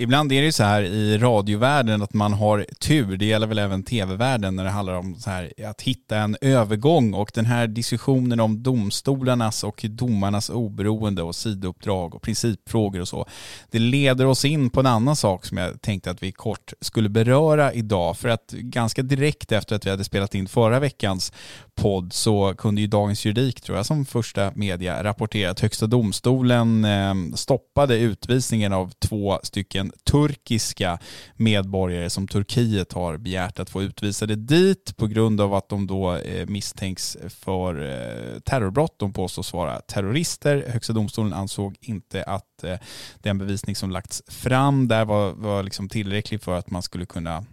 Ibland 0.00 0.32
är 0.32 0.42
det 0.42 0.52
så 0.52 0.62
här 0.62 0.82
i 0.82 1.18
radiovärlden 1.18 2.02
att 2.02 2.14
man 2.14 2.32
har 2.32 2.66
tur, 2.78 3.16
det 3.16 3.24
gäller 3.24 3.46
väl 3.46 3.58
även 3.58 3.82
tv-världen 3.82 4.56
när 4.56 4.64
det 4.64 4.70
handlar 4.70 4.94
om 4.94 5.14
så 5.14 5.30
här, 5.30 5.52
att 5.66 5.82
hitta 5.82 6.16
en 6.16 6.36
övergång 6.40 7.14
och 7.14 7.30
den 7.34 7.46
här 7.46 7.66
diskussionen 7.66 8.40
om 8.40 8.62
domstolarnas 8.62 9.64
och 9.64 9.84
domarnas 9.88 10.50
oberoende 10.50 11.22
och 11.22 11.36
sidouppdrag 11.36 12.14
och 12.14 12.22
principfrågor 12.22 13.00
och 13.00 13.08
så. 13.08 13.26
Det 13.70 13.78
leder 13.78 14.26
oss 14.26 14.44
in 14.44 14.70
på 14.70 14.80
en 14.80 14.86
annan 14.86 15.16
sak 15.16 15.44
som 15.44 15.56
jag 15.56 15.82
tänkte 15.82 16.10
att 16.10 16.22
vi 16.22 16.32
kort 16.32 16.72
skulle 16.80 17.08
beröra 17.08 17.72
idag 17.72 18.16
för 18.16 18.28
att 18.28 18.50
ganska 18.50 19.02
direkt 19.02 19.52
efter 19.52 19.76
att 19.76 19.86
vi 19.86 19.90
hade 19.90 20.04
spelat 20.04 20.34
in 20.34 20.48
förra 20.48 20.80
veckans 20.80 21.32
podd 21.78 22.12
så 22.12 22.54
kunde 22.58 22.80
ju 22.80 22.86
Dagens 22.86 23.26
Juridik, 23.26 23.60
tror 23.60 23.76
jag, 23.76 23.86
som 23.86 24.04
första 24.04 24.52
media 24.54 25.04
rapportera 25.04 25.50
att 25.50 25.60
Högsta 25.60 25.86
domstolen 25.86 26.84
ehm, 26.84 27.36
stoppade 27.36 27.98
utvisningen 27.98 28.72
av 28.72 28.92
två 28.98 29.38
stycken 29.42 29.92
turkiska 30.10 30.98
medborgare 31.36 32.10
som 32.10 32.28
Turkiet 32.28 32.92
har 32.92 33.16
begärt 33.16 33.58
att 33.58 33.70
få 33.70 33.82
utvisade 33.82 34.36
dit 34.36 34.96
på 34.96 35.06
grund 35.06 35.40
av 35.40 35.54
att 35.54 35.68
de 35.68 35.86
då 35.86 36.14
eh, 36.14 36.46
misstänks 36.46 37.16
för 37.28 37.82
eh, 37.82 38.40
terrorbrott. 38.40 38.98
De 38.98 39.12
påstås 39.12 39.52
vara 39.52 39.80
terrorister. 39.80 40.64
Högsta 40.68 40.92
domstolen 40.92 41.32
ansåg 41.32 41.76
inte 41.80 42.24
att 42.24 42.64
eh, 42.64 42.76
den 43.22 43.38
bevisning 43.38 43.76
som 43.76 43.90
lagts 43.90 44.22
fram 44.28 44.88
där 44.88 45.04
var, 45.04 45.32
var 45.32 45.62
liksom 45.62 45.88
tillräcklig 45.88 46.42
för 46.42 46.58
att 46.58 46.70
man 46.70 46.82
skulle 46.82 47.06
kunna 47.06 47.44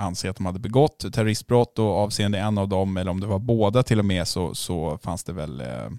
anse 0.00 0.30
att 0.30 0.36
de 0.36 0.46
hade 0.46 0.58
begått 0.58 1.12
terroristbrott 1.12 1.78
och 1.78 1.96
avseende 1.96 2.38
en 2.38 2.58
av 2.58 2.68
dem, 2.68 2.96
eller 2.96 3.10
om 3.10 3.20
det 3.20 3.26
var 3.26 3.38
båda 3.38 3.82
till 3.82 3.98
och 3.98 4.04
med, 4.04 4.28
så, 4.28 4.54
så 4.54 4.98
fanns 4.98 5.24
det 5.24 5.32
väl 5.32 5.60
eh, 5.60 5.90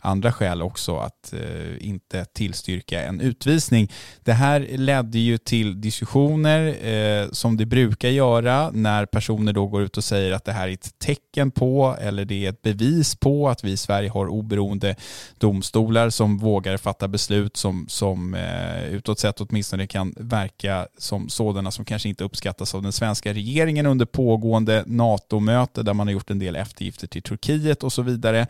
andra 0.00 0.32
skäl 0.32 0.62
också 0.62 0.96
att 0.96 1.32
eh, 1.32 1.88
inte 1.88 2.24
tillstyrka 2.24 3.02
en 3.02 3.20
utvisning. 3.20 3.92
Det 4.24 4.32
här 4.32 4.66
ledde 4.76 5.18
ju 5.18 5.38
till 5.38 5.80
diskussioner 5.80 6.86
eh, 6.86 7.28
som 7.30 7.56
det 7.56 7.66
brukar 7.66 8.08
göra 8.08 8.70
när 8.70 9.06
personer 9.06 9.52
då 9.52 9.66
går 9.66 9.82
ut 9.82 9.96
och 9.96 10.04
säger 10.04 10.32
att 10.32 10.44
det 10.44 10.52
här 10.52 10.68
är 10.68 10.72
ett 10.72 10.98
tecken 10.98 11.50
på 11.50 11.96
eller 12.00 12.24
det 12.24 12.46
är 12.46 12.50
ett 12.50 12.62
bevis 12.62 13.16
på 13.16 13.48
att 13.48 13.64
vi 13.64 13.72
i 13.72 13.76
Sverige 13.76 14.10
har 14.10 14.26
oberoende 14.26 14.96
domstolar 15.38 16.10
som 16.10 16.38
vågar 16.38 16.76
fatta 16.76 17.08
beslut 17.08 17.56
som, 17.56 17.86
som 17.88 18.34
eh, 18.34 18.84
utåt 18.84 19.18
sett 19.18 19.40
åtminstone 19.40 19.86
kan 19.86 20.14
verka 20.16 20.86
som 20.98 21.28
sådana 21.28 21.70
som 21.70 21.84
kanske 21.84 22.08
inte 22.08 22.24
uppskattas 22.24 22.74
av 22.74 22.82
den 22.82 22.92
svenska 22.92 23.32
regeringen 23.32 23.86
under 23.86 24.06
pågående 24.06 24.84
NATO-möte 24.86 25.82
där 25.82 25.94
man 25.94 26.06
har 26.06 26.12
gjort 26.12 26.30
en 26.30 26.38
del 26.38 26.56
eftergifter 26.56 27.06
till 27.06 27.22
Turkiet 27.22 27.82
och 27.82 27.92
så 27.92 28.02
vidare. 28.02 28.40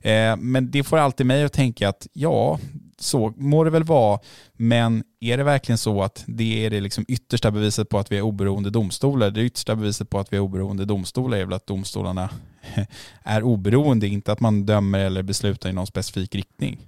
Eh, 0.00 0.36
men 0.36 0.70
det 0.70 0.84
får 0.84 0.98
alltid 1.06 1.26
mig 1.26 1.44
att 1.44 1.52
tänka 1.52 1.88
att 1.88 2.06
ja, 2.12 2.58
så 2.98 3.34
må 3.36 3.64
det 3.64 3.70
väl 3.70 3.84
vara, 3.84 4.20
men 4.52 5.04
är 5.20 5.36
det 5.36 5.44
verkligen 5.44 5.78
så 5.78 6.02
att 6.02 6.24
det 6.26 6.66
är 6.66 6.70
det 6.70 6.80
liksom 6.80 7.04
yttersta 7.08 7.50
beviset 7.50 7.88
på 7.88 7.98
att 7.98 8.12
vi 8.12 8.18
är 8.18 8.22
oberoende 8.22 8.70
domstolar? 8.70 9.30
Det 9.30 9.42
yttersta 9.42 9.76
beviset 9.76 10.10
på 10.10 10.18
att 10.18 10.32
vi 10.32 10.36
är 10.36 10.40
oberoende 10.40 10.84
domstolar 10.84 11.38
är 11.38 11.44
väl 11.44 11.54
att 11.54 11.66
domstolarna 11.66 12.30
är 13.22 13.42
oberoende, 13.42 14.06
inte 14.06 14.32
att 14.32 14.40
man 14.40 14.66
dömer 14.66 14.98
eller 14.98 15.22
beslutar 15.22 15.70
i 15.70 15.72
någon 15.72 15.86
specifik 15.86 16.34
riktning. 16.34 16.78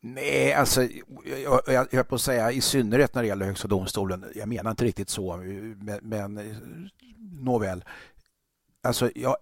Nej, 0.00 0.52
alltså 0.52 0.82
jag, 1.44 1.60
jag, 1.66 1.86
jag 1.90 2.08
på 2.08 2.14
att 2.14 2.20
säga 2.20 2.52
i 2.52 2.60
synnerhet 2.60 3.14
när 3.14 3.22
det 3.22 3.28
gäller 3.28 3.46
Högsta 3.46 3.68
domstolen. 3.68 4.24
Jag 4.34 4.48
menar 4.48 4.70
inte 4.70 4.84
riktigt 4.84 5.08
så, 5.08 5.36
men, 5.76 5.98
men 6.02 6.40
nåväl. 7.40 7.84
Alltså 8.82 9.10
jag 9.14 9.36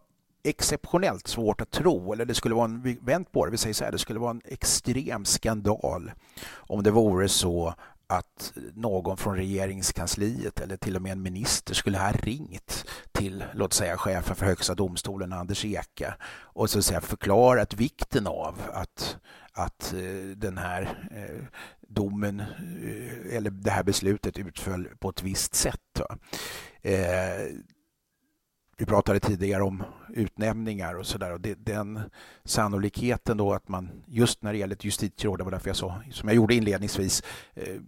exceptionellt 0.44 1.26
svårt 1.26 1.60
att 1.60 1.70
tro, 1.70 2.12
eller 2.12 2.24
det 2.24 2.34
skulle 2.34 2.54
vara 2.54 2.64
en, 2.64 2.98
vänt 3.02 3.32
på 3.32 3.44
det, 3.44 3.50
vi 3.50 3.56
säger 3.56 3.74
så 3.74 3.84
här, 3.84 3.92
det 3.92 3.98
skulle 3.98 4.20
vara 4.20 4.30
en 4.30 4.42
extrem 4.44 5.24
skandal 5.24 6.12
om 6.56 6.82
det 6.82 6.90
vore 6.90 7.28
så 7.28 7.74
att 8.10 8.52
någon 8.74 9.16
från 9.16 9.36
regeringskansliet 9.36 10.60
eller 10.60 10.76
till 10.76 10.96
och 10.96 11.02
med 11.02 11.12
en 11.12 11.22
minister 11.22 11.74
skulle 11.74 11.98
ha 11.98 12.12
ringt 12.12 12.84
till, 13.12 13.44
låt 13.54 13.72
säga 13.72 13.96
chefen 13.96 14.36
för 14.36 14.46
Högsta 14.46 14.74
domstolen, 14.74 15.32
Anders 15.32 15.64
Eka 15.64 16.14
och 16.32 16.70
så 16.70 16.78
att 16.78 16.84
säga 16.84 17.00
förklarat 17.00 17.74
vikten 17.74 18.26
av 18.26 18.60
att, 18.72 19.16
att 19.52 19.92
eh, 19.92 20.36
den 20.36 20.58
här 20.58 21.08
eh, 21.10 21.44
domen 21.88 22.40
eh, 22.40 23.36
eller 23.36 23.50
det 23.50 23.70
här 23.70 23.82
beslutet 23.82 24.38
utföll 24.38 24.88
på 24.98 25.08
ett 25.08 25.22
visst 25.22 25.54
sätt. 25.54 26.00
Vi 28.80 28.86
pratade 28.86 29.20
tidigare 29.20 29.62
om 29.62 29.82
utnämningar 30.08 30.94
och 30.94 31.06
sådär 31.06 31.32
och 31.32 31.40
det, 31.40 31.54
den 31.54 32.00
sannolikheten 32.44 33.36
då 33.36 33.52
att 33.52 33.68
man 33.68 33.90
just 34.06 34.42
när 34.42 34.52
det 34.52 34.58
gäller 34.58 34.74
ett 34.74 34.84
justitieråd, 34.84 35.38
det 35.38 35.44
var 35.44 35.50
därför 35.50 35.68
jag 35.68 35.76
sa, 35.76 36.02
som 36.10 36.28
jag 36.28 36.36
gjorde 36.36 36.54
inledningsvis, 36.54 37.22
eh, 37.54 37.80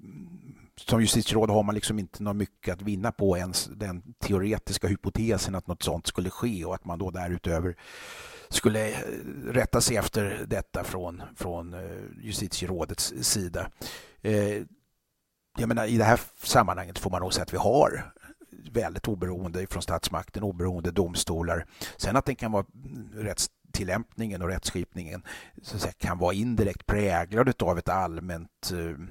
som 0.76 1.00
justitieråd 1.00 1.50
har 1.50 1.62
man 1.62 1.74
liksom 1.74 1.98
inte 1.98 2.22
något 2.22 2.36
mycket 2.36 2.74
att 2.74 2.82
vinna 2.82 3.12
på 3.12 3.36
ens 3.36 3.70
den 3.74 4.02
teoretiska 4.18 4.86
hypotesen 4.86 5.54
att 5.54 5.66
något 5.66 5.82
sånt 5.82 6.06
skulle 6.06 6.30
ske 6.30 6.64
och 6.64 6.74
att 6.74 6.84
man 6.84 6.98
då 6.98 7.10
därutöver 7.10 7.76
skulle 8.48 8.88
eh, 8.88 8.96
rätta 9.46 9.80
sig 9.80 9.96
efter 9.96 10.44
detta 10.46 10.84
från, 10.84 11.22
från 11.36 11.74
eh, 11.74 11.80
justitierådets 12.22 13.14
sida. 13.20 13.70
Eh, 14.22 14.62
jag 15.58 15.68
menar, 15.68 15.86
I 15.86 15.98
det 15.98 16.04
här 16.04 16.20
sammanhanget 16.42 16.98
får 16.98 17.10
man 17.10 17.20
nog 17.20 17.34
säga 17.34 17.42
att 17.42 17.52
vi 17.52 17.58
har 17.58 18.12
väldigt 18.70 19.08
oberoende 19.08 19.66
från 19.66 19.82
statsmakten, 19.82 20.42
oberoende 20.42 20.90
domstolar. 20.90 21.66
Sen 21.96 22.16
att 22.16 22.26
den 22.26 22.36
kan 22.36 22.52
vara 22.52 22.66
rättstillämpningen 23.14 24.42
och 24.42 24.48
rättsskipningen 24.48 25.22
så 25.62 25.76
att 25.76 25.82
säga, 25.82 25.92
kan 25.98 26.18
vara 26.18 26.34
indirekt 26.34 26.86
präglad 26.86 27.62
av 27.62 27.78
ett 27.78 27.88
allmänt 27.88 28.72
eh, 28.72 29.06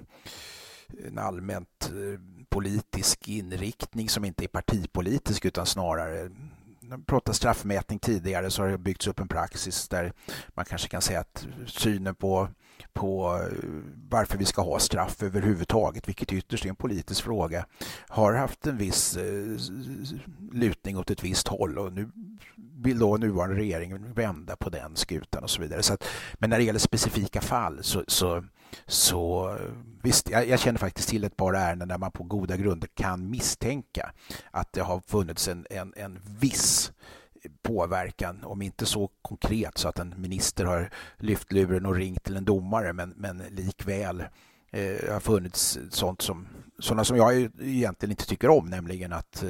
en 1.07 1.17
allmänt 1.17 1.91
eh, 1.91 2.19
politisk 2.49 3.27
inriktning 3.27 4.09
som 4.09 4.25
inte 4.25 4.45
är 4.45 4.47
partipolitisk 4.47 5.45
utan 5.45 5.65
snarare 5.65 6.29
pratat 7.05 7.35
straffmätning 7.35 7.99
tidigare 7.99 8.51
så 8.51 8.61
har 8.61 8.69
det 8.69 8.77
byggts 8.77 9.07
upp 9.07 9.19
en 9.19 9.27
praxis 9.27 9.87
där 9.87 10.13
man 10.47 10.65
kanske 10.65 10.87
kan 10.87 11.01
säga 11.01 11.19
att 11.19 11.47
synen 11.65 12.15
på 12.15 12.49
på 12.93 13.39
varför 14.09 14.37
vi 14.37 14.45
ska 14.45 14.61
ha 14.61 14.79
straff 14.79 15.23
överhuvudtaget, 15.23 16.07
vilket 16.07 16.33
ytterst 16.33 16.65
är 16.65 16.69
en 16.69 16.75
politisk 16.75 17.23
fråga, 17.23 17.65
har 18.07 18.33
haft 18.33 18.67
en 18.67 18.77
viss 18.77 19.17
eh, 19.17 19.57
lutning 20.51 20.97
åt 20.97 21.11
ett 21.11 21.23
visst 21.23 21.47
håll 21.47 21.77
och 21.77 21.93
nu 21.93 22.09
vill 22.83 22.99
då 22.99 23.17
nuvarande 23.17 23.55
regering 23.55 24.13
vända 24.13 24.55
på 24.55 24.69
den 24.69 24.95
skutan 24.95 25.43
och 25.43 25.49
så 25.49 25.61
vidare. 25.61 25.83
Så 25.83 25.93
att, 25.93 26.07
men 26.33 26.49
när 26.49 26.57
det 26.57 26.63
gäller 26.63 26.79
specifika 26.79 27.41
fall 27.41 27.83
så, 27.83 28.03
så, 28.07 28.43
så 28.85 29.49
eh, 29.49 29.71
visst, 30.03 30.29
jag, 30.29 30.47
jag, 30.47 30.59
känner 30.59 30.79
faktiskt 30.79 31.09
till 31.09 31.23
ett 31.23 31.37
par 31.37 31.53
ärenden 31.53 31.87
där 31.87 31.97
man 31.97 32.11
på 32.11 32.23
goda 32.23 32.57
grunder 32.57 32.87
kan 32.93 33.29
misstänka 33.29 34.11
att 34.51 34.73
det 34.73 34.81
har 34.81 34.99
funnits 34.99 35.47
en, 35.47 35.67
en, 35.69 35.93
en 35.97 36.19
viss 36.39 36.91
påverkan, 37.61 38.43
om 38.43 38.61
inte 38.61 38.85
så 38.85 39.09
konkret 39.21 39.77
så 39.77 39.87
att 39.87 39.99
en 39.99 40.13
minister 40.17 40.65
har 40.65 40.89
lyft 41.17 41.51
luren 41.51 41.85
och 41.85 41.95
ringt 41.95 42.23
till 42.23 42.37
en 42.37 42.45
domare, 42.45 42.93
men, 42.93 43.13
men 43.17 43.37
likväl 43.37 44.23
eh, 44.71 45.13
har 45.13 45.19
funnits 45.19 45.79
sånt 45.89 46.21
som, 46.21 46.47
sådana 46.79 47.03
som 47.03 47.17
jag 47.17 47.49
egentligen 47.61 48.11
inte 48.11 48.25
tycker 48.25 48.49
om, 48.49 48.69
nämligen 48.69 49.13
att 49.13 49.43
eh, 49.43 49.49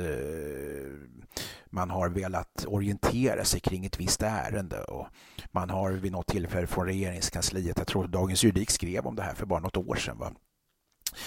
man 1.70 1.90
har 1.90 2.10
velat 2.10 2.66
orientera 2.68 3.44
sig 3.44 3.60
kring 3.60 3.86
ett 3.86 4.00
visst 4.00 4.22
ärende 4.22 4.84
och 4.84 5.08
man 5.52 5.70
har 5.70 5.92
vid 5.92 6.12
något 6.12 6.28
tillfälle 6.28 6.68
från 6.68 6.86
regeringskansliet, 6.86 7.78
jag 7.78 7.88
tror 7.88 8.08
Dagens 8.08 8.44
Juridik 8.44 8.72
skrev 8.72 9.06
om 9.06 9.16
det 9.16 9.24
här 9.24 9.34
för 9.34 9.46
bara 9.46 9.60
något 9.60 9.78
år 9.78 9.96
sedan, 9.96 10.18
va? 10.18 10.32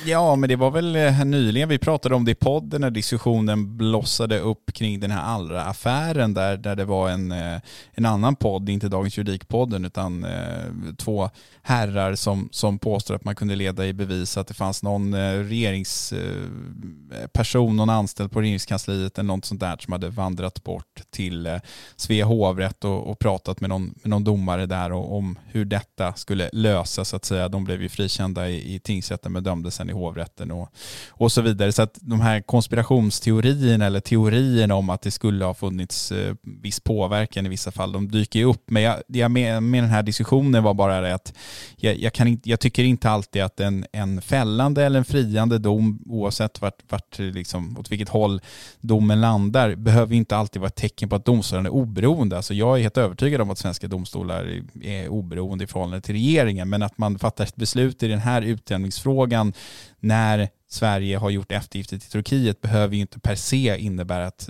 Ja, 0.05 0.37
men 0.37 0.49
det 0.49 0.57
var 0.57 0.71
väl 0.71 0.97
eh, 0.97 1.25
nyligen 1.25 1.69
vi 1.69 1.79
pratade 1.79 2.15
om 2.15 2.25
det 2.25 2.31
i 2.31 2.35
podden 2.35 2.81
när 2.81 2.91
diskussionen 2.91 3.77
blossade 3.77 4.41
upp 4.41 4.73
kring 4.73 5.01
den 5.01 5.11
här 5.11 5.23
Allra-affären 5.23 6.35
där, 6.35 6.57
där 6.57 6.77
det 6.77 6.85
var 6.85 7.11
en, 7.11 7.33
eh, 7.33 7.61
en 7.93 8.07
annan 8.07 8.37
podd, 8.37 8.69
inte 8.69 8.89
Dagens 8.89 9.19
Juridikpodden, 9.19 9.85
utan 9.85 10.25
eh, 10.25 10.65
två 10.99 11.31
herrar 11.63 12.15
som, 12.15 12.49
som 12.53 12.79
påstår 12.79 13.15
att 13.15 13.25
man 13.25 13.35
kunde 13.35 13.57
leda 13.57 13.87
i 13.87 13.93
bevis 13.93 14.37
att 14.37 14.47
det 14.47 14.55
fanns 14.55 14.83
någon 14.83 15.15
regeringsperson, 15.49 17.77
någon 17.77 17.91
anställd 17.91 18.33
på 18.33 18.41
regeringskansliet 18.41 19.19
eller 19.19 19.27
något 19.27 19.45
sånt 19.45 19.61
där 19.61 19.77
som 19.81 19.93
hade 19.93 20.09
vandrat 20.09 20.65
bort 20.65 21.03
till 21.11 21.61
Svea 21.97 22.25
hovrätt 22.25 22.85
och, 22.85 23.11
och 23.11 23.19
pratat 23.19 23.61
med 23.61 23.71
någon, 23.71 23.95
med 24.03 24.11
någon 24.11 24.25
domare 24.25 24.67
där 24.67 24.93
och, 24.93 25.17
om 25.17 25.39
hur 25.47 25.65
detta 25.65 26.15
skulle 26.15 26.51
lösas 26.53 27.09
så 27.09 27.17
att 27.17 27.25
säga. 27.25 27.49
De 27.49 27.65
blev 27.65 27.83
ju 27.83 27.89
frikända 27.89 28.49
i, 28.49 28.75
i 28.75 28.79
tingsrätten 28.79 29.33
men 29.33 29.43
dömdes 29.43 29.74
sen 29.75 29.91
i 29.91 29.93
hovrätten 29.93 30.51
och, 30.51 30.69
och 31.11 31.33
så 31.33 31.43
vidare. 31.43 31.73
Så 31.73 31.83
att 31.83 31.99
de 32.01 32.21
här 32.21 32.41
konspirationsteorierna 32.41 33.87
eller 33.87 34.01
teorierna 34.01 34.75
om 34.75 34.91
att 34.91 35.03
det 35.03 35.11
skulle 35.11 35.45
ha 35.45 35.55
funnits 35.55 36.13
eh, 36.13 36.35
viss 36.43 36.81
påverkan 36.81 37.47
i 37.47 37.49
vissa 37.49 37.73
fall, 37.73 37.93
de 37.93 38.11
dyker 38.11 38.39
ju 38.39 38.45
upp. 38.45 38.63
Men 38.67 38.83
jag, 38.83 39.03
jag 39.07 39.31
med, 39.31 39.63
med 39.63 39.83
den 39.83 39.91
här 39.91 40.03
diskussionen 40.03 40.63
var 40.63 40.75
bara 40.75 41.01
det 41.01 41.15
att 41.15 41.35
jag, 41.77 41.99
jag, 41.99 42.13
kan 42.13 42.29
inte, 42.29 42.51
jag 42.51 42.61
tycker 42.61 42.85
inte 42.85 43.11
alltid 43.11 43.43
att 43.43 43.61
en, 43.61 43.87
en 43.93 44.23
fällande 44.23 44.85
eller 44.85 44.99
en 44.99 45.05
friande 45.05 45.59
dom, 45.59 46.03
oavsett 46.07 46.61
vart, 46.61 46.83
vart 46.89 47.19
liksom, 47.19 47.79
åt 47.79 47.93
vilket 47.93 48.09
håll 48.09 48.41
domen 48.81 49.21
landar, 49.21 49.75
behöver 49.75 50.15
inte 50.15 50.37
alltid 50.37 50.61
vara 50.61 50.69
ett 50.69 50.77
tecken 50.77 51.09
på 51.09 51.17
att 51.17 51.25
domstolarna 51.25 51.69
är 51.69 51.73
oberoende. 51.73 52.37
Alltså 52.37 52.55
jag 52.55 52.79
är 52.79 52.83
helt 52.83 52.99
övertygad 52.99 53.41
om 53.41 53.51
att 53.51 53.59
svenska 53.59 53.89
domstolar 53.89 54.63
är 54.83 55.09
oberoende 55.09 55.65
i 55.65 55.67
förhållande 55.67 56.01
till 56.01 56.15
regeringen, 56.15 56.69
men 56.69 56.83
att 56.83 56.99
man 56.99 57.19
fattar 57.19 57.45
ett 57.45 57.57
beslut 57.57 58.03
i 58.03 58.09
den 58.09 58.19
här 58.19 58.43
utjämningsfrågan 58.43 59.53
när 60.01 60.49
Sverige 60.75 61.17
har 61.17 61.31
gjort 61.31 61.53
eftergifter 61.53 61.99
till 61.99 62.11
Turkiet 62.11 62.61
behöver 62.61 62.95
ju 62.95 63.01
inte 63.01 63.21
per 63.21 63.35
se 63.35 63.79
innebära 63.79 64.27
att 64.27 64.49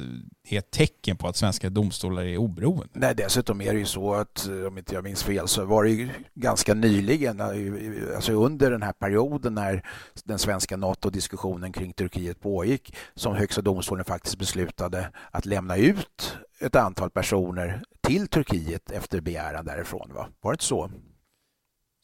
det 0.49 0.55
är 0.55 0.59
ett 0.59 0.71
tecken 0.71 1.17
på 1.17 1.29
att 1.29 1.37
svenska 1.37 1.71
domstolar 1.71 2.25
är 2.25 2.37
oberoende. 2.37 2.89
Nej, 2.93 3.15
dessutom 3.15 3.61
är 3.61 3.73
det 3.73 3.79
ju 3.79 3.85
så 3.85 4.15
att 4.15 4.49
eh, 4.49 4.67
om 4.67 4.79
inte 4.79 4.95
jag 4.95 5.05
minns 5.05 5.23
fel 5.23 5.49
så 5.49 5.65
var 5.65 5.85
det 5.85 5.91
ju 5.91 6.09
ganska 6.35 6.75
nyligen, 6.75 7.41
eh, 7.41 8.17
alltså 8.17 8.33
under 8.33 8.71
den 8.71 8.83
här 8.83 8.93
perioden 8.93 9.55
när 9.55 9.83
den 10.25 10.39
svenska 10.39 10.77
NATO-diskussionen 10.77 11.73
kring 11.73 11.93
Turkiet 11.93 12.41
pågick 12.41 12.97
som 13.15 13.35
Högsta 13.35 13.63
domstolen 13.63 14.05
faktiskt 14.05 14.39
beslutade 14.39 15.11
att 15.31 15.47
lämna 15.47 15.77
ut 15.77 16.37
ett 16.61 16.77
antal 16.77 17.11
personer 17.11 17.83
till 18.07 18.29
Turkiet 18.29 18.91
efter 18.91 19.21
begäran 19.21 19.65
därifrån. 19.65 20.11
Va? 20.15 20.29
Var 20.41 20.53
det 20.53 20.55
inte 20.55 20.65
så? 20.65 20.91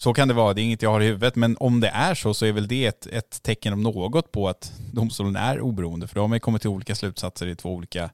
Så 0.03 0.15
kan 0.15 0.29
det 0.29 0.35
vara, 0.35 0.55
det 0.55 0.61
är 0.61 0.63
inget 0.63 0.83
jag 0.83 0.91
har 0.91 1.01
i 1.01 1.07
huvudet, 1.07 1.37
men 1.37 1.57
om 1.61 1.81
det 1.81 1.89
är 1.89 2.15
så 2.15 2.35
så 2.35 2.47
är 2.47 2.53
väl 2.53 2.69
det 2.69 2.87
ett, 2.87 3.07
ett 3.07 3.43
tecken 3.43 3.73
om 3.73 3.83
något 3.83 4.33
på 4.33 4.49
att 4.49 4.73
domstolen 4.93 5.37
är 5.37 5.61
oberoende, 5.61 6.07
för 6.07 6.15
då 6.15 6.21
har 6.21 6.29
man 6.29 6.41
kommit 6.41 6.63
till 6.63 6.71
olika 6.71 6.95
slutsatser 6.95 7.47
i 7.47 7.57
två 7.57 7.75
olika 7.75 8.11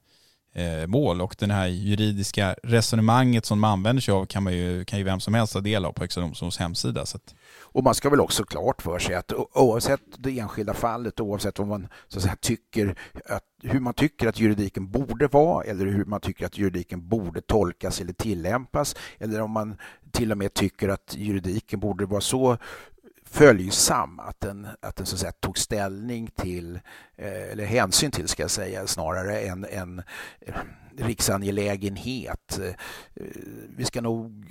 eh, 0.54 0.86
mål 0.86 1.20
och 1.20 1.36
det 1.38 1.52
här 1.52 1.66
juridiska 1.66 2.56
resonemanget 2.62 3.46
som 3.46 3.60
man 3.60 3.70
använder 3.70 4.00
sig 4.00 4.14
av 4.14 4.26
kan, 4.26 4.42
man 4.42 4.52
ju, 4.52 4.84
kan 4.84 4.98
ju 4.98 5.04
vem 5.04 5.20
som 5.20 5.34
helst 5.34 5.52
ta 5.52 5.60
del 5.60 5.84
av 5.84 5.92
på 5.92 6.02
Högsta 6.02 6.20
domstolens 6.20 6.58
hemsida. 6.58 7.06
Så 7.06 7.16
att... 7.16 7.34
Och 7.76 7.84
man 7.84 7.94
ska 7.94 8.10
väl 8.10 8.20
också 8.20 8.44
klart 8.44 8.82
för 8.82 8.98
sig 8.98 9.14
att 9.14 9.32
oavsett 9.52 10.00
det 10.18 10.38
enskilda 10.38 10.74
fallet, 10.74 11.20
oavsett 11.20 11.58
vad 11.58 11.68
man 11.68 11.88
så 12.08 12.18
att 12.18 12.22
säga, 12.22 12.36
tycker 12.40 12.98
att, 13.26 13.44
hur 13.62 13.80
man 13.80 13.94
tycker 13.94 14.28
att 14.28 14.40
juridiken 14.40 14.90
borde 14.90 15.26
vara 15.26 15.64
eller 15.64 15.86
hur 15.86 16.04
man 16.04 16.20
tycker 16.20 16.46
att 16.46 16.58
juridiken 16.58 17.08
borde 17.08 17.40
tolkas 17.40 18.00
eller 18.00 18.12
tillämpas 18.12 18.96
eller 19.18 19.40
om 19.40 19.50
man 19.50 19.76
till 20.10 20.32
och 20.32 20.38
med 20.38 20.54
tycker 20.54 20.88
att 20.88 21.14
juridiken 21.16 21.80
borde 21.80 22.06
vara 22.06 22.20
så 22.20 22.58
följsam 23.36 24.20
att 24.20 24.40
den, 24.40 24.68
att 24.80 24.96
den 24.96 25.06
så 25.06 25.14
att 25.14 25.20
säga, 25.20 25.32
tog 25.32 25.58
ställning 25.58 26.30
till, 26.34 26.80
eh, 27.16 27.52
eller 27.52 27.64
hänsyn 27.64 28.10
till 28.10 28.28
ska 28.28 28.42
jag 28.42 28.50
säga, 28.50 28.86
snarare 28.86 29.40
än 29.40 29.64
en 29.64 30.02
eh, 30.40 30.54
riksangelägenhet. 30.98 32.58
Eh, 32.58 32.74
vi 33.76 33.84
ska 33.84 34.00
nog 34.00 34.46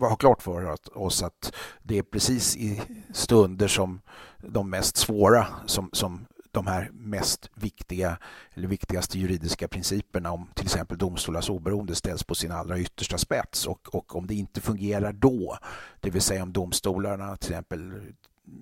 ha 0.00 0.16
klart 0.16 0.42
för 0.42 0.76
oss 0.98 1.22
att 1.22 1.54
det 1.82 1.98
är 1.98 2.02
precis 2.02 2.56
i 2.56 2.82
stunder 3.12 3.68
som 3.68 4.00
de 4.38 4.70
mest 4.70 4.96
svåra 4.96 5.46
som, 5.66 5.90
som 5.92 6.26
de 6.56 6.66
här 6.66 6.90
mest 6.92 7.50
viktiga 7.54 8.18
eller 8.54 8.68
viktigaste 8.68 9.18
juridiska 9.18 9.68
principerna 9.68 10.32
om 10.32 10.48
till 10.54 10.64
exempel 10.64 10.98
domstolars 10.98 11.50
oberoende 11.50 11.94
ställs 11.94 12.24
på 12.24 12.34
sin 12.34 12.52
allra 12.52 12.78
yttersta 12.78 13.18
spets. 13.18 13.66
Och, 13.66 13.94
och 13.94 14.16
om 14.16 14.26
det 14.26 14.34
inte 14.34 14.60
fungerar 14.60 15.12
då, 15.12 15.58
det 16.00 16.10
vill 16.10 16.22
säga 16.22 16.42
om 16.42 16.52
domstolarna 16.52 17.36
till 17.36 17.50
exempel 17.50 17.92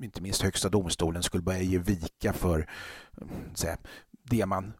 inte 0.03 0.22
minst 0.22 0.42
Högsta 0.42 0.68
domstolen 0.68 1.22
skulle 1.22 1.42
börja 1.42 1.62
ge 1.62 1.78
vika 1.78 2.32
för 2.32 2.70
säga, 3.55 3.76
det 4.22 4.47
man 4.47 4.72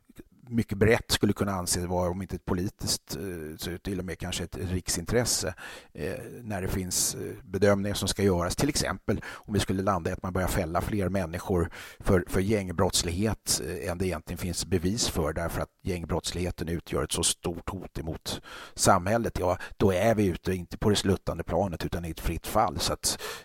mycket 0.49 0.79
brett 0.79 1.11
skulle 1.11 1.33
kunna 1.33 1.53
anses 1.53 1.85
vara, 1.85 2.11
om 2.11 2.23
inte 2.23 2.37
ett 2.37 2.45
politiskt, 2.45 3.17
eh, 3.17 3.57
så 3.57 3.79
till 3.79 3.99
och 3.99 4.05
med 4.05 4.19
kanske 4.19 4.45
ett 4.45 4.57
riksintresse, 4.57 5.55
eh, 5.93 6.15
när 6.43 6.63
det 6.63 6.69
finns 6.69 7.15
eh, 7.15 7.21
bedömningar 7.45 7.95
som 7.95 8.09
ska 8.09 8.23
göras. 8.23 8.57
Till 8.57 8.69
exempel 8.69 9.21
om 9.27 9.55
vi 9.55 9.61
skulle 9.61 9.83
landa 9.83 10.11
i 10.11 10.13
att 10.13 10.23
man 10.23 10.33
börjar 10.33 10.49
fälla 10.49 10.81
fler 10.81 11.09
människor 11.09 11.71
för, 12.01 12.25
för 12.27 12.41
gängbrottslighet 12.41 13.63
än 13.83 13.99
det 13.99 14.07
egentligen 14.07 14.39
finns 14.39 14.67
bevis 14.67 15.09
för 15.09 15.33
därför 15.33 15.61
att 15.61 15.71
gängbrottsligheten 15.83 16.69
utgör 16.69 17.05
ett 17.05 17.13
så 17.13 17.23
stort 17.23 17.71
hot 17.71 17.99
emot 17.99 18.41
samhället. 18.75 19.39
Ja, 19.39 19.59
då 19.77 19.93
är 19.93 20.15
vi 20.15 20.27
ute, 20.27 20.53
inte 20.53 20.79
på 20.79 20.91
det 20.91 20.97
sluttande 20.97 21.45
planet 21.45 21.85
utan 21.85 22.05
i 22.05 22.11
ett 22.11 22.21
fritt 22.21 22.47
fall. 22.47 22.79
Så 22.79 22.97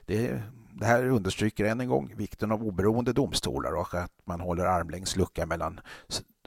det, 0.05 0.41
det 0.79 0.85
här 0.85 1.07
understryker 1.07 1.65
än 1.65 1.81
en 1.81 1.87
gång 1.87 2.13
vikten 2.17 2.51
av 2.51 2.63
oberoende 2.63 3.13
domstolar 3.13 3.73
och 3.73 3.93
att 3.93 4.11
man 4.25 4.39
håller 4.39 4.65
armlängds 4.65 5.15
lucka 5.15 5.45
mellan 5.45 5.79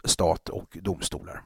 stat 0.04 0.48
och 0.48 0.78
domstolar. 0.82 1.42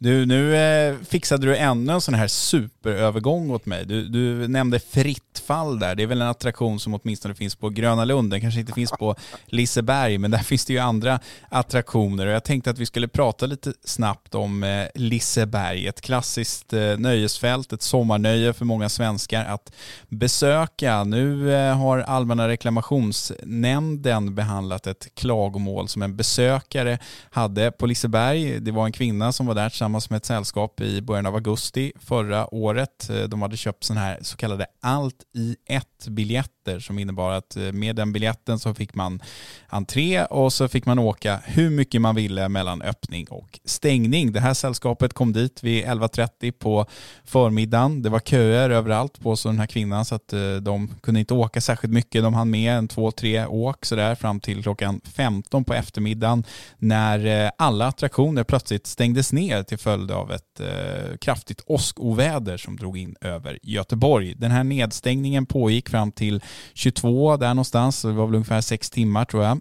Du, 0.00 0.26
nu 0.26 0.56
eh, 0.56 0.96
fixade 1.08 1.46
du 1.46 1.56
ännu 1.56 1.92
en 1.92 2.00
sån 2.00 2.14
här 2.14 2.28
superövergång 2.28 3.50
åt 3.50 3.66
mig. 3.66 3.84
Du, 3.86 4.08
du 4.08 4.48
nämnde 4.48 4.80
fritt 4.80 5.42
fall 5.46 5.78
där. 5.78 5.94
Det 5.94 6.02
är 6.02 6.06
väl 6.06 6.22
en 6.22 6.28
attraktion 6.28 6.80
som 6.80 6.94
åtminstone 6.94 7.34
finns 7.34 7.54
på 7.54 7.68
Gröna 7.68 8.04
Lund. 8.04 8.30
Den 8.30 8.40
kanske 8.40 8.60
inte 8.60 8.72
finns 8.72 8.90
på 8.90 9.16
Liseberg, 9.46 10.18
men 10.18 10.30
där 10.30 10.38
finns 10.38 10.64
det 10.64 10.72
ju 10.72 10.78
andra 10.78 11.20
attraktioner. 11.48 12.26
Och 12.26 12.32
jag 12.32 12.44
tänkte 12.44 12.70
att 12.70 12.78
vi 12.78 12.86
skulle 12.86 13.08
prata 13.08 13.46
lite 13.46 13.72
snabbt 13.84 14.34
om 14.34 14.62
eh, 14.62 14.86
Liseberg. 14.94 15.86
Ett 15.86 16.00
klassiskt 16.00 16.72
eh, 16.72 16.98
nöjesfält, 16.98 17.72
ett 17.72 17.82
sommarnöje 17.82 18.52
för 18.52 18.64
många 18.64 18.88
svenskar 18.88 19.44
att 19.44 19.72
besöka. 20.08 21.04
Nu 21.04 21.54
eh, 21.54 21.76
har 21.76 21.98
Allmänna 21.98 22.48
reklamationsnämnden 22.48 24.34
behandlat 24.34 24.86
ett 24.86 25.14
klagomål 25.14 25.88
som 25.88 26.02
en 26.02 26.16
besökare 26.16 26.98
hade 27.30 27.70
på 27.70 27.86
Liseberg. 27.86 28.60
Det 28.60 28.70
var 28.70 28.86
en 28.86 28.92
kvinna 28.92 29.32
som 29.32 29.46
var 29.46 29.54
där 29.54 29.68
tillsammans 29.88 30.10
med 30.10 30.16
ett 30.16 30.24
sällskap 30.24 30.80
i 30.80 31.02
början 31.02 31.26
av 31.26 31.34
augusti 31.34 31.92
förra 32.00 32.54
året. 32.54 33.10
Eh, 33.10 33.22
de 33.22 33.42
hade 33.42 33.56
köpt 33.56 33.84
sådana 33.84 34.00
här 34.00 34.18
så 34.22 34.36
kallade 34.36 34.66
allt 34.82 35.24
i 35.34 35.56
ett-biljetter 35.66 36.57
som 36.78 36.98
innebar 36.98 37.32
att 37.32 37.56
eh, 37.56 37.72
med 37.72 37.96
den 37.96 38.12
biljetten 38.12 38.58
så 38.58 38.74
fick 38.74 38.94
man 38.94 39.22
entré 39.68 40.24
och 40.24 40.52
så 40.52 40.68
fick 40.68 40.86
man 40.86 40.98
åka 40.98 41.40
hur 41.44 41.70
mycket 41.70 42.00
man 42.00 42.14
ville 42.14 42.48
mellan 42.48 42.82
öppning 42.82 43.26
och 43.30 43.60
stängning. 43.64 44.32
Det 44.32 44.40
här 44.40 44.54
sällskapet 44.54 45.12
kom 45.12 45.32
dit 45.32 45.62
vid 45.62 45.84
11.30 45.84 46.52
på 46.52 46.86
förmiddagen. 47.24 48.02
Det 48.02 48.08
var 48.08 48.20
köer 48.20 48.70
överallt 48.70 49.20
på 49.20 49.36
så 49.36 49.48
den 49.48 49.58
här 49.58 49.66
kvinnan 49.66 50.04
så 50.04 50.14
att 50.14 50.32
eh, 50.32 50.54
de 50.54 50.88
kunde 51.02 51.20
inte 51.20 51.34
åka 51.34 51.60
särskilt 51.60 51.94
mycket. 51.94 52.22
De 52.22 52.34
hann 52.34 52.50
med 52.50 52.78
en 52.78 52.88
två, 52.88 53.10
tre 53.10 53.46
åk 53.46 53.84
sådär 53.84 54.14
fram 54.14 54.40
till 54.40 54.62
klockan 54.62 55.00
15 55.04 55.64
på 55.64 55.74
eftermiddagen 55.74 56.44
när 56.78 57.44
eh, 57.44 57.50
alla 57.58 57.86
attraktioner 57.86 58.44
plötsligt 58.44 58.86
stängdes 58.86 59.32
ner 59.32 59.62
till 59.62 59.78
följd 59.78 60.10
av 60.10 60.32
ett 60.32 60.42
kraftigt 61.20 61.62
åskoväder 61.66 62.56
som 62.56 62.76
drog 62.76 62.98
in 62.98 63.16
över 63.20 63.58
Göteborg. 63.62 64.34
Den 64.34 64.50
här 64.50 64.64
nedstängningen 64.64 65.46
pågick 65.46 65.88
fram 65.88 66.12
till 66.12 66.42
22 66.74 67.36
där 67.36 67.48
någonstans, 67.48 68.02
det 68.02 68.12
var 68.12 68.26
väl 68.26 68.34
ungefär 68.34 68.60
sex 68.60 68.90
timmar 68.90 69.24
tror 69.24 69.44
jag. 69.44 69.60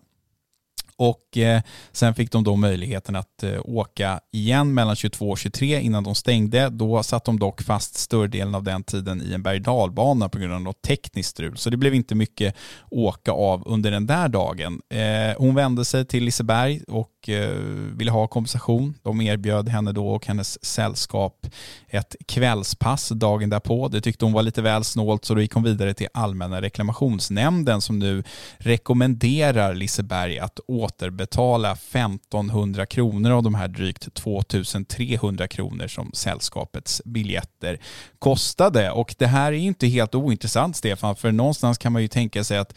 Och 0.97 1.37
eh, 1.37 1.61
sen 1.91 2.15
fick 2.15 2.31
de 2.31 2.43
då 2.43 2.55
möjligheten 2.55 3.15
att 3.15 3.43
eh, 3.43 3.59
åka 3.63 4.19
igen 4.31 4.73
mellan 4.73 4.95
22 4.95 5.29
och 5.29 5.37
23 5.37 5.81
innan 5.81 6.03
de 6.03 6.15
stängde. 6.15 6.69
Då 6.69 7.03
satt 7.03 7.25
de 7.25 7.39
dock 7.39 7.61
fast 7.61 7.95
större 7.95 8.27
delen 8.27 8.55
av 8.55 8.63
den 8.63 8.83
tiden 8.83 9.21
i 9.21 9.33
en 9.33 9.43
berg 9.43 9.59
dalbana 9.59 10.29
på 10.29 10.39
grund 10.39 10.53
av 10.53 10.61
något 10.61 10.81
tekniskt 10.81 11.29
strul. 11.29 11.57
Så 11.57 11.69
det 11.69 11.77
blev 11.77 11.93
inte 11.93 12.15
mycket 12.15 12.55
åka 12.91 13.31
av 13.31 13.63
under 13.65 13.91
den 13.91 14.07
där 14.07 14.29
dagen. 14.29 14.81
Eh, 14.89 15.37
hon 15.37 15.55
vände 15.55 15.85
sig 15.85 16.05
till 16.05 16.23
Liseberg 16.23 16.81
och 16.87 17.11
Eh, 17.29 17.49
ville 17.97 18.11
ha 18.11 18.27
kompensation. 18.27 18.93
De 19.03 19.21
erbjöd 19.21 19.69
henne 19.69 19.91
då 19.91 20.09
och 20.09 20.27
hennes 20.27 20.65
sällskap 20.65 21.47
ett 21.87 22.15
kvällspass 22.25 23.09
dagen 23.09 23.49
därpå. 23.49 23.87
Det 23.87 24.01
tyckte 24.01 24.25
hon 24.25 24.33
var 24.33 24.43
lite 24.43 24.61
väl 24.61 24.83
snålt 24.83 25.25
så 25.25 25.33
då 25.33 25.41
gick 25.41 25.53
hon 25.53 25.63
vidare 25.63 25.93
till 25.93 26.07
Allmänna 26.13 26.61
reklamationsnämnden 26.61 27.81
som 27.81 27.99
nu 27.99 28.23
rekommenderar 28.57 29.73
Liseberg 29.73 30.39
att 30.39 30.59
återbetala 30.67 31.71
1500 31.71 32.85
kronor 32.85 33.31
av 33.31 33.43
de 33.43 33.55
här 33.55 33.67
drygt 33.67 34.13
2300 34.13 35.47
kronor 35.47 35.87
som 35.87 36.11
sällskapets 36.13 37.01
biljetter 37.05 37.79
kostade. 38.19 38.91
Och 38.91 39.15
det 39.17 39.27
här 39.27 39.51
är 39.51 39.57
inte 39.57 39.87
helt 39.87 40.15
ointressant 40.15 40.75
Stefan, 40.75 41.15
för 41.15 41.31
någonstans 41.31 41.77
kan 41.77 41.93
man 41.93 42.01
ju 42.01 42.07
tänka 42.07 42.43
sig 42.43 42.57
att 42.57 42.73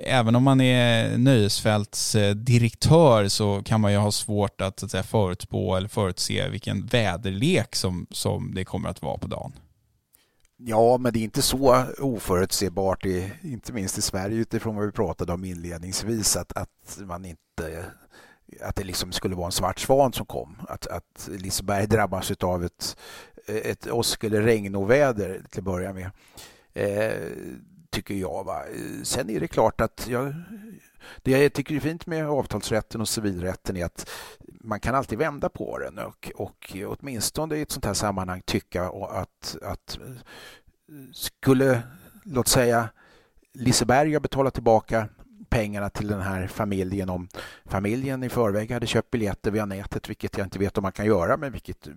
även 0.00 0.36
om 0.36 0.42
man 0.42 0.60
är 0.60 1.18
nöjesfältsdirektör 1.18 3.22
eh, 3.22 3.28
så 3.28 3.62
kan 3.62 3.80
man 3.80 3.92
ju 3.92 3.98
ha 3.98 4.12
svårt 4.12 4.60
att, 4.60 4.80
så 4.80 4.86
att 4.86 4.90
säga, 4.90 5.02
förutspå 5.02 5.76
eller 5.76 5.88
förutse 5.88 6.48
vilken 6.48 6.86
väderlek 6.86 7.76
som, 7.76 8.06
som 8.10 8.54
det 8.54 8.64
kommer 8.64 8.88
att 8.88 9.02
vara 9.02 9.18
på 9.18 9.26
dagen. 9.26 9.52
Ja, 10.56 10.98
men 10.98 11.12
det 11.12 11.18
är 11.18 11.24
inte 11.24 11.42
så 11.42 11.84
oförutsebart, 11.98 13.04
inte 13.42 13.72
minst 13.72 13.98
i 13.98 14.02
Sverige 14.02 14.36
utifrån 14.36 14.76
vad 14.76 14.86
vi 14.86 14.92
pratade 14.92 15.32
om 15.32 15.44
inledningsvis, 15.44 16.36
att, 16.36 16.52
att 16.52 16.98
man 17.00 17.24
inte 17.24 17.84
att 18.60 18.76
det 18.76 18.84
liksom 18.84 19.12
skulle 19.12 19.34
vara 19.34 19.46
en 19.46 19.52
svart 19.52 19.78
svan 19.78 20.12
som 20.12 20.26
kom. 20.26 20.56
Att, 20.68 20.86
att 20.86 21.28
Liseberg 21.38 21.86
drabbas 21.86 22.30
av 22.30 22.64
ett, 22.64 22.96
ett 23.46 23.86
åsk 23.86 24.24
eller 24.24 24.42
regnoväder 24.42 25.42
till 25.50 25.60
att 25.60 25.64
börja 25.64 25.92
med. 25.92 26.10
Eh, 26.74 27.12
tycker 27.90 28.14
jag. 28.14 28.44
Va? 28.44 28.62
Sen 29.02 29.30
är 29.30 29.40
det 29.40 29.48
klart 29.48 29.80
att 29.80 30.06
jag, 30.08 30.34
det 31.22 31.30
jag 31.30 31.52
tycker 31.52 31.74
är 31.74 31.80
fint 31.80 32.06
med 32.06 32.28
avtalsrätten 32.28 33.00
och 33.00 33.08
civilrätten 33.08 33.76
är 33.76 33.84
att 33.84 34.10
man 34.60 34.80
kan 34.80 34.94
alltid 34.94 35.18
vända 35.18 35.48
på 35.48 35.78
den 35.78 35.98
och, 35.98 36.32
och 36.34 36.76
åtminstone 36.86 37.56
i 37.56 37.62
ett 37.62 37.70
sånt 37.70 37.84
här 37.84 37.94
sammanhang 37.94 38.42
tycka 38.46 38.84
att, 39.10 39.56
att 39.62 39.98
eh, 39.98 40.14
skulle, 41.12 41.82
låt 42.24 42.48
säga, 42.48 42.88
Liseberg 43.54 44.12
ha 44.12 44.20
betalat 44.20 44.54
tillbaka 44.54 45.08
pengarna 45.50 45.90
till 45.90 46.08
den 46.08 46.20
här 46.20 46.46
familjen 46.46 47.08
om 47.10 47.28
familjen 47.66 48.22
i 48.22 48.28
förväg 48.28 48.70
hade 48.70 48.86
köpt 48.86 49.10
biljetter 49.10 49.50
via 49.50 49.64
nätet, 49.66 50.08
vilket 50.08 50.38
jag 50.38 50.46
inte 50.46 50.58
vet 50.58 50.78
om 50.78 50.82
man 50.82 50.92
kan 50.92 51.06
göra. 51.06 51.36
Men 51.36 51.52
vilket... 51.52 51.88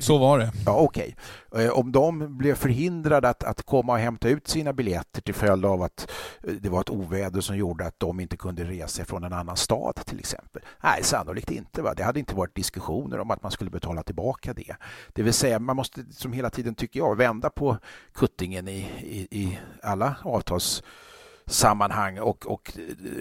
Så 0.00 0.18
var 0.18 0.38
det. 0.38 0.52
Ja, 0.66 0.76
Okej. 0.76 1.16
Okay. 1.50 1.64
Eh, 1.64 1.72
om 1.72 1.92
de 1.92 2.38
blev 2.38 2.54
förhindrade 2.54 3.28
att, 3.28 3.44
att 3.44 3.62
komma 3.62 3.92
och 3.92 3.98
hämta 3.98 4.28
ut 4.28 4.48
sina 4.48 4.72
biljetter 4.72 5.22
till 5.22 5.34
följd 5.34 5.64
av 5.64 5.82
att 5.82 6.10
eh, 6.42 6.52
det 6.52 6.68
var 6.68 6.80
ett 6.80 6.90
oväder 6.90 7.40
som 7.40 7.56
gjorde 7.56 7.86
att 7.86 8.00
de 8.00 8.20
inte 8.20 8.36
kunde 8.36 8.64
resa 8.64 9.04
från 9.04 9.24
en 9.24 9.32
annan 9.32 9.56
stad 9.56 9.94
till 10.06 10.18
exempel. 10.18 10.62
Nej, 10.82 11.02
sannolikt 11.02 11.50
inte. 11.50 11.82
Va? 11.82 11.94
Det 11.94 12.02
hade 12.02 12.18
inte 12.18 12.34
varit 12.34 12.54
diskussioner 12.54 13.18
om 13.18 13.30
att 13.30 13.42
man 13.42 13.52
skulle 13.52 13.70
betala 13.70 14.02
tillbaka 14.02 14.54
det. 14.54 14.76
Det 15.12 15.22
vill 15.22 15.32
säga, 15.32 15.58
man 15.58 15.76
måste 15.76 16.04
som 16.10 16.32
hela 16.32 16.50
tiden, 16.50 16.74
tycker 16.74 17.00
jag, 17.00 17.16
vända 17.16 17.50
på 17.50 17.78
kuttingen 18.14 18.68
i, 18.68 18.78
i, 19.00 19.40
i 19.40 19.58
alla 19.82 20.16
avtals 20.22 20.82
sammanhang 21.50 22.18
och, 22.18 22.46
och 22.46 22.72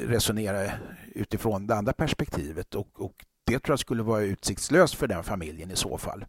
resonera 0.07 0.71
utifrån 1.15 1.67
det 1.67 1.75
andra 1.75 1.93
perspektivet. 1.93 2.75
Och, 2.75 3.01
och, 3.01 3.25
det 3.43 3.59
tror 3.59 3.73
jag 3.73 3.79
skulle 3.79 4.03
vara 4.03 4.21
utsiktslöst 4.21 4.95
för 4.95 5.07
den 5.07 5.23
familjen 5.23 5.71
i 5.71 5.75
så 5.75 5.97
fall. 5.97 6.25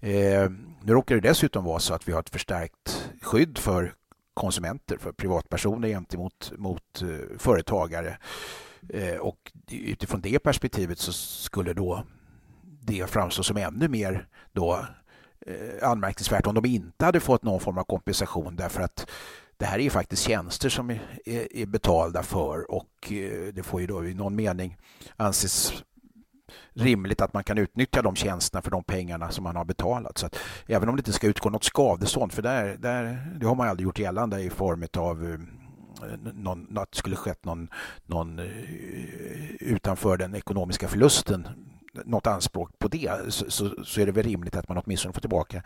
Eh, 0.00 0.50
nu 0.82 0.92
råkar 0.92 1.14
det 1.14 1.20
dessutom 1.20 1.64
vara 1.64 1.78
så 1.78 1.94
att 1.94 2.08
vi 2.08 2.12
har 2.12 2.20
ett 2.20 2.30
förstärkt 2.30 3.10
skydd 3.22 3.58
för 3.58 3.94
konsumenter, 4.34 4.96
för 4.96 5.12
privatpersoner 5.12 5.88
gentemot 5.88 6.52
mot, 6.56 7.02
eh, 7.02 7.38
företagare. 7.38 8.18
Eh, 8.88 9.16
och 9.16 9.52
utifrån 9.70 10.20
det 10.20 10.38
perspektivet 10.38 10.98
så 10.98 11.12
skulle 11.12 11.72
då 11.72 12.04
det 12.62 13.10
framstå 13.10 13.42
som 13.42 13.56
ännu 13.56 13.88
mer 13.88 14.26
då, 14.52 14.86
eh, 15.46 15.88
anmärkningsvärt 15.88 16.46
om 16.46 16.54
de 16.54 16.64
inte 16.64 17.04
hade 17.04 17.20
fått 17.20 17.42
någon 17.42 17.60
form 17.60 17.78
av 17.78 17.84
kompensation 17.84 18.56
därför 18.56 18.82
att 18.82 19.06
det 19.62 19.66
här 19.66 19.78
är 19.78 19.82
ju 19.82 19.90
faktiskt 19.90 20.22
tjänster 20.22 20.68
som 20.68 20.90
är, 20.90 21.00
är, 21.56 21.66
betalda 21.66 22.22
för 22.22 22.70
och 22.70 23.12
eh, 23.12 23.52
det 23.54 23.62
får 23.62 23.80
ju 23.80 23.86
då 23.86 24.04
i 24.04 24.14
någon 24.14 24.34
mening 24.34 24.76
anses 25.16 25.84
rimligt 26.74 27.20
att 27.20 27.34
man 27.34 27.44
kan 27.44 27.58
utnyttja 27.58 28.02
de 28.02 28.16
tjänsterna 28.16 28.62
för 28.62 28.70
de 28.70 28.84
pengarna 28.84 29.30
som 29.30 29.44
man 29.44 29.56
har 29.56 29.64
betalat. 29.64 30.18
Så 30.18 30.26
att, 30.26 30.38
även 30.66 30.88
om 30.88 30.96
det 30.96 31.00
inte 31.00 31.12
ska 31.12 31.26
utgå 31.26 31.50
något 31.50 31.64
skadestånd, 31.64 32.32
för 32.32 32.42
där, 32.42 32.76
där, 32.76 33.32
det 33.40 33.46
har 33.46 33.54
man 33.54 33.68
aldrig 33.68 33.84
gjort 33.84 33.98
gällande 33.98 34.40
i 34.40 34.50
form 34.50 34.86
av 34.96 35.32
eh, 35.32 35.38
någon, 36.34 36.78
att 36.78 36.92
det 36.92 36.98
skulle 36.98 37.16
skett 37.16 37.44
någon, 37.44 37.68
någon 38.06 38.38
eh, 38.38 38.46
utanför 39.60 40.16
den 40.16 40.34
ekonomiska 40.34 40.88
förlusten 40.88 41.48
något 42.04 42.26
anspråk 42.26 42.78
på 42.78 42.88
det 42.88 43.12
så, 43.28 43.50
så, 43.50 43.84
så, 43.84 44.00
är 44.00 44.06
det 44.06 44.12
väl 44.12 44.24
rimligt 44.24 44.56
att 44.56 44.68
man 44.68 44.82
åtminstone 44.84 45.12
får 45.12 45.20
tillbaka 45.20 45.62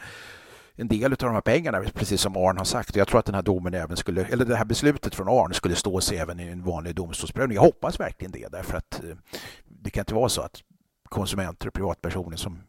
en 0.77 0.89
del 0.89 1.13
av 1.13 1.19
de 1.19 1.35
här 1.35 1.41
pengarna, 1.41 1.83
precis 1.95 2.21
som 2.21 2.37
Arn 2.37 2.59
har 2.59 2.65
sagt. 2.65 2.97
Jag 2.97 3.09
tror 3.09 3.19
att 3.19 3.27
den 3.27 3.35
här 3.35 3.43
domen 3.43 3.75
även 3.75 3.97
skulle, 3.97 4.25
eller 4.25 4.45
det 4.45 4.57
här 4.57 4.65
beslutet 4.65 5.15
från 5.15 5.29
Arn 5.29 5.55
skulle 5.55 5.75
stå 5.75 6.01
sig 6.01 6.19
även 6.19 6.41
i 6.41 6.49
en 6.49 6.63
vanlig 6.63 6.95
domstolsprövning. 6.95 7.55
Jag 7.55 7.63
hoppas 7.63 8.01
verkligen 8.01 8.33
det, 8.33 8.49
därför 8.53 8.77
att 8.77 9.05
eh, 9.05 9.17
det 9.65 9.91
kan 9.91 10.01
inte 10.01 10.15
vara 10.15 10.29
så 10.29 10.43
att 10.43 10.63
konsumenter 11.09 11.67
och 11.67 11.75
privatpersoner 11.75 12.37
som 12.37 12.63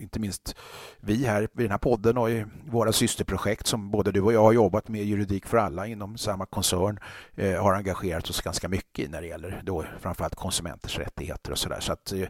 inte 0.00 0.20
minst 0.20 0.56
vi 1.00 1.26
här 1.26 1.42
i 1.42 1.48
den 1.54 1.70
här 1.70 1.78
podden 1.78 2.18
och 2.18 2.30
i 2.30 2.44
våra 2.70 2.92
systerprojekt 2.92 3.66
som 3.66 3.90
både 3.90 4.12
du 4.12 4.20
och 4.20 4.32
jag 4.32 4.42
har 4.42 4.52
jobbat 4.52 4.88
med 4.88 5.04
juridik 5.04 5.46
för 5.46 5.56
alla 5.56 5.86
inom 5.86 6.18
samma 6.18 6.46
koncern 6.46 7.00
eh, 7.34 7.62
har 7.62 7.74
engagerat 7.74 8.30
oss 8.30 8.40
ganska 8.40 8.68
mycket 8.68 9.04
i 9.04 9.08
när 9.08 9.20
det 9.20 9.26
gäller 9.26 9.62
då 9.64 9.84
framförallt 10.00 10.34
konsumenters 10.34 10.98
rättigheter 10.98 11.52
och 11.52 11.58
sådär. 11.58 11.80
Så 11.80 11.92
att 11.92 12.12
eh, 12.12 12.28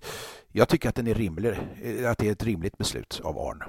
jag 0.48 0.68
tycker 0.68 0.88
att 0.88 0.94
den 0.94 1.06
är 1.06 1.14
rimlig, 1.14 1.58
eh, 1.82 2.10
att 2.10 2.18
det 2.18 2.28
är 2.28 2.32
ett 2.32 2.44
rimligt 2.44 2.78
beslut 2.78 3.20
av 3.24 3.38
Arn. 3.38 3.62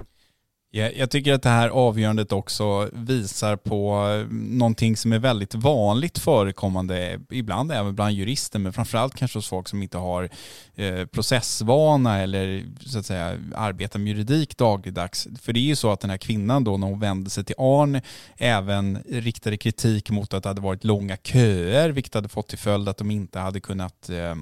Jag 0.76 1.10
tycker 1.10 1.32
att 1.32 1.42
det 1.42 1.48
här 1.48 1.68
avgörandet 1.68 2.32
också 2.32 2.88
visar 2.92 3.56
på 3.56 4.04
någonting 4.30 4.96
som 4.96 5.12
är 5.12 5.18
väldigt 5.18 5.54
vanligt 5.54 6.18
förekommande, 6.18 7.20
ibland 7.30 7.72
även 7.72 7.94
bland 7.94 8.12
jurister, 8.12 8.58
men 8.58 8.72
framförallt 8.72 9.14
kanske 9.14 9.38
hos 9.38 9.48
folk 9.48 9.68
som 9.68 9.82
inte 9.82 9.98
har 9.98 10.28
eh, 10.74 11.06
processvana 11.06 12.22
eller 12.22 12.64
så 12.80 12.98
att 12.98 13.06
säga 13.06 13.36
arbetar 13.54 13.98
med 13.98 14.08
juridik 14.08 14.56
dagligdags. 14.56 15.28
För 15.42 15.52
det 15.52 15.60
är 15.60 15.62
ju 15.62 15.76
så 15.76 15.92
att 15.92 16.00
den 16.00 16.10
här 16.10 16.16
kvinnan 16.16 16.64
då 16.64 16.76
när 16.76 16.86
hon 16.86 17.00
vände 17.00 17.30
sig 17.30 17.44
till 17.44 17.54
Arn 17.58 18.00
även 18.36 18.98
riktade 19.08 19.56
kritik 19.56 20.10
mot 20.10 20.34
att 20.34 20.42
det 20.42 20.48
hade 20.48 20.60
varit 20.60 20.84
långa 20.84 21.16
köer, 21.16 21.90
vilket 21.90 22.14
hade 22.14 22.28
fått 22.28 22.48
till 22.48 22.58
följd 22.58 22.88
att 22.88 22.96
de 22.96 23.10
inte 23.10 23.38
hade 23.38 23.60
kunnat 23.60 24.10
eh, 24.10 24.34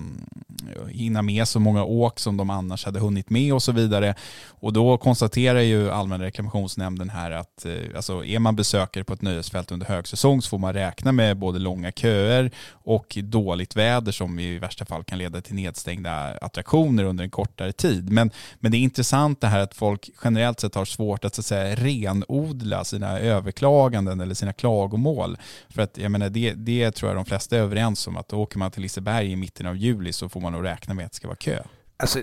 hinna 0.90 1.22
med 1.22 1.48
så 1.48 1.60
många 1.60 1.84
åk 1.84 2.20
som 2.20 2.36
de 2.36 2.50
annars 2.50 2.84
hade 2.84 3.00
hunnit 3.00 3.30
med 3.30 3.54
och 3.54 3.62
så 3.62 3.72
vidare. 3.72 4.14
Och 4.48 4.72
då 4.72 4.98
konstaterar 4.98 5.60
ju 5.60 5.90
allmänna 5.90 6.21
reklamationsnämnden 6.22 7.10
här 7.10 7.30
att 7.30 7.64
eh, 7.64 7.72
alltså, 7.96 8.24
är 8.24 8.38
man 8.38 8.56
besökare 8.56 9.04
på 9.04 9.12
ett 9.12 9.22
nöjesfält 9.22 9.72
under 9.72 9.86
högsäsong 9.86 10.42
så 10.42 10.48
får 10.48 10.58
man 10.58 10.72
räkna 10.72 11.12
med 11.12 11.36
både 11.36 11.58
långa 11.58 11.92
köer 11.92 12.50
och 12.70 13.18
dåligt 13.22 13.76
väder 13.76 14.12
som 14.12 14.38
i 14.38 14.58
värsta 14.58 14.84
fall 14.84 15.04
kan 15.04 15.18
leda 15.18 15.40
till 15.40 15.54
nedstängda 15.54 16.38
attraktioner 16.40 17.04
under 17.04 17.24
en 17.24 17.30
kortare 17.30 17.72
tid. 17.72 18.12
Men, 18.12 18.30
men 18.60 18.72
det 18.72 18.78
är 18.78 18.80
intressant 18.80 19.40
det 19.40 19.46
här 19.46 19.60
att 19.60 19.74
folk 19.74 20.10
generellt 20.24 20.60
sett 20.60 20.74
har 20.74 20.84
svårt 20.84 21.24
att, 21.24 21.34
så 21.34 21.40
att 21.40 21.46
säga, 21.46 21.74
renodla 21.74 22.84
sina 22.84 23.18
överklaganden 23.18 24.20
eller 24.20 24.34
sina 24.34 24.52
klagomål. 24.52 25.38
För 25.68 25.82
att 25.82 25.98
jag 25.98 26.10
menar, 26.10 26.28
det, 26.28 26.52
det 26.52 26.90
tror 26.90 27.10
jag 27.10 27.16
de 27.16 27.24
flesta 27.24 27.56
är 27.56 27.60
överens 27.60 28.06
om 28.06 28.16
att 28.16 28.28
då 28.28 28.36
åker 28.36 28.58
man 28.58 28.70
till 28.70 28.82
Liseberg 28.82 29.32
i 29.32 29.36
mitten 29.36 29.66
av 29.66 29.76
juli 29.76 30.12
så 30.12 30.28
får 30.28 30.40
man 30.40 30.52
nog 30.52 30.64
räkna 30.64 30.94
med 30.94 31.06
att 31.06 31.12
det 31.12 31.16
ska 31.16 31.28
vara 31.28 31.36
kö. 31.36 31.62
Alltså, 31.96 32.22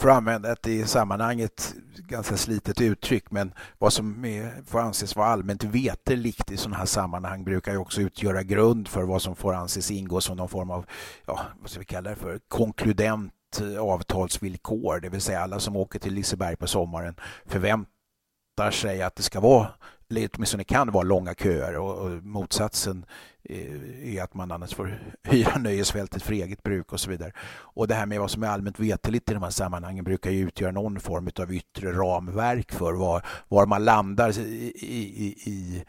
för 0.00 0.08
att 0.08 0.16
använda 0.16 0.52
ett 0.52 0.66
i 0.66 0.86
sammanhanget 0.86 1.74
ganska 1.96 2.36
slitet 2.36 2.80
uttryck, 2.80 3.30
men 3.30 3.52
vad 3.78 3.92
som 3.92 4.24
är, 4.24 4.62
får 4.66 4.80
anses 4.80 5.16
vara 5.16 5.28
allmänt 5.28 5.64
veterligt 5.64 6.50
i 6.50 6.56
sådana 6.56 6.76
här 6.76 6.86
sammanhang 6.86 7.44
brukar 7.44 7.72
ju 7.72 7.78
också 7.78 8.00
utgöra 8.00 8.42
grund 8.42 8.88
för 8.88 9.02
vad 9.02 9.22
som 9.22 9.36
får 9.36 9.54
anses 9.54 9.90
ingå 9.90 10.20
som 10.20 10.36
någon 10.36 10.48
form 10.48 10.70
av, 10.70 10.86
ja, 11.26 11.40
vad 11.60 11.70
ska 11.70 11.78
vi 11.78 11.84
kalla 11.84 12.10
det 12.10 12.16
för, 12.16 12.40
konkludent 12.48 13.60
avtalsvillkor, 13.80 15.00
det 15.00 15.08
vill 15.08 15.20
säga 15.20 15.40
alla 15.40 15.60
som 15.60 15.76
åker 15.76 15.98
till 15.98 16.14
Liseberg 16.14 16.56
på 16.56 16.66
sommaren 16.66 17.14
förväntar 17.46 18.70
sig 18.70 19.02
att 19.02 19.16
det 19.16 19.22
ska 19.22 19.40
vara 19.40 19.68
eller 20.10 20.28
åtminstone 20.34 20.64
kan 20.64 20.92
vara 20.92 21.02
långa 21.02 21.34
köer 21.34 21.76
och, 21.76 21.98
och 21.98 22.10
motsatsen 22.24 23.04
eh, 23.42 24.16
är 24.16 24.22
att 24.22 24.34
man 24.34 24.52
annars 24.52 24.74
får 24.74 25.02
hyra 25.22 25.58
nöjesfältet 25.58 26.22
för 26.22 26.32
eget 26.32 26.62
bruk 26.62 26.92
och 26.92 27.00
så 27.00 27.10
vidare. 27.10 27.32
Och 27.50 27.88
det 27.88 27.94
här 27.94 28.06
med 28.06 28.20
vad 28.20 28.30
som 28.30 28.42
är 28.42 28.48
allmänt 28.48 28.80
veteligt 28.80 29.30
i 29.30 29.34
de 29.34 29.42
här 29.42 29.50
sammanhangen 29.50 30.04
brukar 30.04 30.30
ju 30.30 30.46
utgöra 30.46 30.70
någon 30.70 31.00
form 31.00 31.30
av 31.38 31.54
yttre 31.54 31.92
ramverk 31.92 32.72
för 32.72 32.92
var, 32.92 33.26
var 33.48 33.66
man 33.66 33.84
landar 33.84 34.38
i, 34.38 34.72
i, 34.80 35.50
i 35.50 35.84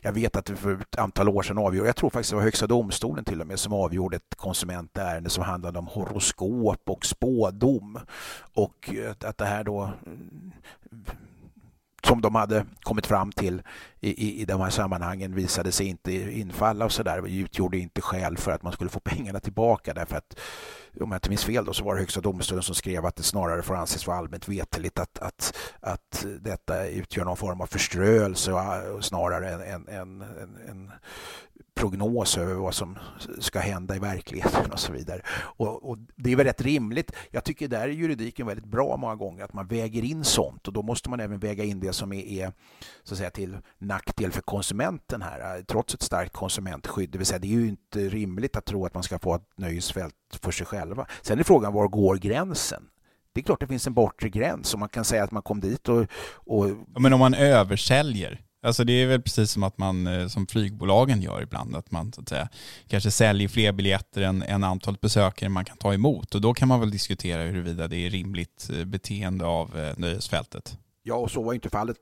jag 0.00 0.12
vet 0.12 0.36
att 0.36 0.44
det 0.44 0.56
för 0.56 0.80
ett 0.80 0.98
antal 0.98 1.28
år 1.28 1.42
sedan 1.42 1.58
avgjorde, 1.58 1.88
jag 1.88 1.96
tror 1.96 2.10
faktiskt 2.10 2.30
det 2.30 2.36
var 2.36 2.42
Högsta 2.42 2.66
domstolen 2.66 3.24
till 3.24 3.40
och 3.40 3.46
med 3.46 3.58
som 3.58 3.72
avgjorde 3.72 4.16
ett 4.16 4.34
konsumentärende 4.36 5.30
som 5.30 5.44
handlade 5.44 5.78
om 5.78 5.86
horoskop 5.86 6.90
och 6.90 7.06
spådom. 7.06 7.98
Och 8.54 8.90
att 9.20 9.38
det 9.38 9.44
här 9.44 9.64
då 9.64 9.92
som 12.08 12.20
de 12.20 12.34
hade 12.34 12.64
kommit 12.82 13.06
fram 13.06 13.32
till 13.32 13.62
i, 14.00 14.26
i, 14.26 14.40
i 14.40 14.44
de 14.44 14.60
här 14.60 14.70
sammanhangen 14.70 15.34
visade 15.34 15.72
sig 15.72 15.86
inte 15.86 16.12
infalla 16.12 16.84
och 16.84 16.92
så 16.92 17.02
där. 17.02 17.26
utgjorde 17.28 17.78
inte 17.78 18.00
skäl 18.00 18.36
för 18.36 18.52
att 18.52 18.62
man 18.62 18.72
skulle 18.72 18.90
få 18.90 19.00
pengarna 19.04 19.40
tillbaka 19.40 19.94
därför 19.94 20.16
att 20.16 20.38
om 21.00 21.10
jag 21.10 21.16
inte 21.16 21.28
minns 21.28 21.44
fel 21.44 21.64
då, 21.64 21.72
så 21.72 21.84
var 21.84 21.94
det 21.94 22.00
Högsta 22.00 22.20
domstolen 22.20 22.62
som 22.62 22.74
skrev 22.74 23.06
att 23.06 23.16
det 23.16 23.22
snarare 23.22 23.62
får 23.62 23.76
anses 23.76 24.06
vara 24.06 24.16
allmänt 24.16 24.48
veteligt 24.48 24.98
att, 24.98 25.18
att, 25.18 25.56
att 25.80 26.26
detta 26.40 26.86
utgör 26.86 27.24
någon 27.24 27.36
form 27.36 27.60
av 27.60 27.66
förströelse 27.66 28.52
snarare 29.00 29.50
än 29.50 29.60
en, 29.60 29.88
en, 29.88 30.22
en, 30.22 30.56
en 30.68 30.90
prognos 31.78 32.38
över 32.38 32.54
vad 32.54 32.74
som 32.74 32.98
ska 33.38 33.58
hända 33.58 33.96
i 33.96 33.98
verkligheten 33.98 34.72
och 34.72 34.78
så 34.78 34.92
vidare. 34.92 35.20
Och, 35.40 35.90
och, 35.90 35.98
Det 36.16 36.32
är 36.32 36.36
väl 36.36 36.46
rätt 36.46 36.60
rimligt. 36.60 37.12
Jag 37.30 37.44
tycker 37.44 37.68
där 37.68 37.80
är 37.80 37.88
juridiken 37.88 38.46
väldigt 38.46 38.64
bra 38.64 38.96
många 38.96 39.14
gånger, 39.14 39.44
att 39.44 39.52
man 39.52 39.66
väger 39.66 40.04
in 40.04 40.24
sånt 40.24 40.66
och 40.66 40.72
då 40.72 40.82
måste 40.82 41.10
man 41.10 41.20
även 41.20 41.38
väga 41.38 41.64
in 41.64 41.80
det 41.80 41.92
som 41.92 42.12
är, 42.12 42.24
är 42.24 42.52
så 43.04 43.14
att 43.14 43.18
säga, 43.18 43.30
till 43.30 43.58
nackdel 43.88 44.32
för 44.32 44.40
konsumenten 44.40 45.22
här, 45.22 45.62
trots 45.62 45.94
ett 45.94 46.02
starkt 46.02 46.32
konsumentskydd. 46.32 47.10
Det 47.10 47.18
vill 47.18 47.26
säga, 47.26 47.38
det 47.38 47.46
är 47.46 47.60
ju 47.60 47.68
inte 47.68 47.98
rimligt 47.98 48.56
att 48.56 48.64
tro 48.64 48.86
att 48.86 48.94
man 48.94 49.02
ska 49.02 49.18
få 49.18 49.34
ett 49.34 49.48
nöjesfält 49.56 50.14
för 50.42 50.50
sig 50.50 50.66
själva. 50.66 51.06
Sen 51.22 51.38
är 51.38 51.42
frågan, 51.42 51.72
var 51.72 51.88
går 51.88 52.16
gränsen? 52.16 52.82
Det 53.32 53.40
är 53.40 53.44
klart 53.44 53.60
det 53.60 53.66
finns 53.66 53.86
en 53.86 53.94
bortre 53.94 54.28
gräns 54.28 54.74
och 54.74 54.80
man 54.80 54.88
kan 54.88 55.04
säga 55.04 55.24
att 55.24 55.30
man 55.30 55.42
kom 55.42 55.60
dit 55.60 55.88
och... 55.88 56.06
och... 56.34 56.66
Men 57.00 57.12
om 57.12 57.20
man 57.20 57.34
översäljer, 57.34 58.40
Alltså 58.62 58.84
det 58.84 58.92
är 58.92 59.06
väl 59.06 59.22
precis 59.22 59.50
som 59.50 59.62
att 59.62 59.78
man, 59.78 60.06
eh, 60.06 60.26
som 60.26 60.46
flygbolagen 60.46 61.22
gör 61.22 61.42
ibland, 61.42 61.76
att 61.76 61.90
man 61.90 62.12
så 62.12 62.20
att 62.20 62.28
säga 62.28 62.48
kanske 62.88 63.10
säljer 63.10 63.48
fler 63.48 63.72
biljetter 63.72 64.22
än, 64.22 64.42
än 64.42 64.64
antalet 64.64 65.00
besökare 65.00 65.48
man 65.48 65.64
kan 65.64 65.76
ta 65.76 65.94
emot. 65.94 66.34
Och 66.34 66.40
då 66.40 66.54
kan 66.54 66.68
man 66.68 66.80
väl 66.80 66.90
diskutera 66.90 67.42
huruvida 67.42 67.88
det 67.88 67.96
är 67.96 68.10
rimligt 68.10 68.70
eh, 68.72 68.84
beteende 68.84 69.46
av 69.46 69.78
eh, 69.78 69.94
nöjesfältet. 69.96 70.78
Ja, 71.02 71.14
och 71.14 71.30
så 71.30 71.42
var 71.42 71.54
inte 71.54 71.70
fallet 71.70 71.96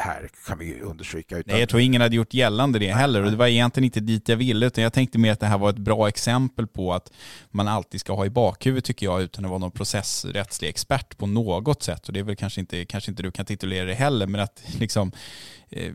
här 0.00 0.28
kan 0.46 0.58
vi 0.58 0.80
understryka. 0.80 1.38
Utan... 1.38 1.52
Nej, 1.52 1.60
jag 1.60 1.68
tror 1.68 1.82
ingen 1.82 2.00
hade 2.00 2.16
gjort 2.16 2.34
gällande 2.34 2.78
det 2.78 2.92
heller 2.92 3.22
och 3.22 3.30
det 3.30 3.36
var 3.36 3.46
egentligen 3.46 3.84
inte 3.84 4.00
dit 4.00 4.28
jag 4.28 4.36
ville 4.36 4.66
utan 4.66 4.84
jag 4.84 4.92
tänkte 4.92 5.18
mer 5.18 5.32
att 5.32 5.40
det 5.40 5.46
här 5.46 5.58
var 5.58 5.70
ett 5.70 5.78
bra 5.78 6.08
exempel 6.08 6.66
på 6.66 6.92
att 6.92 7.12
man 7.50 7.68
alltid 7.68 8.00
ska 8.00 8.14
ha 8.14 8.26
i 8.26 8.30
bakhuvudet 8.30 8.84
tycker 8.84 9.06
jag 9.06 9.22
utan 9.22 9.44
att 9.44 9.48
vara 9.48 9.58
någon 9.58 9.70
processrättslig 9.70 10.68
expert 10.68 11.18
på 11.18 11.26
något 11.26 11.82
sätt 11.82 12.06
och 12.06 12.12
det 12.12 12.20
är 12.20 12.24
väl 12.24 12.36
kanske 12.36 12.60
inte, 12.60 12.84
kanske 12.84 13.10
inte 13.10 13.22
du 13.22 13.30
kan 13.30 13.46
titulera 13.46 13.84
det 13.84 13.94
heller 13.94 14.26
men 14.26 14.40
att 14.40 14.62
liksom 14.78 15.12
eh, 15.70 15.92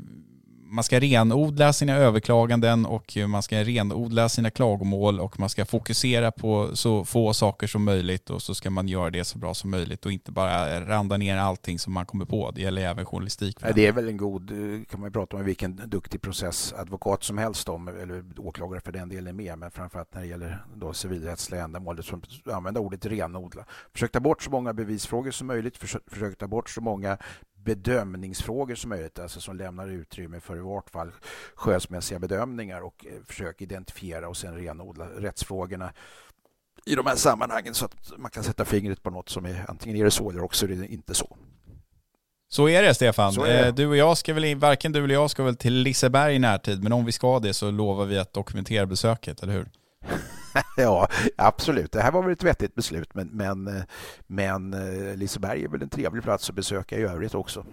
man 0.75 0.83
ska 0.83 0.99
renodla 0.99 1.73
sina 1.73 1.93
överklaganden 1.93 2.85
och 2.85 3.17
man 3.27 3.43
ska 3.43 3.63
renodla 3.63 4.29
sina 4.29 4.51
klagomål 4.51 5.19
och 5.19 5.39
man 5.39 5.49
ska 5.49 5.65
fokusera 5.65 6.31
på 6.31 6.75
så 6.75 7.05
få 7.05 7.33
saker 7.33 7.67
som 7.67 7.83
möjligt 7.83 8.29
och 8.29 8.41
så 8.41 8.55
ska 8.55 8.69
man 8.69 8.87
göra 8.87 9.09
det 9.09 9.23
så 9.23 9.37
bra 9.37 9.53
som 9.53 9.71
möjligt 9.71 10.05
och 10.05 10.11
inte 10.11 10.31
bara 10.31 10.81
randa 10.85 11.17
ner 11.17 11.37
allting 11.37 11.79
som 11.79 11.93
man 11.93 12.05
kommer 12.05 12.25
på. 12.25 12.51
Det 12.51 12.61
gäller 12.61 12.81
även 12.81 13.05
journalistik. 13.05 13.57
Det 13.75 13.87
är 13.87 13.91
väl 13.91 14.07
en 14.07 14.17
god, 14.17 14.51
eh, 14.51 14.83
kan 14.91 14.99
man 14.99 15.11
prata 15.11 15.37
om 15.37 15.45
vilken 15.45 15.81
duktig 15.85 16.21
processadvokat 16.21 17.23
som 17.23 17.37
helst 17.37 17.69
om, 17.69 17.87
eller 17.87 18.23
åklagare 18.37 18.81
för 18.81 18.91
den 18.91 19.09
delen 19.09 19.35
med, 19.35 19.57
men 19.57 19.71
framförallt 19.71 20.13
när 20.13 20.21
det 20.21 20.27
gäller 20.27 20.65
då 20.75 20.93
civilrättsliga 20.93 21.63
ändamål, 21.63 22.03
som 22.03 22.21
använda 22.51 22.79
ordet 22.79 23.05
renodla. 23.05 23.65
Försök 23.93 24.11
ta 24.11 24.19
bort 24.19 24.43
så 24.43 24.49
många 24.49 24.73
bevisfrågor 24.73 25.31
som 25.31 25.47
möjligt, 25.47 25.77
försök, 25.77 26.01
försök 26.07 26.37
ta 26.37 26.47
bort 26.47 26.69
så 26.69 26.81
många 26.81 27.17
bedömningsfrågor 27.65 28.75
som 28.75 28.89
möjligt, 28.89 29.19
alltså 29.19 29.41
som 29.41 29.55
lämnar 29.55 29.87
utrymme 29.87 30.39
för 30.39 30.57
i 30.57 30.59
vart 30.59 30.89
fall 30.89 31.11
skönsmässiga 31.55 32.19
bedömningar 32.19 32.81
och 32.81 33.05
eh, 33.05 33.23
försök 33.25 33.61
identifiera 33.61 34.29
och 34.29 34.37
sen 34.37 34.55
renodla 34.55 35.05
rättsfrågorna 35.05 35.93
i 36.85 36.95
de 36.95 37.05
här 37.05 37.15
sammanhangen 37.15 37.73
så 37.73 37.85
att 37.85 38.11
man 38.17 38.31
kan 38.31 38.43
sätta 38.43 38.65
fingret 38.65 39.03
på 39.03 39.09
något 39.09 39.29
som 39.29 39.45
är 39.45 39.65
antingen 39.67 39.97
är 39.97 40.03
det 40.03 40.11
så 40.11 40.29
eller 40.29 40.43
också 40.43 40.65
är 40.65 40.69
det 40.69 40.87
inte 40.87 41.13
så. 41.13 41.37
Så 42.49 42.69
är 42.69 42.83
det 42.83 42.93
Stefan. 42.93 43.33
Är 43.33 43.45
det. 43.45 43.67
Eh, 43.67 43.73
du 43.73 43.87
och 43.87 43.97
jag 43.97 44.17
ska 44.17 44.33
väl, 44.33 44.55
varken 44.55 44.91
du 44.91 45.03
eller 45.03 45.13
jag 45.13 45.29
ska 45.29 45.43
väl 45.43 45.55
till 45.55 45.73
Liseberg 45.73 46.35
i 46.35 46.39
närtid, 46.39 46.83
men 46.83 46.93
om 46.93 47.05
vi 47.05 47.11
ska 47.11 47.39
det 47.39 47.53
så 47.53 47.71
lovar 47.71 48.05
vi 48.05 48.17
att 48.17 48.33
dokumentera 48.33 48.85
besöket, 48.85 49.43
eller 49.43 49.53
hur? 49.53 49.69
ja, 50.77 51.07
absolut. 51.35 51.91
Det 51.91 52.01
här 52.01 52.11
var 52.11 52.23
väl 52.23 52.31
ett 52.31 52.43
vettigt 52.43 52.75
beslut, 52.75 53.13
men, 53.13 53.27
men, 53.27 53.83
men 54.27 54.73
eh, 54.73 55.15
Liseberg 55.15 55.63
är 55.63 55.67
väl 55.67 55.81
en 55.81 55.89
trevlig 55.89 56.23
plats 56.23 56.49
att 56.49 56.55
besöka 56.55 56.97
i 56.97 57.01
övrigt 57.01 57.35
också. 57.35 57.65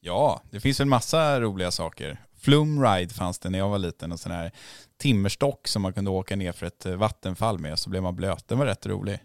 Ja, 0.00 0.42
det 0.50 0.60
finns 0.60 0.80
en 0.80 0.88
massa 0.88 1.40
roliga 1.40 1.70
saker. 1.70 2.24
Flumride 2.40 3.14
fanns 3.14 3.38
det 3.38 3.50
när 3.50 3.58
jag 3.58 3.68
var 3.68 3.78
liten, 3.78 4.12
en 4.12 4.18
sån 4.18 4.32
här 4.32 4.52
timmerstock 4.98 5.68
som 5.68 5.82
man 5.82 5.92
kunde 5.92 6.10
åka 6.10 6.36
ner 6.36 6.52
för 6.52 6.66
ett 6.66 6.86
eh, 6.86 6.94
vattenfall 6.94 7.58
med, 7.58 7.78
så 7.78 7.90
blev 7.90 8.02
man 8.02 8.16
blöt. 8.16 8.48
Den 8.48 8.58
var 8.58 8.66
rätt 8.66 8.86
rolig. 8.86 9.18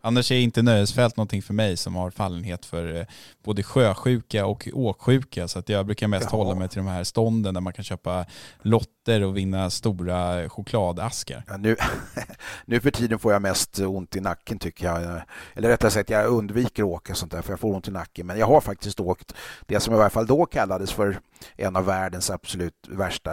Annars 0.00 0.32
är 0.32 0.36
inte 0.36 0.62
nöjesfält 0.62 1.16
någonting 1.16 1.42
för 1.42 1.54
mig 1.54 1.76
som 1.76 1.96
har 1.96 2.10
fallenhet 2.10 2.66
för 2.66 2.96
eh, 2.96 3.06
både 3.44 3.62
sjösjuka 3.62 4.46
och 4.46 4.68
åksjuka. 4.72 5.48
Så 5.48 5.58
att 5.58 5.68
jag 5.68 5.86
brukar 5.86 6.08
mest 6.08 6.28
Jaha. 6.32 6.44
hålla 6.44 6.58
mig 6.58 6.68
till 6.68 6.78
de 6.78 6.86
här 6.86 7.04
stånden 7.04 7.54
där 7.54 7.60
man 7.60 7.72
kan 7.72 7.84
köpa 7.84 8.26
lotter 8.62 9.22
och 9.22 9.36
vinna 9.36 9.70
stora 9.70 10.48
chokladaskar. 10.48 11.44
Ja, 11.46 11.56
nu, 11.56 11.76
nu 12.64 12.80
för 12.80 12.90
tiden 12.90 13.18
får 13.18 13.32
jag 13.32 13.42
mest 13.42 13.78
ont 13.78 14.16
i 14.16 14.20
nacken 14.20 14.58
tycker 14.58 14.86
jag. 14.86 15.20
Eller 15.54 15.68
rättare 15.68 15.90
sagt, 15.90 16.10
jag 16.10 16.26
undviker 16.26 16.82
att 16.82 16.88
åka 16.88 17.14
sånt 17.14 17.32
där 17.32 17.42
för 17.42 17.52
jag 17.52 17.60
får 17.60 17.74
ont 17.74 17.88
i 17.88 17.90
nacken. 17.90 18.26
Men 18.26 18.38
jag 18.38 18.46
har 18.46 18.60
faktiskt 18.60 19.00
åkt 19.00 19.34
det 19.66 19.80
som 19.80 19.94
i 19.94 19.96
varje 19.96 20.10
fall 20.10 20.26
då 20.26 20.46
kallades 20.46 20.92
för 20.92 21.20
en 21.56 21.76
av 21.76 21.84
världens 21.84 22.30
absolut 22.30 22.86
värsta 22.88 23.30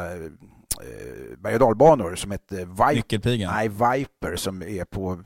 berg 1.38 1.54
och 1.54 1.60
dalbanor 1.60 2.16
som 2.16 2.32
hette 2.32 2.56
Viper, 2.56 3.48
nej, 3.48 3.70
Viper 3.70 4.36
som 4.36 4.62
är 4.62 4.86
på 4.86 5.24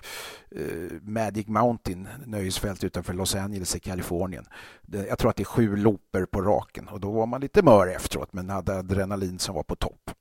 eh, 0.52 0.62
Magic 1.02 1.47
Mountain, 1.47 2.08
nöjesfält 2.26 2.84
utanför 2.84 3.14
Los 3.14 3.36
Angeles 3.36 3.76
i 3.76 3.80
Kalifornien. 3.80 4.45
Jag 5.10 5.20
tror 5.20 5.30
att 5.30 5.36
det 5.36 5.43
är 5.43 5.45
sju 5.45 5.76
looper 5.76 6.26
på 6.26 6.41
raken 6.41 6.88
och 6.88 7.00
då 7.00 7.12
var 7.12 7.26
man 7.26 7.41
lite 7.41 7.64
mör 7.64 7.88
efteråt 7.88 8.34
men 8.34 8.50
hade 8.50 8.76
adrenalin 8.76 9.39
som 9.39 9.56
var 9.56 9.64
på 9.64 9.76
topp. 9.76 10.12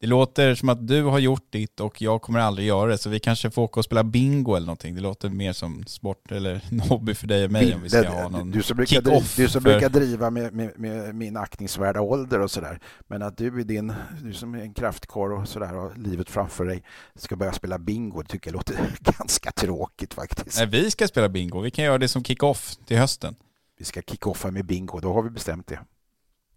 Det 0.00 0.06
låter 0.06 0.54
som 0.54 0.68
att 0.68 0.86
du 0.86 1.02
har 1.02 1.18
gjort 1.18 1.52
ditt 1.52 1.80
och 1.80 2.02
jag 2.02 2.22
kommer 2.22 2.40
aldrig 2.40 2.68
göra 2.68 2.90
det, 2.90 2.98
så 2.98 3.10
vi 3.10 3.20
kanske 3.20 3.50
får 3.50 3.62
åka 3.62 3.80
och 3.80 3.84
spela 3.84 4.04
bingo 4.04 4.54
eller 4.54 4.66
någonting. 4.66 4.94
Det 4.94 5.00
låter 5.00 5.28
mer 5.28 5.52
som 5.52 5.84
sport 5.86 6.32
eller 6.32 6.64
en 6.70 6.80
hobby 6.80 7.14
för 7.14 7.26
dig 7.26 7.44
och 7.44 7.50
mig 7.50 7.74
om 7.74 7.82
vi 7.82 7.90
ska 7.90 8.08
ha 8.08 8.28
någon 8.28 8.50
Du 8.50 8.62
som 8.62 8.76
brukar, 8.76 9.00
driva, 9.00 9.20
du 9.36 9.48
som 9.48 9.62
för... 9.62 9.70
brukar 9.70 9.88
driva 9.88 10.30
med, 10.30 10.52
med, 10.52 10.72
med, 10.78 11.14
min 11.14 11.36
aktningsvärda 11.36 12.00
ålder 12.00 12.40
och 12.40 12.50
sådär. 12.50 12.80
Men 13.06 13.22
att 13.22 13.36
du, 13.36 13.64
din, 13.64 13.92
du 14.22 14.32
som 14.32 14.54
är 14.54 14.58
en 14.58 14.74
kraftkarl 14.74 15.32
och 15.32 15.48
sådär 15.48 15.66
har 15.66 15.94
livet 15.96 16.30
framför 16.30 16.64
dig 16.64 16.82
ska 17.14 17.36
börja 17.36 17.52
spela 17.52 17.78
bingo, 17.78 18.22
det 18.22 18.28
tycker 18.28 18.50
jag 18.50 18.54
låter 18.54 18.76
ganska 19.18 19.50
tråkigt 19.50 20.14
faktiskt. 20.14 20.58
Nej, 20.58 20.66
vi 20.66 20.90
ska 20.90 21.08
spela 21.08 21.28
bingo. 21.28 21.60
Vi 21.60 21.70
kan 21.70 21.84
göra 21.84 21.98
det 21.98 22.08
som 22.08 22.24
kick-off 22.24 22.76
till 22.86 22.98
hösten. 22.98 23.34
Vi 23.78 23.84
ska 23.84 24.02
kick-offa 24.02 24.50
med 24.50 24.64
bingo, 24.66 25.00
då 25.00 25.12
har 25.12 25.22
vi 25.22 25.30
bestämt 25.30 25.66
det. 25.66 25.78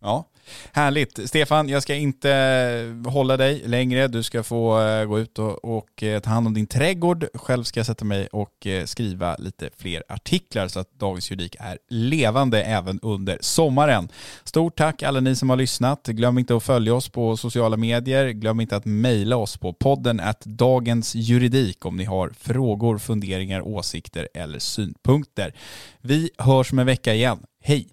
Ja, 0.01 0.29
härligt. 0.71 1.29
Stefan, 1.29 1.69
jag 1.69 1.83
ska 1.83 1.95
inte 1.95 2.31
eh, 2.31 3.11
hålla 3.11 3.37
dig 3.37 3.61
längre. 3.65 4.07
Du 4.07 4.23
ska 4.23 4.43
få 4.43 4.81
eh, 4.81 5.05
gå 5.05 5.19
ut 5.19 5.39
och, 5.39 5.77
och, 5.77 6.03
eh, 6.03 6.19
ta 6.19 6.29
hand 6.29 6.47
om 6.47 6.53
din 6.53 6.67
trädgård. 6.67 7.25
Själv 7.33 7.63
ska 7.63 7.79
jag 7.79 7.87
sätta 7.87 8.05
mig 8.05 8.27
och 8.27 8.67
skriva 8.85 9.35
lite 9.35 9.69
fler 9.77 10.03
artiklar 10.09 10.67
så 10.67 10.79
att 10.79 10.91
Dagens 10.91 11.31
Juridik 11.31 11.55
är 11.59 11.77
levande 11.89 12.63
även 12.63 12.99
under 13.01 13.37
sommaren. 13.41 14.09
Stort 14.43 14.77
tack 14.77 15.03
alla 15.03 15.19
ni 15.19 15.35
som 15.35 15.49
har 15.49 15.57
lyssnat. 15.57 16.07
Glöm 16.07 16.37
inte 16.37 16.55
att 16.55 16.63
följa 16.63 16.93
oss 16.93 17.09
på 17.09 17.37
sociala 17.37 17.77
medier. 17.77 18.29
Glöm 18.29 18.59
inte 18.59 18.75
att 18.75 18.85
mejla 18.85 19.37
oss 19.37 19.57
på 19.57 19.73
podden 19.73 20.19
att 20.19 20.41
Dagens 20.41 21.15
Juridik 21.15 21.85
om 21.85 21.97
ni 21.97 22.03
har 22.03 22.31
frågor, 22.39 22.97
funderingar, 22.97 23.61
åsikter 23.61 24.27
eller 24.33 24.59
synpunkter. 24.59 25.53
Vi 26.01 26.29
hörs 26.37 26.71
om 26.71 26.79
en 26.79 26.85
vecka 26.85 27.13
igen. 27.13 27.39
Hej! 27.63 27.89